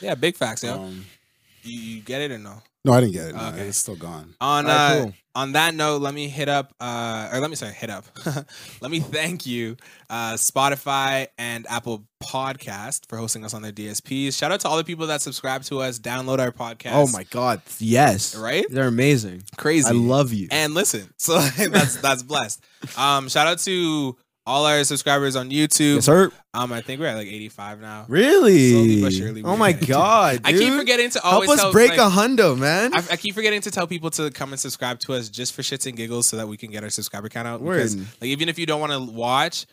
[0.00, 0.72] yeah, big facts, yo.
[0.74, 1.04] um,
[1.62, 2.62] you, you get it or no?
[2.86, 3.34] No, I didn't get it.
[3.34, 3.66] No, Okay.
[3.68, 4.34] It's still gone.
[4.40, 5.14] On Alright, uh, cool.
[5.34, 8.04] on that note, let me hit up uh or let me sorry, hit up.
[8.80, 9.76] let me thank you,
[10.08, 14.36] uh Spotify and Apple Podcast for hosting us on their DSPs.
[14.38, 16.92] Shout out to all the people that subscribe to us, download our podcast.
[16.94, 18.64] Oh my god, yes, Right?
[18.70, 19.42] They're amazing.
[19.56, 19.88] crazy.
[19.88, 20.48] I love you.
[20.50, 21.08] and listen.
[21.18, 22.62] So that's that's blessed.
[22.96, 24.16] Um shout out to
[24.46, 25.96] all our subscribers on YouTube.
[25.96, 26.30] Yes, sir.
[26.54, 28.06] Um I think we're at like 85 now.
[28.08, 28.70] Really?
[28.70, 30.78] Slowly but surely oh my god, I keep dude.
[30.78, 32.94] forgetting to always Help us tell, break like, a hundo, man.
[32.94, 35.62] I, I keep forgetting to tell people to come and subscribe to us just for
[35.62, 37.62] shits and giggles so that we can get our subscriber count out.
[37.62, 39.66] Because, like even if you don't want to watch,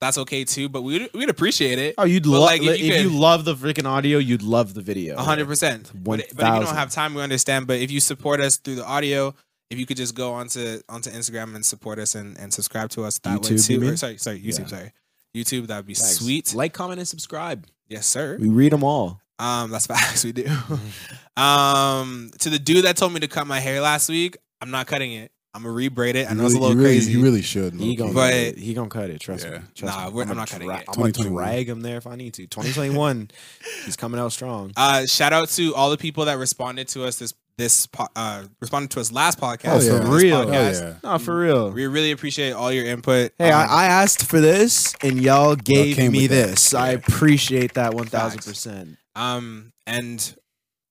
[0.00, 0.68] that's okay too.
[0.68, 1.94] But we'd we'd appreciate it.
[1.98, 4.80] oh, you'd love like, if if, you you, love the freaking audio, you'd love the
[4.80, 5.16] video.
[5.16, 5.90] Hundred percent.
[5.94, 6.04] But
[6.34, 7.66] but if you don't have time, we understand.
[7.66, 9.34] But if you support us through the audio,
[9.70, 13.04] if you could just go onto onto Instagram and support us and, and subscribe to
[13.04, 13.88] us that way YouTube, you too.
[13.92, 14.58] Or, sorry, sorry, YouTube.
[14.60, 14.66] Yeah.
[14.66, 14.92] Sorry,
[15.34, 15.66] YouTube.
[15.68, 16.54] That'd be sweet.
[16.54, 17.66] Like, comment, and subscribe.
[17.88, 18.36] Yes, sir.
[18.40, 19.20] We read them all.
[19.38, 20.24] Um, that's facts.
[20.26, 20.46] We do.
[21.36, 24.86] um, to the dude that told me to cut my hair last week, I'm not
[24.86, 25.32] cutting it.
[25.52, 26.30] I'm gonna rebraid it.
[26.30, 27.12] I know it's a little you really, crazy.
[27.12, 27.74] You really should.
[27.74, 28.58] He gonna, But- cut it.
[28.58, 29.20] he gonna cut it.
[29.20, 29.50] Trust Yeah.
[29.50, 29.58] me.
[29.74, 30.20] Trust Nah, me.
[30.22, 30.72] I'm I'ma not cutting it.
[30.72, 31.42] I'm gonna 2021.
[31.44, 32.46] drag him there if I need to.
[32.46, 33.30] 2021,
[33.84, 34.70] he's coming out strong.
[34.76, 38.44] Uh, shout out to all the people that responded to us this this po- uh
[38.60, 39.88] responded to us last podcast.
[39.90, 40.00] Oh, yeah.
[40.02, 40.36] For real.
[40.38, 40.80] Hell podcast.
[40.80, 40.94] yeah.
[41.12, 41.70] No, for real.
[41.70, 43.32] We really appreciate all your input.
[43.38, 46.48] Hey, Um, I, I asked for this, and y'all gave came me with that.
[46.48, 46.74] this.
[46.74, 48.96] I appreciate that one thousand percent.
[49.14, 50.36] um and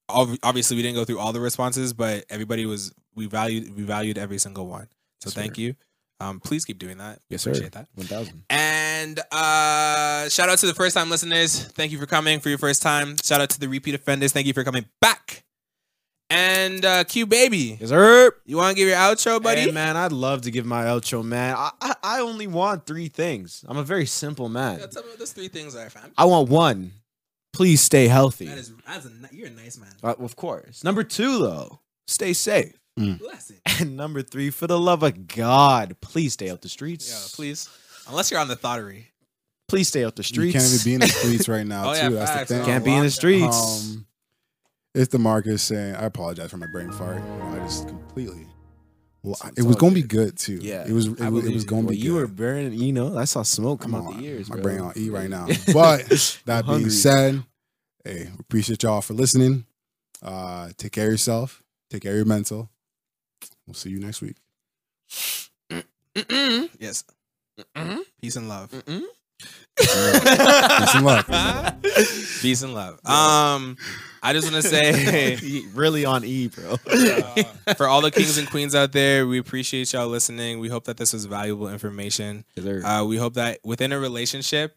[0.10, 3.84] ob- obviously we didn't go through all the responses, but everybody was we valued we
[3.84, 4.88] valued every single one.
[5.22, 5.62] So Yes, thank sir.
[5.62, 5.76] you.
[6.22, 7.20] Um, please keep doing that.
[7.30, 7.52] We Yes, sir.
[7.52, 7.88] appreciate that.
[7.96, 8.44] One thousand.
[8.50, 11.64] And uh, shout out to the first time listeners.
[11.64, 13.16] Thank you for coming for your first time.
[13.24, 14.34] Shout out to the repeat offenders.
[14.34, 15.44] Thank you for coming back.
[16.32, 18.32] And uh, Q baby, Yes, sir.
[18.46, 19.62] you want to give your outro, buddy?
[19.62, 21.56] Hey, man, I'd love to give my outro, man.
[21.58, 23.66] I, I I only want three things.
[23.68, 24.80] I'm a very simple man.
[24.80, 26.12] Yeah, tell me what those three things are, fam.
[26.18, 26.92] I want one.
[27.52, 28.46] Please stay healthy.
[28.46, 29.90] That is, that's a, you're a nice man.
[30.04, 30.84] Uh, of course.
[30.84, 32.74] Number two, though, stay safe.
[32.96, 33.62] Bless it.
[33.80, 37.10] And number three, for the love of God, please stay out the streets.
[37.10, 37.70] Yeah, please.
[38.08, 39.08] Unless you're on the thottery.
[39.68, 40.54] Please stay out the streets.
[40.54, 42.16] You can't even be in the streets right now, Oh, yeah, too.
[42.16, 42.52] That's the facts.
[42.52, 42.66] thing.
[42.66, 43.94] Can't be in the streets.
[43.96, 44.06] Um,
[44.96, 47.22] it's the Marcus saying, I apologize for my brain fart.
[47.22, 48.46] I just completely.
[49.24, 50.28] Well, It's- it's it was going to be good.
[50.30, 50.60] good too.
[50.62, 51.08] yeah, it was.
[51.08, 51.98] It, was, it was going to Well, be.
[51.98, 52.22] You good.
[52.22, 52.74] were burning.
[52.74, 54.50] You know, I saw smoke come Come out on, the ears.
[54.50, 54.64] my bro.
[54.64, 55.46] brain on E right now.
[55.74, 56.08] But
[56.46, 57.44] that being said,
[58.06, 59.66] hey, appreciate y'all for listening.
[60.24, 61.62] Uh, take care of yourself.
[61.90, 62.70] Take care of your mental.
[63.68, 64.38] We'll see you next week.
[66.16, 66.70] Mm-mm.
[66.80, 67.04] Yes.
[67.76, 68.00] Mm-mm.
[68.22, 68.72] Peace and love.
[68.72, 69.04] Mm-mm.
[69.80, 71.26] Peace and love.
[72.42, 72.94] Peace and love.
[73.06, 73.78] Um,
[74.22, 76.76] I just want to say really on E, bro.
[77.78, 80.60] for all the kings and queens out there, we appreciate y'all listening.
[80.60, 82.46] We hope that this was valuable information.
[82.58, 84.76] Uh, we hope that within a relationship,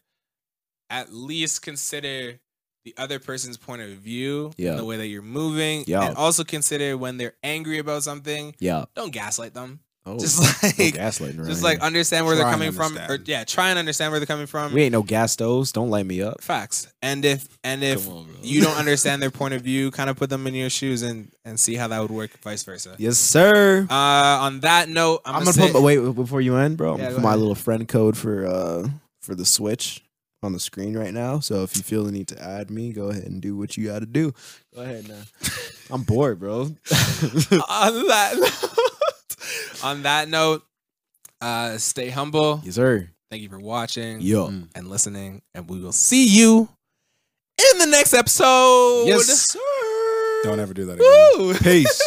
[0.89, 2.39] at least consider
[2.85, 4.71] the other person's point of view Yeah.
[4.71, 5.85] and the way that you're moving.
[5.87, 6.03] Yeah.
[6.05, 8.85] And also consider when they're angry about something, yeah.
[8.95, 9.79] don't gaslight them.
[10.05, 10.45] Oh, Just no
[10.83, 12.97] like gaslighting around just like understand where they're coming from.
[12.97, 14.73] Or yeah, try and understand where they're coming from.
[14.73, 15.71] we ain't no gas stoves.
[15.71, 16.41] Don't light me up.
[16.41, 16.91] Facts.
[17.01, 20.29] And if and if on, you don't understand their point of view, kind of put
[20.29, 22.95] them in your shoes and and see how that would work, vice versa.
[22.97, 23.87] Yes, sir.
[23.89, 26.95] Uh, on that note, I'm, I'm, gonna, gonna say, put wait before you end, bro.
[26.95, 28.87] I'm Yeah, gonna put my little friend code for uh
[29.21, 30.03] for the Switch
[30.41, 31.39] on the screen right now.
[31.39, 33.87] So if you feel the need to add me, go ahead and do what you
[33.87, 34.33] got to do.
[34.75, 35.21] Go ahead now.
[35.89, 36.61] I'm bored, bro.
[36.63, 38.72] on that note,
[39.83, 40.63] on that note,
[41.41, 42.61] uh, stay humble.
[42.63, 43.09] yes, sir.
[43.29, 44.47] Thank you for watching Yo.
[44.47, 44.69] Mm.
[44.75, 46.69] and listening, and we will see you
[47.71, 49.05] in the next episode.
[49.07, 49.59] Yes, sir.
[50.43, 51.47] Don't ever do that again.
[51.47, 51.53] Woo!
[51.59, 52.01] Peace.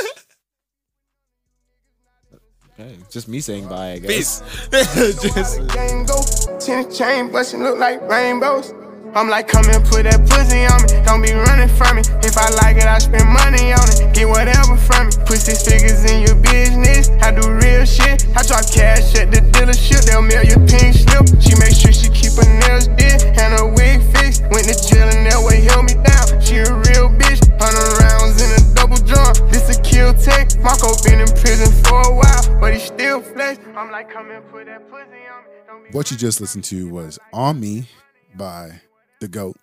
[2.81, 3.93] okay, just me saying bye.
[3.93, 4.43] I guess.
[4.70, 5.23] Peace.
[5.23, 5.59] just.
[5.74, 6.23] Game go,
[6.59, 8.73] ten chain bustin' look like rainbows.
[9.16, 10.93] I'm like, come and put that pussy on me.
[11.09, 12.05] Don't be running from me.
[12.20, 14.12] If I like it, I spend money on it.
[14.12, 15.12] Get whatever from me.
[15.24, 17.09] Put six figures in your business.
[17.24, 18.28] I do real shit.
[18.36, 20.05] I drop cash at the dealership.
[20.05, 21.24] They'll mail you pink slip.
[21.40, 24.44] She make sure she keep her nails did and her wig fixed.
[24.52, 26.36] Went to jail and that way held me down.
[26.44, 27.40] She a real bitch.
[27.56, 29.32] Hundred rounds in a double drum.
[29.48, 30.60] This a kill tech.
[30.60, 33.64] Marco been in prison for a while, but he still flex.
[33.72, 35.40] I'm like, come and put that pussy on
[35.80, 35.88] me.
[35.97, 37.88] What you just listened to was On Me
[38.36, 38.84] by
[39.20, 39.56] the GOAT,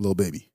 [0.00, 0.48] Lil Baby.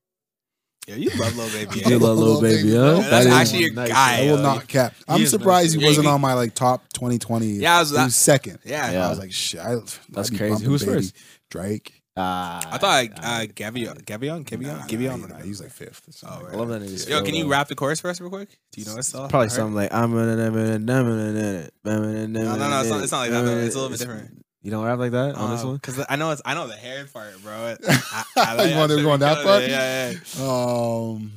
[0.88, 1.80] Yeah, you love Lil Baby.
[1.80, 2.96] You do love little baby, huh?
[2.96, 3.90] That's That is actually your nice.
[3.90, 4.18] guy.
[4.18, 4.42] I will yo.
[4.42, 4.94] not cap.
[4.98, 5.82] he I'm is surprised nice.
[5.82, 7.46] he wasn't he- on my like top 2020.
[7.48, 8.58] Yeah, I was- he was second.
[8.66, 8.92] Yeah.
[8.92, 9.06] Yeah.
[9.06, 9.60] I was like, shit.
[9.62, 9.76] I,
[10.10, 10.50] That's I'd crazy.
[10.50, 10.94] bumping Who was Baby.
[10.96, 11.16] first?
[11.52, 11.94] Drake.
[12.18, 15.22] Ah, I thought uh, Gavion, Gavion, Gavion, Nah, Gavion.
[15.22, 16.10] nah, nah, he's like fifth.
[16.10, 16.80] or something Oh, like I love that.
[16.82, 18.50] that nigga's Yo, can you rap the chorus for us real quick?
[18.74, 19.30] Do you know it's all?
[19.30, 23.12] Probably something like I'm gonna never no no no No, no, no, it's not, it's
[23.14, 23.46] not like that.
[23.60, 24.41] It's a little bit different.
[24.64, 25.80] You don't rap like that on this Um, one?
[25.80, 27.52] Cause I know it's I know the hair part, bro.
[27.52, 29.64] I, I, You wanna should go on be that part?
[29.64, 29.70] it.
[29.72, 30.44] Yeah, yeah.
[31.18, 31.32] Um,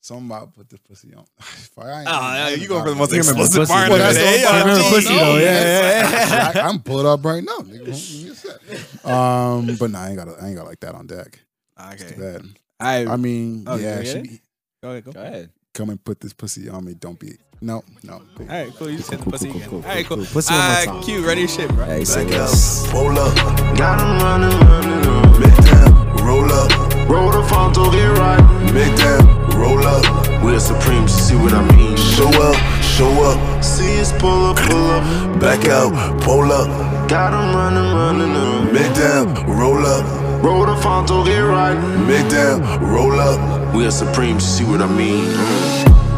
[0.00, 1.24] something about put the pussy on.
[1.40, 3.16] Fuck, I ain't- Oh, yeah, you going for the most that.
[3.16, 3.98] explicit part of it.
[3.98, 4.18] that's?
[4.18, 5.24] I'm Yeah, talking pussy, about.
[5.26, 5.32] though.
[5.34, 6.62] No, Yeah, yeah, yeah.
[6.64, 7.58] I, I'm pulled up right now.
[7.58, 7.84] Nigga.
[7.86, 9.04] Give me a sec.
[9.04, 11.40] Um, but nah, I ain't got I ain't got like that on deck.
[11.78, 12.20] It's too Okay.
[12.38, 12.46] bad.
[12.78, 14.40] I, I mean, Oh, yeah, gonna she
[14.82, 15.12] go ahead, go.
[15.12, 15.50] Go ahead.
[15.74, 16.94] come and put this pussy on me.
[16.94, 18.22] Don't be no, no.
[18.36, 18.46] Cool.
[18.50, 18.90] All right, cool.
[18.90, 19.68] You just hit the pussy again.
[19.68, 20.24] cool, All right, cool, cool.
[20.26, 20.32] cool.
[20.34, 21.02] Pussy one more Uh, time.
[21.02, 21.84] Q, ready your shit, bro.
[21.84, 22.86] Hey, say Back less.
[22.86, 23.34] up, roll up,
[23.76, 25.38] got 'em running, running up.
[25.42, 25.90] Make them
[26.26, 26.70] roll up,
[27.08, 28.42] roll the phone to get right.
[28.72, 29.22] Make them
[29.60, 30.04] roll up,
[30.44, 31.96] we're supreme, see what I mean.
[31.96, 35.40] Show up, show up, see us pull up, pull up.
[35.40, 36.68] Back out, pull up,
[37.08, 38.72] got 'em running, running up.
[38.72, 39.26] Make them
[39.58, 40.04] roll up,
[40.42, 41.76] roll the phone to get right.
[42.06, 42.62] Make them
[42.94, 43.38] roll up,
[43.74, 45.26] we are supreme, see what I mean.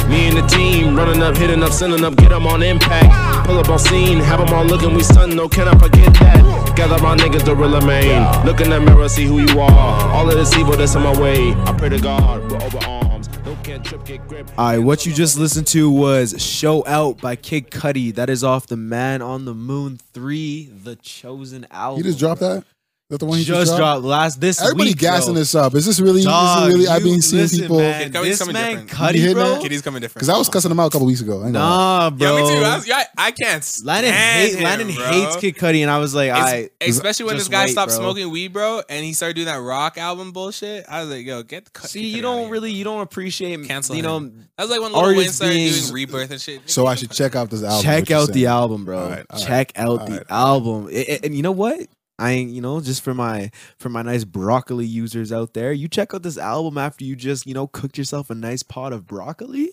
[0.08, 3.46] Me and the team running up, hitting up, sending up, get 'em on impact.
[3.46, 6.72] Pull up on scene, have 'em all looking, we stun, no, can I forget that?
[6.76, 8.22] Gather my niggas, the real main.
[8.46, 10.10] Look in the mirror, see who you are.
[10.14, 11.52] All of this evil that's in my way.
[11.66, 13.28] I pray to God, we're over arms.
[13.44, 14.50] No can't trip, get grip.
[14.56, 18.14] All right, what you just listened to was "Show Out" by Kid Cudi.
[18.14, 22.02] That is off the Man on the Moon Three, the Chosen album.
[22.02, 22.64] He just dropped that.
[23.10, 24.98] Is that the one he Just, dropped last this Everybody week.
[24.98, 25.38] gassing bro.
[25.40, 25.74] this up.
[25.74, 26.22] Is this really?
[26.24, 26.88] Dog, is it really?
[26.88, 29.16] I've been seeing listen, people Man, Kid this coming man different.
[29.16, 29.48] You bro.
[29.48, 29.62] that?
[29.62, 30.16] Kitty's coming different.
[30.16, 31.40] because I was cussing him out a couple weeks ago.
[31.40, 32.08] I ain't gonna lie.
[32.10, 32.36] Nah, bro.
[32.36, 32.64] Yeah, me too.
[32.66, 35.04] I, was, yeah, I can't Landon, hate, him, Landon bro.
[35.06, 37.92] hates Kid Cudi, and I was like, Es- I especially when this guy wait, stopped
[37.92, 37.98] bro.
[37.98, 40.84] smoking weed, bro, and he started doing that rock album bullshit.
[40.86, 41.88] I was like, yo, get the cut.
[41.88, 42.02] see.
[42.02, 44.18] Kid You Cudi don't really, you don't appreciate, Cancel you know.
[44.20, 46.68] That was like when Lil Wayne started doing Rebirth and shit.
[46.68, 47.84] So I should check out this album.
[47.84, 48.98] check out the album, bro.
[48.98, 50.88] All right, all right, check out the album.
[50.92, 51.80] I- I- and you know what?
[52.18, 55.86] I ain't, you know, just for my for my nice broccoli users out there, you
[55.88, 59.06] check out this album after you just, you know, cooked yourself a nice pot of
[59.06, 59.70] broccoli.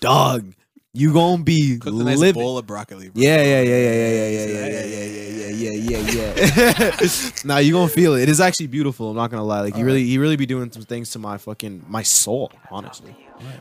[0.00, 0.54] Dog,
[0.92, 3.10] you gonna be Cooked a nice bowl of broccoli.
[3.10, 3.22] Bro.
[3.22, 7.30] Yeah, yeah, yeah, yeah, yeah, yeah, yeah, yeah, yeah, yeah, yeah, yeah, yeah, yeah.
[7.44, 8.22] Now you gonna feel it.
[8.22, 9.10] It is actually beautiful.
[9.10, 9.60] I'm not gonna lie.
[9.60, 13.14] Like he really, he really be doing some things to my fucking my soul, honestly.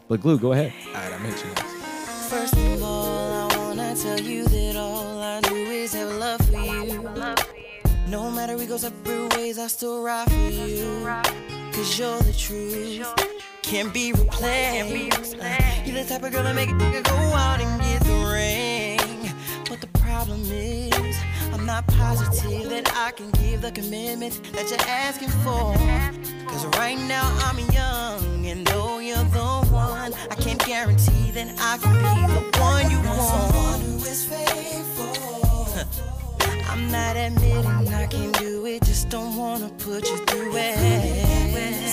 [0.08, 0.74] But glue, go ahead.
[0.88, 1.56] All right, I'm hitting you.
[2.30, 6.58] First of all, I wanna tell you that all I do is have love for
[6.58, 7.61] you.
[8.12, 11.08] No matter we go separate ways, I still ride for you.
[11.72, 13.08] Cause you're the truth.
[13.62, 15.38] Can't be replaced.
[15.40, 18.18] Uh, You're the type of girl that make a nigga go out and get the
[18.36, 19.34] ring.
[19.70, 21.16] But the problem is,
[21.54, 25.74] I'm not positive that I can give the commitment that you're asking for.
[26.52, 31.78] Cause right now I'm young, and though you're the one, I can't guarantee, that I
[31.78, 33.62] can be the one you want.
[36.72, 41.92] I'm not admitting I can do it, just don't wanna put you through it.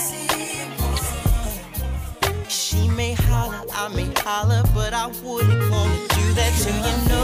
[2.47, 7.23] She may holler, I may holler, but I wouldn't wanna do that to you, no.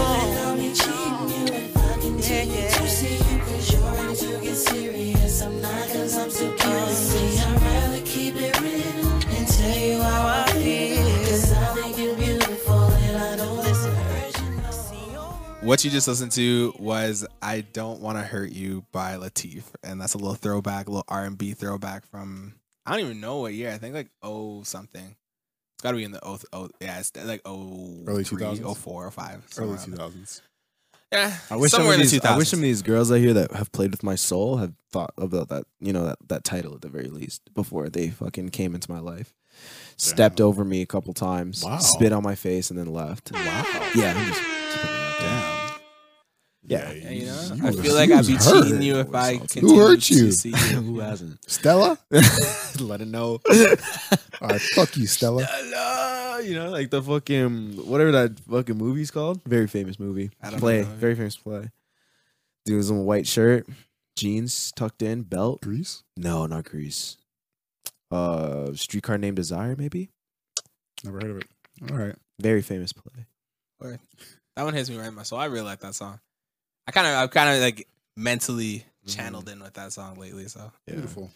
[2.28, 2.70] Yeah, yeah.
[2.70, 5.42] To see you, but you're ready to get serious.
[5.42, 7.65] I'm not 'cause I'm Tell
[15.66, 20.00] What you just listened to was "I Don't Want to Hurt You" by Latif, and
[20.00, 22.54] that's a little throwback, a little R and B throwback from
[22.86, 23.72] I don't even know what year.
[23.72, 25.16] I think like oh something.
[25.76, 28.62] It's got to be in the oh, oh yeah, it's like oh Early 2000s?
[28.64, 30.44] oh four, oh five, Early two thousands.
[31.12, 32.26] Yeah, I wish some somewhere of in the these.
[32.26, 34.74] I wish some of these girls out here that have played with my soul have
[34.92, 35.66] thought about that.
[35.80, 39.00] You know that that title at the very least before they fucking came into my
[39.00, 39.34] life.
[39.98, 40.48] Stepped Damn.
[40.48, 41.80] over me a couple times, Wow.
[41.80, 43.32] spit on my face, and then left.
[43.32, 43.90] Wow.
[43.96, 44.14] Yeah,
[46.68, 46.92] Yeah.
[46.92, 48.64] Yeah, you know, you I feel like I'd be hurt.
[48.64, 50.32] cheating you if I continue Who continue hurt to you?
[50.32, 50.56] see you.
[50.82, 51.38] Who hasn't?
[51.50, 51.98] Stella?
[52.80, 53.40] Let it know.
[54.42, 55.46] All right, fuck you, Stella.
[55.50, 59.42] Hello, you know, like the fucking whatever that fucking movie's called.
[59.46, 60.32] Very famous movie.
[60.42, 60.82] I don't play.
[60.82, 60.88] know.
[60.88, 61.70] Very famous play.
[62.66, 63.68] Dude was in a white shirt,
[64.18, 65.62] jeans tucked in, belt.
[65.62, 66.04] Grease?
[66.18, 67.18] No, not Grease.
[68.12, 70.10] Uh, Streetcar Named Desire, maybe.
[71.04, 71.46] Never heard of it.
[71.92, 72.16] All right.
[72.40, 73.26] Very famous play.
[73.84, 74.00] All right.
[74.56, 75.38] That one hits me right in my soul.
[75.40, 76.20] I really like that song.
[76.88, 79.18] I kind of, I've kind of like mentally Mm-hmm.
[79.22, 80.48] channeled in with that song lately.
[80.48, 81.30] So, Beautiful.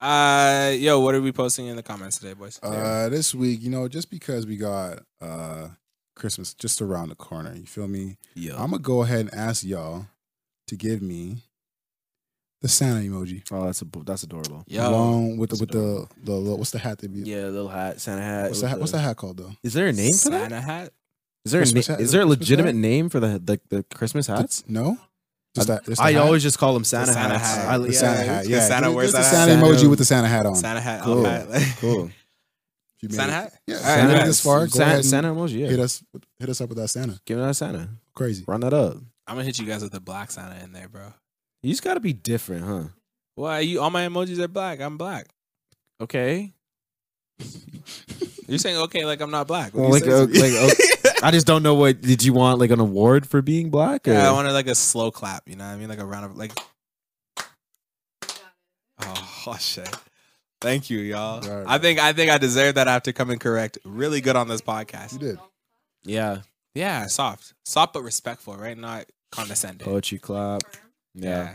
[0.00, 2.58] uh, yo, what are we posting in the comments today, boys?
[2.64, 5.68] Uh, this week, you know, just because we got uh
[6.16, 8.16] Christmas just around the corner, you feel me?
[8.34, 8.54] Yeah.
[8.54, 10.06] I'm gonna go ahead and ask y'all
[10.66, 11.44] to give me
[12.60, 13.42] the Santa emoji.
[13.52, 14.64] oh, that's a, that's adorable.
[14.66, 17.20] Yo, along with the with the, the little, what's the hat that be?
[17.20, 18.48] Yeah, little hat, Santa hat.
[18.48, 18.80] What's the hat?
[18.80, 19.52] What's the hat called though?
[19.62, 20.50] Is there a name for that?
[20.50, 20.92] Santa hat.
[21.44, 22.00] Is there a na- hat?
[22.00, 22.80] is Is there a a Christmas legitimate hat?
[22.80, 24.64] name for the the, the Christmas hats?
[24.68, 24.98] No.
[25.54, 26.22] Just that, just the I hat?
[26.22, 27.56] always just call them Santa, Santa hats.
[27.56, 27.68] hat.
[27.68, 28.44] I- the yeah, Santa yeah, hat.
[28.44, 29.64] the Yeah, Santa Just- wears just the that Santa hat.
[29.64, 30.54] emoji with the Santa hat on.
[30.54, 31.02] Santa hat.
[31.02, 31.26] Cool.
[31.26, 31.66] Okay.
[31.80, 32.10] Cool.
[33.02, 33.52] If you made Santa it- hat.
[33.66, 34.26] Yeah, All if right, you made it nice.
[34.26, 34.60] this far.
[34.60, 35.58] Go Santa, ahead and Santa emoji.
[35.60, 35.66] Yeah.
[35.68, 36.04] hit us
[36.38, 37.18] hit us up with that Santa.
[37.24, 37.88] Give me that Santa.
[38.14, 38.44] Crazy.
[38.46, 38.96] Run that up.
[39.26, 41.14] I'm gonna hit you guys with the black Santa in there, bro.
[41.62, 42.84] You just got to be different, huh?
[43.36, 43.80] Why you?
[43.80, 44.80] All my emojis are black.
[44.80, 45.28] I'm black.
[46.00, 46.52] Okay.
[48.48, 49.72] You're saying okay, like I'm not black.
[49.74, 50.58] What Well, do you like, say?
[50.62, 50.76] uh, like,
[51.22, 52.00] I just don't know what.
[52.00, 54.08] Did you want like an award for being black?
[54.08, 54.12] Or?
[54.12, 55.48] yeah, I wanted like a slow clap.
[55.48, 55.88] You know what I mean?
[55.88, 56.52] Like a round of like.
[59.02, 59.88] Oh, oh shit!
[60.60, 61.40] Thank you, y'all.
[61.40, 63.78] Right, I think I think I deserve that after coming correct.
[63.84, 65.12] Really good on this podcast.
[65.14, 65.38] You did.
[66.04, 66.38] yeah.
[66.72, 68.78] Yeah, soft, soft but respectful, right?
[68.78, 69.84] Not condescending.
[69.84, 70.62] Poetry clap.
[71.16, 71.28] yeah.
[71.28, 71.54] Yeah.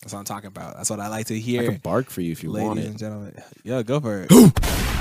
[0.00, 0.76] that's what I'm talking about.
[0.76, 1.64] That's what I like to I hear.
[1.64, 3.34] can bark for you if you ladies want and gentlemen.
[3.64, 4.30] Yo, go for it.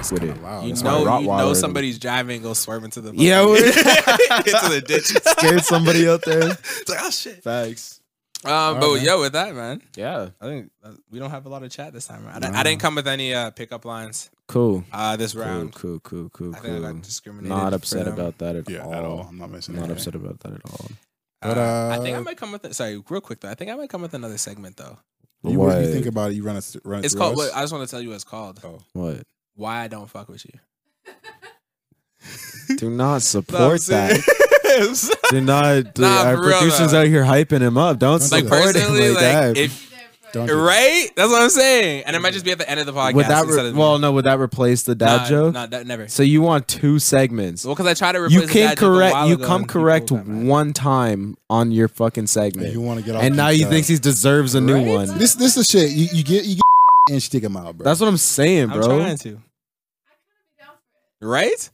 [0.00, 0.42] Quick with it.
[0.42, 0.62] Wow.
[0.62, 4.68] you that's know, you know somebody's driving, go swerve into the Yeah, fucking- we- into
[4.74, 5.04] the ditch.
[5.38, 6.50] Scared somebody out there.
[6.52, 7.42] It's like, oh shit.
[7.42, 8.00] Facts.
[8.44, 9.04] Um, right, but man.
[9.04, 10.28] yo, with that, man, Yeah.
[10.38, 12.26] I think uh, we don't have a lot of chat this time.
[12.26, 12.44] Around.
[12.44, 12.58] I, No.
[12.58, 14.84] I didn't come with any uh, pickup lines Cool.
[14.92, 15.72] uh, this Cool, round.
[15.74, 17.32] cool, cool, cool, I think I got cool.
[17.42, 18.94] Not upset about that at Yeah, all.
[18.94, 19.20] at all.
[19.30, 20.88] I'm not missing Not upset about that at all.
[21.40, 22.74] But, uh, I think I uh, might come with it.
[22.74, 23.48] Sorry, real quick though.
[23.50, 24.98] I think I might come with another segment though.
[25.42, 26.34] You, what do you think about it?
[26.34, 27.34] You run it, run it It's called.
[27.34, 27.38] us?
[27.38, 28.60] Wait, I just want to tell you what it's called.
[28.64, 28.80] Oh.
[28.94, 29.22] What?
[29.54, 30.58] Why I don't fuck with you.
[32.76, 34.20] Do not No, I'm support that.
[34.64, 35.10] serious.
[35.30, 35.98] Do not.
[35.98, 37.02] Nah, our real, producers though.
[37.02, 37.98] out here hyping him up.
[37.98, 38.74] Don't Don't do like that.
[38.74, 39.56] support him like, like that.
[39.56, 39.90] if
[40.32, 42.02] Don't right, that's what I'm saying.
[42.06, 43.14] And it might just be at the end of the podcast.
[43.14, 43.46] would that?
[43.46, 44.10] Re- of- well, no.
[44.12, 45.54] Would that replace the dad Nah, joke?
[45.54, 46.08] Nah, that, never.
[46.08, 47.64] So you want two segments?
[47.64, 49.12] Well, because I try to replace You the came dad joke a correct.
[49.14, 53.14] while You come correct one time on your fucking And segment, you want to get
[53.14, 55.18] off and now he thinks he deserves a new one.
[55.18, 55.90] This this is shit.
[55.90, 56.62] You, you get you get
[57.10, 57.84] and stick him out, bro.
[57.84, 58.76] That's what I'm saying, bro.
[58.76, 58.98] I'm bro.
[58.98, 59.40] trying to.
[61.20, 61.70] Right?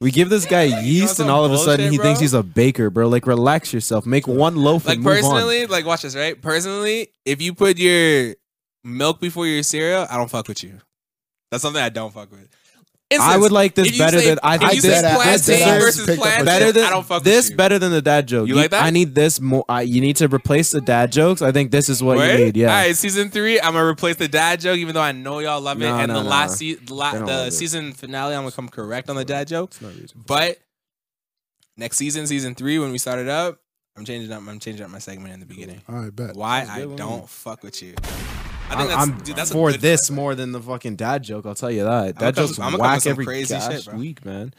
[0.00, 2.42] We give this guy yeast, and all of a sudden bullshit, he thinks he's a
[2.42, 3.08] baker, bro.
[3.08, 4.06] Like, relax yourself.
[4.06, 5.22] Make one loaf Like and move on.
[5.22, 6.40] personally, like watch this, right?
[6.40, 8.36] Personally, if you put your
[8.84, 10.80] milk before your cereal, I don't fuck with you.
[11.50, 12.48] That's something I don't fuck with.
[13.10, 15.68] I would like this better say- than I if think this say that- plantain that
[15.76, 17.56] ass versus picked up a plantain, better than I don't fuck this with you.
[17.56, 18.48] better than the dad joke.
[18.48, 18.82] You like that?
[18.84, 19.64] I need this more.
[19.68, 21.40] I, you need to replace the dad jokes.
[21.40, 22.38] I think this is what Right?
[22.38, 22.56] you need.
[22.58, 22.68] Yeah.
[22.68, 25.60] All right, season three, I'm gonna replace the dad joke, even though I know y'all
[25.60, 25.86] love it.
[25.86, 26.28] No, and no, the no.
[26.28, 27.52] last se- the, la- the love it.
[27.52, 29.70] season finale, I'm gonna come correct on the dad joke.
[29.70, 30.24] It's not reasonable.
[30.26, 30.58] But
[31.78, 33.58] next season, season three, when we start it up,
[33.96, 34.42] I'm changing up.
[34.46, 35.80] I'm changing up my segment in the beginning.
[35.88, 36.36] All right, bet.
[36.36, 36.96] Why That's a I good one.
[36.98, 37.94] don't fuck with you.
[38.70, 40.16] I I'm, think that's, I'm dude, that's a for good this segment.
[40.22, 41.46] more than the fucking dad joke.
[41.46, 42.16] I'll tell you that.
[42.18, 43.96] I'ma come- jokes I'ma come with whack every crazy gosh shit, bro.
[43.96, 44.52] week, man.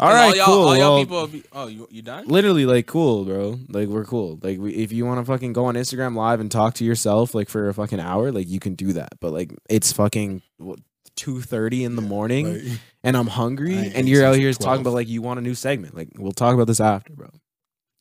[0.00, 0.54] All And right, y'all, cool.
[0.68, 1.26] All y'all well, people.
[1.28, 2.26] Be, oh, you you done?
[2.26, 3.58] literally like cool, bro.
[3.68, 4.38] Like we're cool.
[4.42, 7.34] Like we, if you want to fucking go on Instagram live and talk to yourself
[7.34, 9.12] like for a fucking hour, like you can do that.
[9.20, 10.80] But like it's fucking what,
[11.14, 14.58] two thirty in the morning Like, and I'm hungry, I and you're out here 12.
[14.58, 15.94] talking about like you want a new segment.
[15.94, 17.28] Like we'll talk about this after, bro.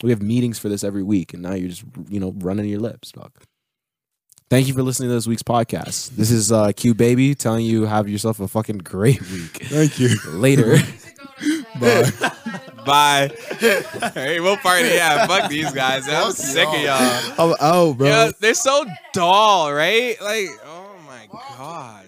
[0.02, 2.80] We have meetings for this every week, and now you're just you know running your
[2.80, 3.32] lips, dog.
[4.52, 6.10] Thank you for listening to this week's podcast.
[6.10, 9.68] This is uh, Q Baby telling you have yourself a fucking great week.
[9.68, 10.10] thank you.
[10.28, 10.76] Later.
[11.80, 12.12] Bye.
[12.86, 13.32] Bye.
[14.14, 14.90] hey, we'll party.
[14.90, 16.10] Yeah, fuck these guys.
[16.10, 16.98] I'm sick of y'all.
[17.38, 18.08] oh, oh, bro.
[18.08, 20.22] Yeah, they're so dull, right?
[20.22, 22.01] Like, oh my gosh.